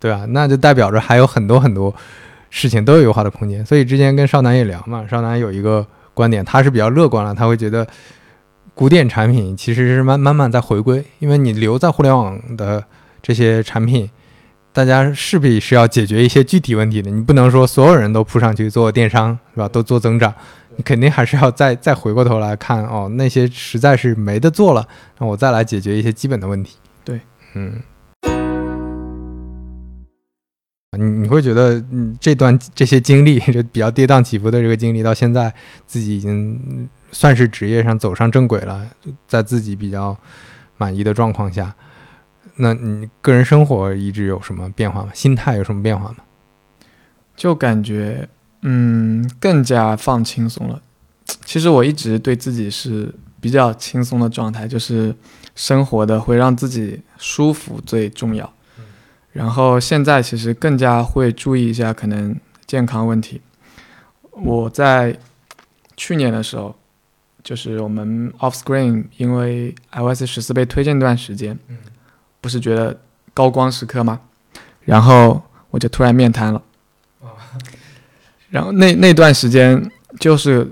[0.00, 0.24] 对吧？
[0.28, 1.94] 那就代表着还有很多很多
[2.50, 3.64] 事情都有优化的空间。
[3.64, 7.86] 所以之前跟少南也聊嘛，少南有一个观点，他是比较乐观了，他会觉得。
[8.76, 12.82] 古典产品其实是慢慢慢在回归，因为你留在互联网的
[13.22, 14.10] 这些产品，
[14.72, 17.08] 大家势必是要解决一些具体问题的。
[17.08, 19.68] 你不能说所有人都扑上去做电商，是吧？
[19.68, 20.34] 都做增长，
[20.76, 24.86] 你肯定还是要再再回过头来看哦，那些实在是没得做了，
[25.18, 26.76] 那我再来解决一些基本的问题。
[27.04, 27.20] 对，
[27.54, 27.82] 嗯，
[30.98, 35.52] 你你会觉得，嗯，这段这些经历，就比较跌宕起伏的这个经历，到现在
[35.86, 36.88] 自己已经。
[37.12, 38.90] 算是职业上走上正轨了，
[39.28, 40.18] 在自己比较
[40.76, 41.72] 满意的状况下，
[42.56, 45.10] 那你个人生活一直有什么变化吗？
[45.14, 46.16] 心态有什么变化吗？
[47.36, 48.28] 就感觉
[48.64, 50.82] 嗯，更加放轻松了。
[51.44, 55.14] 其实我一直对自己是比较轻松的状态，就是
[55.54, 58.52] 生活的会让自己舒服最重要。
[59.32, 62.34] 然后现在其实更加会注意一下可能
[62.66, 63.40] 健康问题。
[64.30, 65.18] 我在
[65.96, 66.74] 去年的时候。
[67.44, 71.58] 就是我们 Offscreen，因为 iOS 十四被推荐一段时间，
[72.40, 72.98] 不是觉得
[73.34, 74.18] 高光时刻吗？
[74.80, 76.62] 然后我就突然面瘫了。
[78.54, 79.90] 然后那那段时间，
[80.20, 80.70] 就是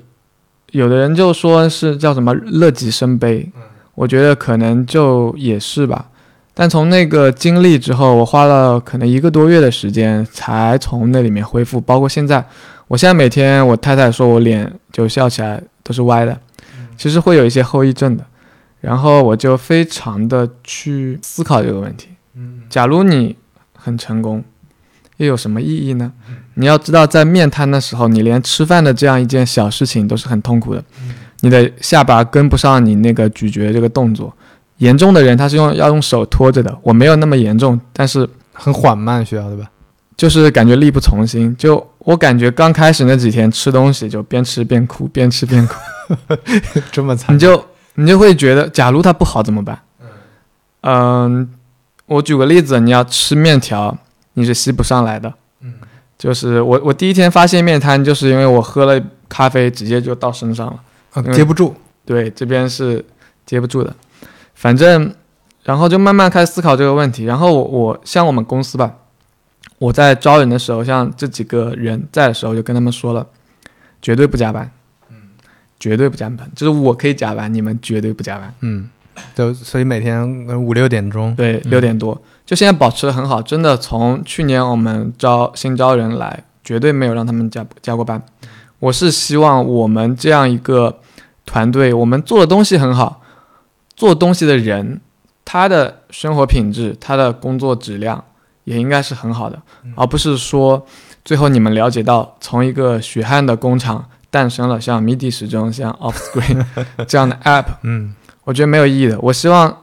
[0.71, 3.51] 有的人就说是叫什么乐极生悲，
[3.97, 6.09] 我觉得可能就也是吧。
[6.55, 11.81] 但从那个经历之后，我花了可能一个多月的时间才从那里面恢复。
[11.81, 12.47] 包括现在，
[12.87, 16.39] 我现在每天我太太说我脸就笑起来都是歪的。
[16.97, 18.25] 其实会有一些后遗症的，
[18.81, 22.11] 然后我就非常的去思考这个问题。
[22.37, 23.35] 嗯，假如你
[23.77, 24.45] 很成功，
[25.17, 26.13] 又有什么意义呢？
[26.55, 30.85] 你要知道，在面瘫的时候，你连吃饭的这样一件小事情都是很痛苦的。
[31.41, 34.33] 你的下巴跟不上你那个咀嚼这个动作，
[34.79, 36.79] 严重的人他是用要用手托着的。
[36.83, 39.69] 我没有那么严重，但是很缓慢，需要对吧？
[40.17, 41.55] 就是感觉力不从心。
[41.57, 45.75] 就我感觉刚开始那几天吃东西就边吃边哭，边吃边哭。
[46.93, 47.65] 这么惨，你就
[47.95, 49.81] 你就会觉得，假如它不好怎么办？
[50.83, 51.49] 嗯，
[52.07, 53.97] 我举个例子，你要吃面条，
[54.35, 55.33] 你是吸不上来的。
[56.23, 61.75] 嗯，就是我我第一天发现面瘫，就是因为我喝了咖啡，直接就到身上了，接不住。
[62.05, 63.05] 对，这边是
[63.45, 63.95] 接不住的。
[64.55, 65.15] 反正，
[65.65, 67.25] 然后就慢慢开始思考这个问题。
[67.25, 68.95] 然后我我像我们公司吧，
[69.79, 73.27] 我在招人的时候，像这几个人在的时候，就跟他们说了，
[74.01, 74.71] 绝对不加班。
[75.81, 78.55] 绝对不加班，就是我可以加班，你们绝对不加班。
[78.61, 78.89] 嗯，
[79.35, 80.25] 就所以每天
[80.65, 88.23] 五六点钟，对，六点多，就现在保持的很好，真的从去年我们招新招人来，绝对没有让他们加加过班。
[88.79, 90.99] 我是希望我们这样一个
[91.47, 93.23] 团队，我们做的东西很好，
[93.95, 95.01] 做东西的人，
[95.45, 98.25] 他的生活品质，他的工作质量
[98.65, 99.63] 也应该是很好的，
[99.95, 100.85] 而不是说
[101.25, 106.65] 最后你们了解到从一个血汗的工厂诞生了像 MIDI 时钟、像 Offscreen
[107.07, 108.15] 这样的 App，嗯，
[108.45, 109.19] 我觉得没有意义的。
[109.21, 109.82] 我希望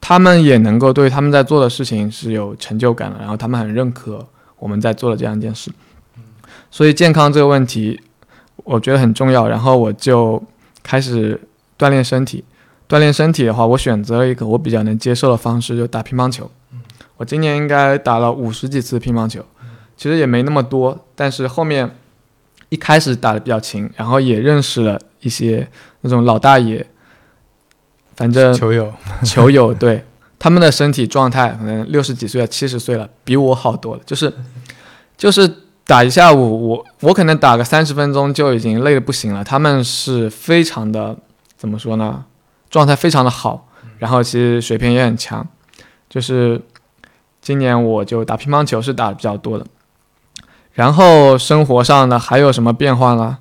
[0.00, 4.26] 他们也能够对他们在做的事情是有成就感的，然后他们很认可
[4.58, 5.70] 我们在做的这样一件事。
[6.70, 8.00] 所以健康这个问题。
[8.64, 10.40] 我觉得很重要，然后我就
[10.82, 11.40] 开始
[11.78, 12.44] 锻炼身体。
[12.86, 16.48] 锻炼身体的话，我选择了一个我比较能接受的方式，就打乒乓球。
[17.16, 19.42] 我今年应该打了五十几次乒乓球，
[19.96, 21.90] 其实也没那么多，但是后面
[22.68, 25.66] 一开始打的比较勤，然后也认识了一些
[26.02, 26.86] 那种老大爷，
[28.20, 28.94] 反正球友，
[29.24, 30.04] 球友 对
[30.38, 34.32] 他们的身体状态可能六十几岁了、七十岁了，比我好多了，就是
[35.16, 35.50] 就是。
[35.86, 39.42] 打一下午，我我可能打个三十分钟就已经累得不行了。
[39.42, 41.16] 他们是非常的
[41.56, 42.24] 怎么说呢？
[42.68, 43.66] 状态非常的好，
[43.98, 45.44] 然后其实水平也很强。
[46.08, 46.62] 就是
[47.40, 49.66] 今年我就打乒乓球是打的比较多的。
[50.74, 53.38] 然后生活上呢还有什么变化呢？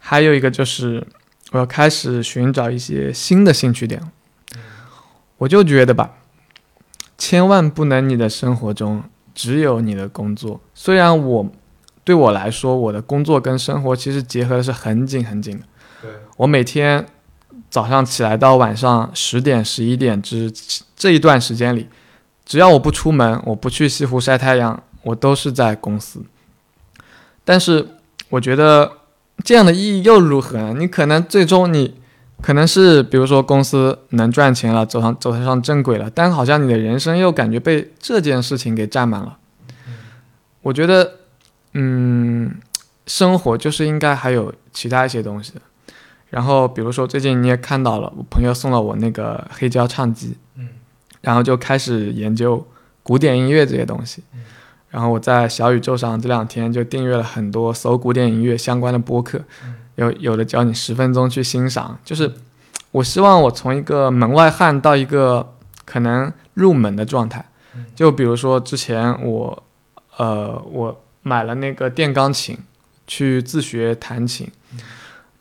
[0.00, 1.06] 还有一个就是
[1.56, 4.00] 我要开始寻找一些新的兴趣点。
[5.38, 6.12] 我就觉得吧，
[7.18, 9.02] 千万不能你的生活中
[9.34, 10.60] 只有你的工作。
[10.74, 11.50] 虽然我。
[12.06, 15.64] 对我来说，我的工作跟生活其实结合的是很紧很紧的。
[16.00, 17.04] 对我每天
[17.68, 20.48] 早上起来到晚上十点十一点之
[20.94, 21.88] 这一段时间里，
[22.44, 26.24] 只要我不出门，我不去西湖晒太阳，我都是在公司。
[27.44, 27.88] 但是
[28.28, 28.95] 我觉得
[29.44, 30.74] 这样的意义又如何呢？
[30.78, 31.94] 你可能最终你
[32.42, 39.38] 可能是比如说公司能赚钱了，走上走上正轨了，但好像你的人生又感觉被这件事情给占满了。
[40.62, 41.12] 我觉得。
[41.78, 42.56] 嗯，
[43.06, 45.60] 生活就是应该还有其他一些东西的。
[46.30, 50.70] 然后，比如说最近你也看到了，我朋友送了我那个黑胶唱机，嗯，
[51.20, 52.66] 然后就开始研究
[53.02, 54.22] 古典音乐这些东西。
[54.90, 59.40] 然后我在小宇宙上这两天就订阅了很多搜古典音乐相关的播客，
[59.96, 61.98] 有有的教你十分钟去欣赏。
[62.04, 62.32] 就是
[62.90, 65.54] 我希望我从一个门外汉到一个
[65.84, 67.44] 可能入门的状态。
[67.94, 69.62] 就比如说之前我，
[70.16, 71.02] 呃，我。
[71.26, 72.56] 买了那个电钢琴，
[73.04, 74.48] 去自学弹琴，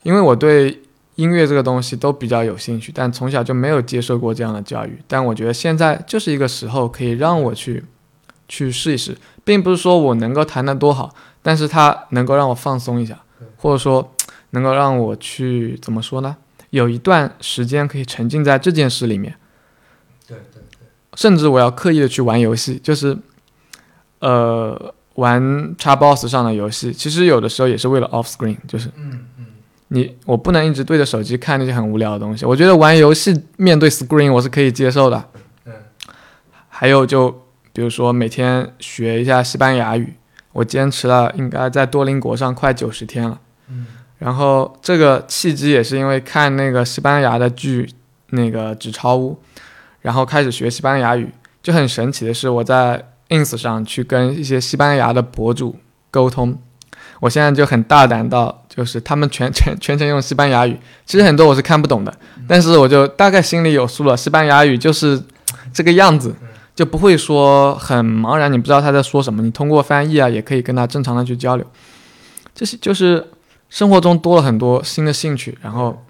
[0.02, 0.82] 因为我对
[1.14, 4.98] 音乐这个东西都比较有兴趣，但从小就没有接受过这样的教育。
[5.08, 7.86] 但我觉得现在就是一个时候，可以让我去
[8.48, 9.16] 去试一试，
[9.46, 13.18] 并不是说我能够弹得多好，但是它能够让我放松一下，
[13.56, 14.14] 或者说
[14.50, 16.36] 能够让我去怎么说呢？
[16.72, 19.38] 有一段时间可以沉浸在这件事里面。
[20.28, 23.18] 对对对，甚至我要刻意的去玩游戏，就是
[24.20, 24.94] 呃。
[25.16, 25.42] 玩
[25.78, 29.46] Xbox 上的游戏，其实有的时候也是为了 off screen，就是，嗯嗯，
[29.88, 32.46] 你我不能一直对着手机看那些很无聊的东西。
[32.46, 35.24] 我觉得玩游戏面对 screen 我是可以接受的。
[35.64, 35.72] 嗯，
[36.68, 37.45] 还有就
[37.76, 40.14] 比如说每天学一下西班牙语，
[40.54, 43.38] 我坚持了应该在多邻国上快九十天了。
[43.68, 43.86] 嗯，
[44.18, 47.90] 然后这个契机也是因为看那个西班牙的剧，
[48.30, 49.38] 那个纸钞屋，
[50.02, 51.30] 然后开始学西班牙语。
[51.62, 53.06] 就很神奇的是我在。
[53.30, 55.76] ins 上去跟一些西班牙的博主
[56.12, 56.56] 沟通，
[57.20, 62.16] 我现在就很大胆到，就是他们全 全全程用西班牙语，其实很多我是看不懂的，
[62.48, 65.20] 但是我就大概心里有数了，西班牙语就是
[65.74, 66.36] 这个样子，
[66.76, 71.66] 就不会说很茫然，你不知道他在说什么，你通过翻译啊也可以跟他正常的去交流，
[72.54, 73.32] 这是就是
[73.70, 76.06] 生活中多了很多新的兴趣，然后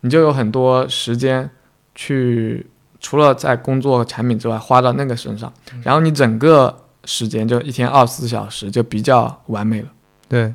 [0.00, 1.50] 你就有很多时间
[1.94, 2.66] 去。
[2.98, 5.52] 除了在工作产品之外花到那个身上，
[5.82, 6.74] 然后你整个
[7.04, 9.88] 时间就一天二十四小时就比较完美了。
[10.28, 10.52] 对，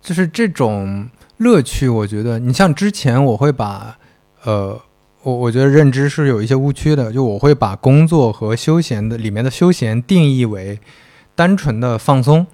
[0.00, 3.96] 就是这种乐趣，我觉得你像之前我会把，
[4.44, 4.78] 呃，
[5.26, 10.78] 我我觉得认知是有一些误区的，就我会把工作和休闲的里面的休闲定义为
[11.34, 12.46] 单纯的放松，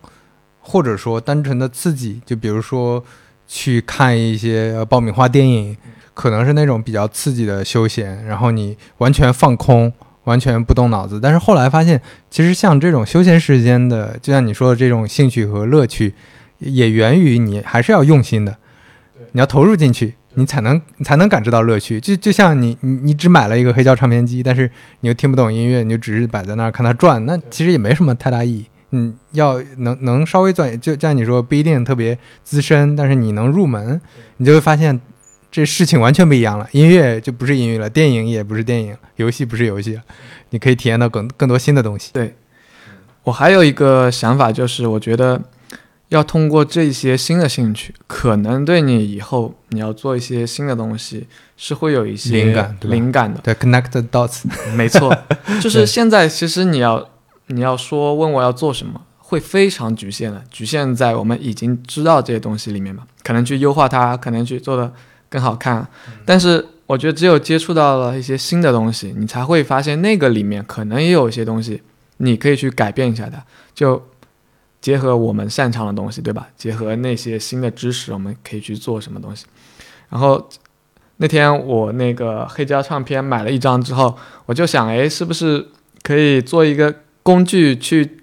[0.59, 3.05] 或者说单纯的刺激，就比如说
[3.47, 5.77] 去看一些爆米花电影。
[6.15, 9.91] 可能是那种比较刺激的休闲，然后你完全放空，
[10.25, 11.19] 完全不动脑子。
[11.19, 12.01] 但是后来发现，
[12.31, 16.13] 其实像这种休闲时间的，就像你说的这种兴趣和乐趣，
[16.59, 18.59] 也源于你还是要用心的，
[19.33, 22.01] 你要投入进去，你才能你才能感知到乐趣。
[22.01, 28.67] 就就像你你你只买了一个黑胶唱片机，但是你又听不懂音乐，你就只是摆在那儿看它转，那其实也没什么太大意义。
[28.91, 34.01] 嗯，要能能稍微钻，就像你说不一定特别资深，但是你能入门，
[34.37, 35.01] 你就会发现。
[35.55, 36.67] 这事情完全不一样了。
[36.73, 40.01] 音乐就不是音乐了，电影也不是电影，游戏不是游戏，
[40.49, 42.11] 你可以体验到更更多新的东西。
[42.15, 42.35] 对，
[43.25, 45.39] 我还有一个想法，就是我觉得
[46.13, 51.27] 要通过这些新的兴趣，可能对你以后你要做一些新的东西
[51.57, 53.41] 是会有一些灵感灵感的。
[53.43, 54.43] 对，connect the dots。
[54.77, 55.11] 没错，
[55.63, 57.09] 就是现在其实你要
[57.47, 64.93] 你要说问我要做什么，会非常局限的，局限在我们已经知道这些东西里面嘛，可能去优化它，可能去做的
[65.31, 65.89] 更好看。
[66.27, 71.81] 但是我觉得只有接触到了一些新的东西，你才会发现那个里面可能也有一些东西
[72.19, 73.43] 你可以去改变一下的，
[73.75, 74.03] 就
[74.83, 76.49] 结合我们擅长的东西，对吧？
[76.57, 79.47] 结合那些新的知识，我们可以去做什么东西。
[80.11, 80.47] 然后
[81.17, 84.15] 那天我那个黑胶唱片买了一张之后，
[84.45, 85.69] 我就想，哎，是不是
[86.03, 88.19] 可以做一个工具去，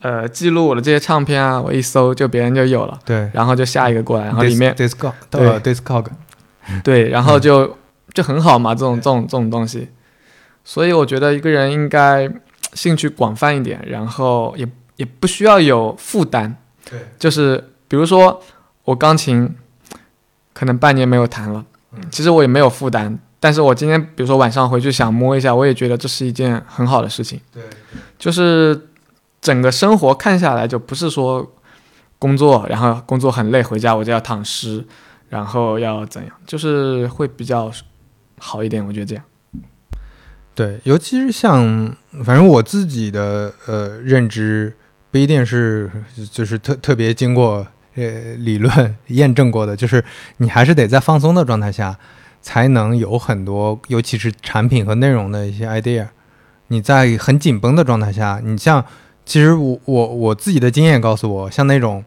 [0.00, 1.62] 呃，记录我的这些唱片啊？
[1.62, 6.04] 我一搜，就别人就有了，对，然后就下一个过来，然后里面 discog 对呃 discog
[6.82, 7.78] 对，然后就
[8.12, 9.88] 就很好嘛，这种这种这种东西。
[10.64, 12.28] 所以我觉得一个人应该
[12.72, 14.66] 兴趣广泛一点，然后也
[14.96, 16.56] 也不需要有负担。
[16.88, 18.42] 对，就是比如说
[18.84, 19.54] 我钢琴
[20.52, 21.64] 可能半年没有弹了，
[22.10, 27.40] 其实我也没有负担，但是我今天比如说晚上回去想摸一下，我也觉得这是一件很好的事情。
[27.52, 27.62] 对，
[28.18, 28.88] 就是
[29.40, 31.54] 整个生活看下来，就不是说
[32.18, 34.84] 工作，然后工作很累，回家我就要躺尸，
[35.28, 37.70] 然后要怎样，就是会比较
[38.38, 39.24] 好一点，我觉得这样。
[40.54, 44.72] 对，尤其是像，反正我自己的呃认知
[45.14, 45.88] 不一定是
[46.32, 47.64] 就是特特别经过
[47.94, 48.72] 呃理论
[49.14, 50.04] 验证过的，就是
[50.38, 51.96] 你还是得在放松的状态下，
[52.42, 56.08] 才能有很多，尤其是产品和内容的一些 idea。
[56.66, 58.84] 你在很紧绷的状态下，你像，
[59.24, 62.04] 其实我我我自己的经验告诉我，像那种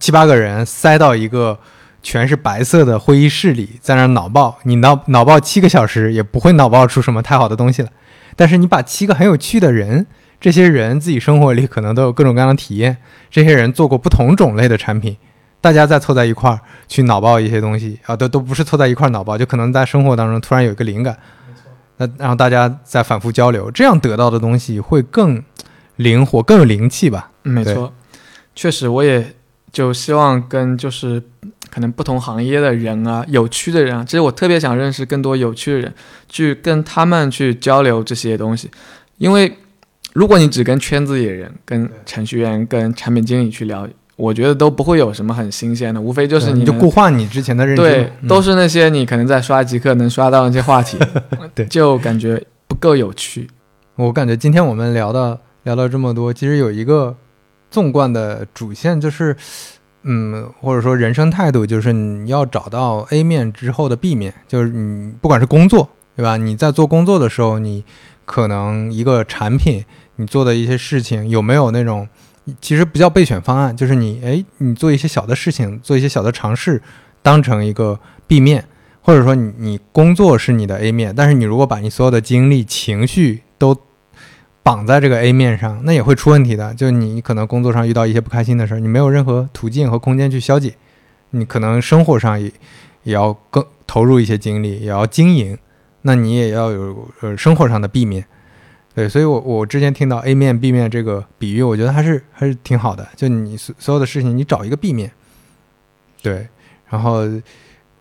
[0.00, 1.56] 七八个人塞到一个
[2.02, 7.92] 全是白色的会议室里，在那脑爆，你脑脑爆七个小时也不会脑爆出什么太好的东西来。
[8.34, 10.04] 但是你把七个很有趣的人，
[10.40, 12.96] 这些人自己生活里可能都有各种各样的体验，
[13.30, 15.16] 这些人做过不同种类的产品，
[15.60, 21.16] 大家再凑在一块儿去脑爆一些东西啊，都都不是凑在一块儿脑爆，就可能在生活当中突然有一个灵感，
[21.96, 25.42] 那然后大家再反复交流，这样得到的东西会更
[25.96, 27.30] 灵活、更有灵气吧？
[27.44, 27.92] 嗯没错，
[28.54, 29.34] 确实，我也
[29.72, 31.22] 就希望跟就是
[31.70, 35.94] 可能不同行业的人啊，有趣的人啊，其实我特别想认识更多有趣的人，
[36.28, 38.70] 去跟他们去交流这些东西，
[39.18, 39.56] 因为
[40.16, 43.86] 如果你只跟圈子里的人、跟程序员、跟产品经理去聊，
[44.16, 50.96] 我觉得都不会有什么很新鲜的，无非就是对你就固化你之前的认知，对，嗯都是那些你可能在刷极客能刷到的那些话题，
[51.54, 53.46] 对就感觉不够有趣。
[53.96, 57.14] 我感觉今天我们聊到聊到这么多，其实有一个
[57.70, 59.36] 纵贯的主线，就是，
[60.04, 66.38] 嗯，或者说人生态度，就是你要找到 A 面之后的 B 面，就是你不管是工作，对吧？
[66.38, 67.84] 你在做工作的时候，你
[68.24, 69.84] 可能一个产品，
[70.16, 72.08] 你做的一些事情有没有那种，
[72.60, 76.82] 其实不叫备选方案，就是你哎，你做一些小的事情，做一些小的尝试，
[77.22, 78.64] 当成一个 B 面，
[79.02, 83.76] 或者说你你工作是你的 A 面，但是你如果把你所有的精力、情绪都
[84.62, 86.74] 绑在这个 A 面上，那也会出问题的。
[86.74, 90.74] 就你可能工作上遇到一些不开心的事儿，你没有任何途径和空间去消解，
[91.30, 92.50] 你可能生活上也
[93.02, 95.58] 也要更投入一些精力，也要经营，
[96.02, 98.24] 那你也要有呃生活上的 B 面。
[98.96, 103.06] 对，所以我我之前听到 A 面 B 面这个比喻，我觉得还是还是挺好的。
[103.14, 105.12] 就你所所有的事情，你找一个 B 面，
[106.22, 106.48] 对，
[106.88, 107.28] 然后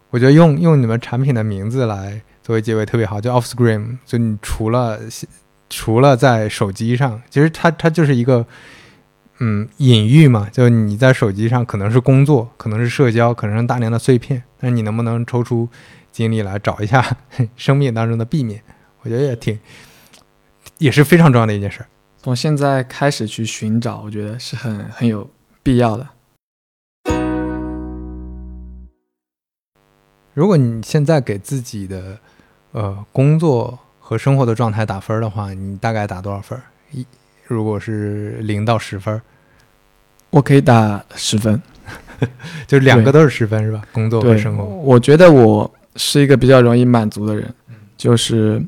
[0.09, 3.97] 我觉得用用你们产品的名字来作为结尾特别好，就 Off Screen。
[4.05, 4.97] 就你除了
[5.69, 8.45] 除了在手机上，其实它它就是一个
[9.39, 15.67] 嗯隐喻嘛，就你在手机上可能是工作，可能是社交，可能是大量的碎片，但是你能不能抽出
[16.13, 17.05] 精力来找一下
[17.57, 18.61] 生命当中的 B 面？
[19.01, 19.59] 我觉得也挺
[20.77, 21.87] 也是非常重要的一件事儿。
[22.17, 25.29] 从现在开始去寻找，我觉得是很很有
[25.61, 26.07] 必要的。
[30.33, 32.17] 如果你现在给自己的
[32.73, 36.63] 呃工作和生活的状态打分儿的话，你大概打多少分儿？
[36.91, 37.05] 一
[37.45, 39.21] 如果是零到十分儿，
[40.31, 41.61] 我可以打十分。
[42.65, 43.81] 就两个都是十分是吧？
[43.93, 44.63] 工作和，生活。
[44.63, 47.53] 我觉得我是一个比较容易满足的人，
[47.95, 48.61] 就是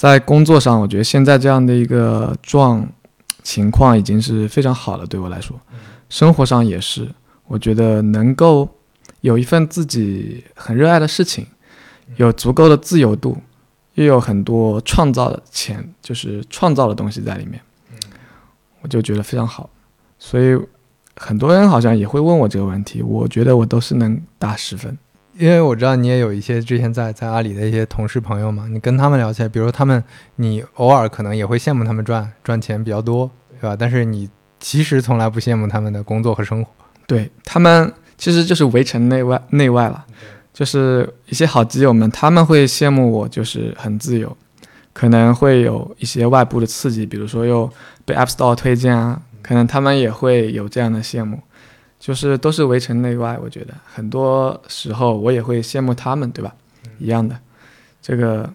[0.00, 2.88] 在工作上，我觉得现在这样的一个状
[3.42, 5.54] 情况已经是非常好了，对我来说。
[6.08, 7.06] 生活上也是，
[7.46, 8.66] 我觉得能够
[9.20, 11.46] 有一份自己很热爱的事情，
[12.16, 13.36] 有足够的自由度，
[13.92, 17.60] 又有很多创造的钱，就是创造的东西在里面，
[18.80, 19.68] 我就觉得非常好。
[20.18, 20.58] 所以
[21.14, 24.96] 很多人好像也会问我这个问题，我觉得我都是能打十分。
[25.40, 30.04] 因为我知道你也有一些之前在在阿里的一些同事朋友嘛，你跟他们聊起来，比如他们，
[30.36, 33.74] 你偶尔可能也会羡慕他们赚赚钱比较多，对吧？
[33.74, 36.70] 但是你其实从来不羡慕他们的工作和生活。
[37.06, 40.04] 对他们，其实就是围城内外内外了，
[40.52, 44.36] 就是一些好基友们，他们会羡慕我，就是很自由，
[44.92, 47.72] 可能会有一些外部的刺激，比如说又
[48.04, 51.40] 被 App Store 推荐啊，可能他们也会有这样的羡慕。
[52.00, 56.52] 就是都是围城内外，我觉得很多时候我也会羡慕他们，对吧？
[56.98, 57.38] 一样的，
[58.00, 58.50] 这个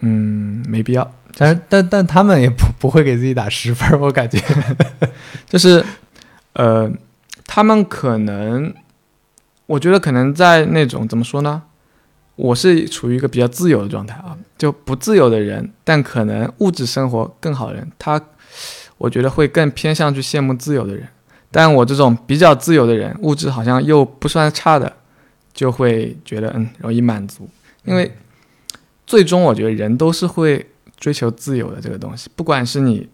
[0.00, 1.10] 嗯没必要。
[1.36, 4.38] 但是但但他们也不不会给自己打十分，我感觉
[5.46, 5.82] 就是
[6.54, 6.90] 呃，
[7.46, 8.74] 他们可能，
[9.66, 11.62] 我觉得可能在那种怎么说呢？
[12.34, 18.20] 我是处于一个比较自由的状态啊，就不自由的人，但可能物质生活更好的人，他
[18.98, 21.06] 我觉得会更偏向去羡慕自由的人。
[21.52, 24.92] 但我这种比较自由的人，物质好像又不算差的，
[25.52, 27.48] 就会觉得嗯容易满足，
[27.84, 28.10] 因为
[29.04, 30.64] 最终我觉得人都是会
[30.96, 33.08] 追求自由的这个东西，不管是你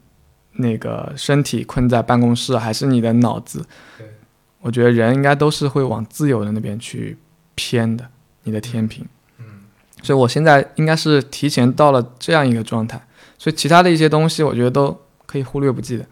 [0.52, 3.64] 那个身体困在办公室，还是你的脑子，
[4.60, 7.16] 我觉得人应该都是会往自由的那边去
[7.54, 8.06] 偏的，
[8.42, 9.06] 你的天平，
[9.38, 9.44] 嗯，
[10.02, 13.00] 所以我现在应该是提前到了这样一个状态，
[13.38, 16.06] 所以其他的一些东西，我觉得都可以忽略不计的，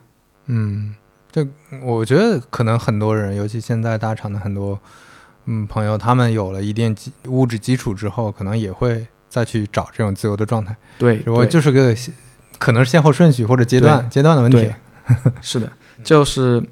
[0.46, 0.94] 嗯。
[1.35, 1.44] 这
[1.82, 4.78] 我觉得可能很多人，尤其现在大厂的很多
[5.47, 10.77] 嗯朋友，他们有了一定基物质基础之后，可能也会再去找这种自由的状态。
[10.97, 11.93] 对，我就是个
[12.56, 14.73] 可能是先后顺序或者阶段阶段的问题。
[15.43, 15.73] 是的，
[16.05, 16.62] 就是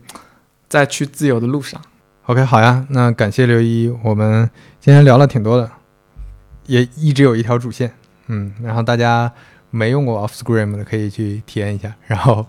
[0.69, 1.83] 在去自由的路上。
[2.27, 4.49] OK，好呀，那感谢刘一，我们
[4.79, 5.69] 今天聊了挺多的，
[6.67, 7.93] 也一直有一条主线。
[8.29, 9.33] 嗯，然后大家
[9.71, 12.47] 没用过 Offscreen 的可以去体验一下，然后。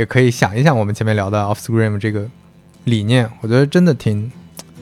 [0.00, 2.26] 也可以想一想我们前面聊的 Offscreen 这个
[2.84, 4.32] 理念，我觉得真的挺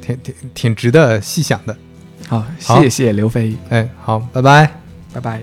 [0.00, 1.76] 挺挺挺值得细想的。
[2.28, 3.56] 好，谢谢刘飞。
[3.68, 4.70] 哎，好，拜拜，
[5.12, 5.42] 拜拜。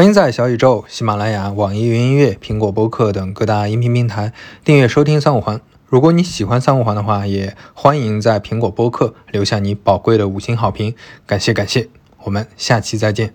[0.00, 4.32] 欢迎在小宇宙、喜马拉雅、网易云音乐、苹果播客等各大音频平台
[4.64, 5.60] 订阅收听三五环。
[5.86, 10.94] 如果你喜欢三五环的话，也欢迎在苹果播客留下你宝贵的五星好评，
[11.26, 11.90] 感谢感谢。
[12.22, 13.34] 我们下期再见。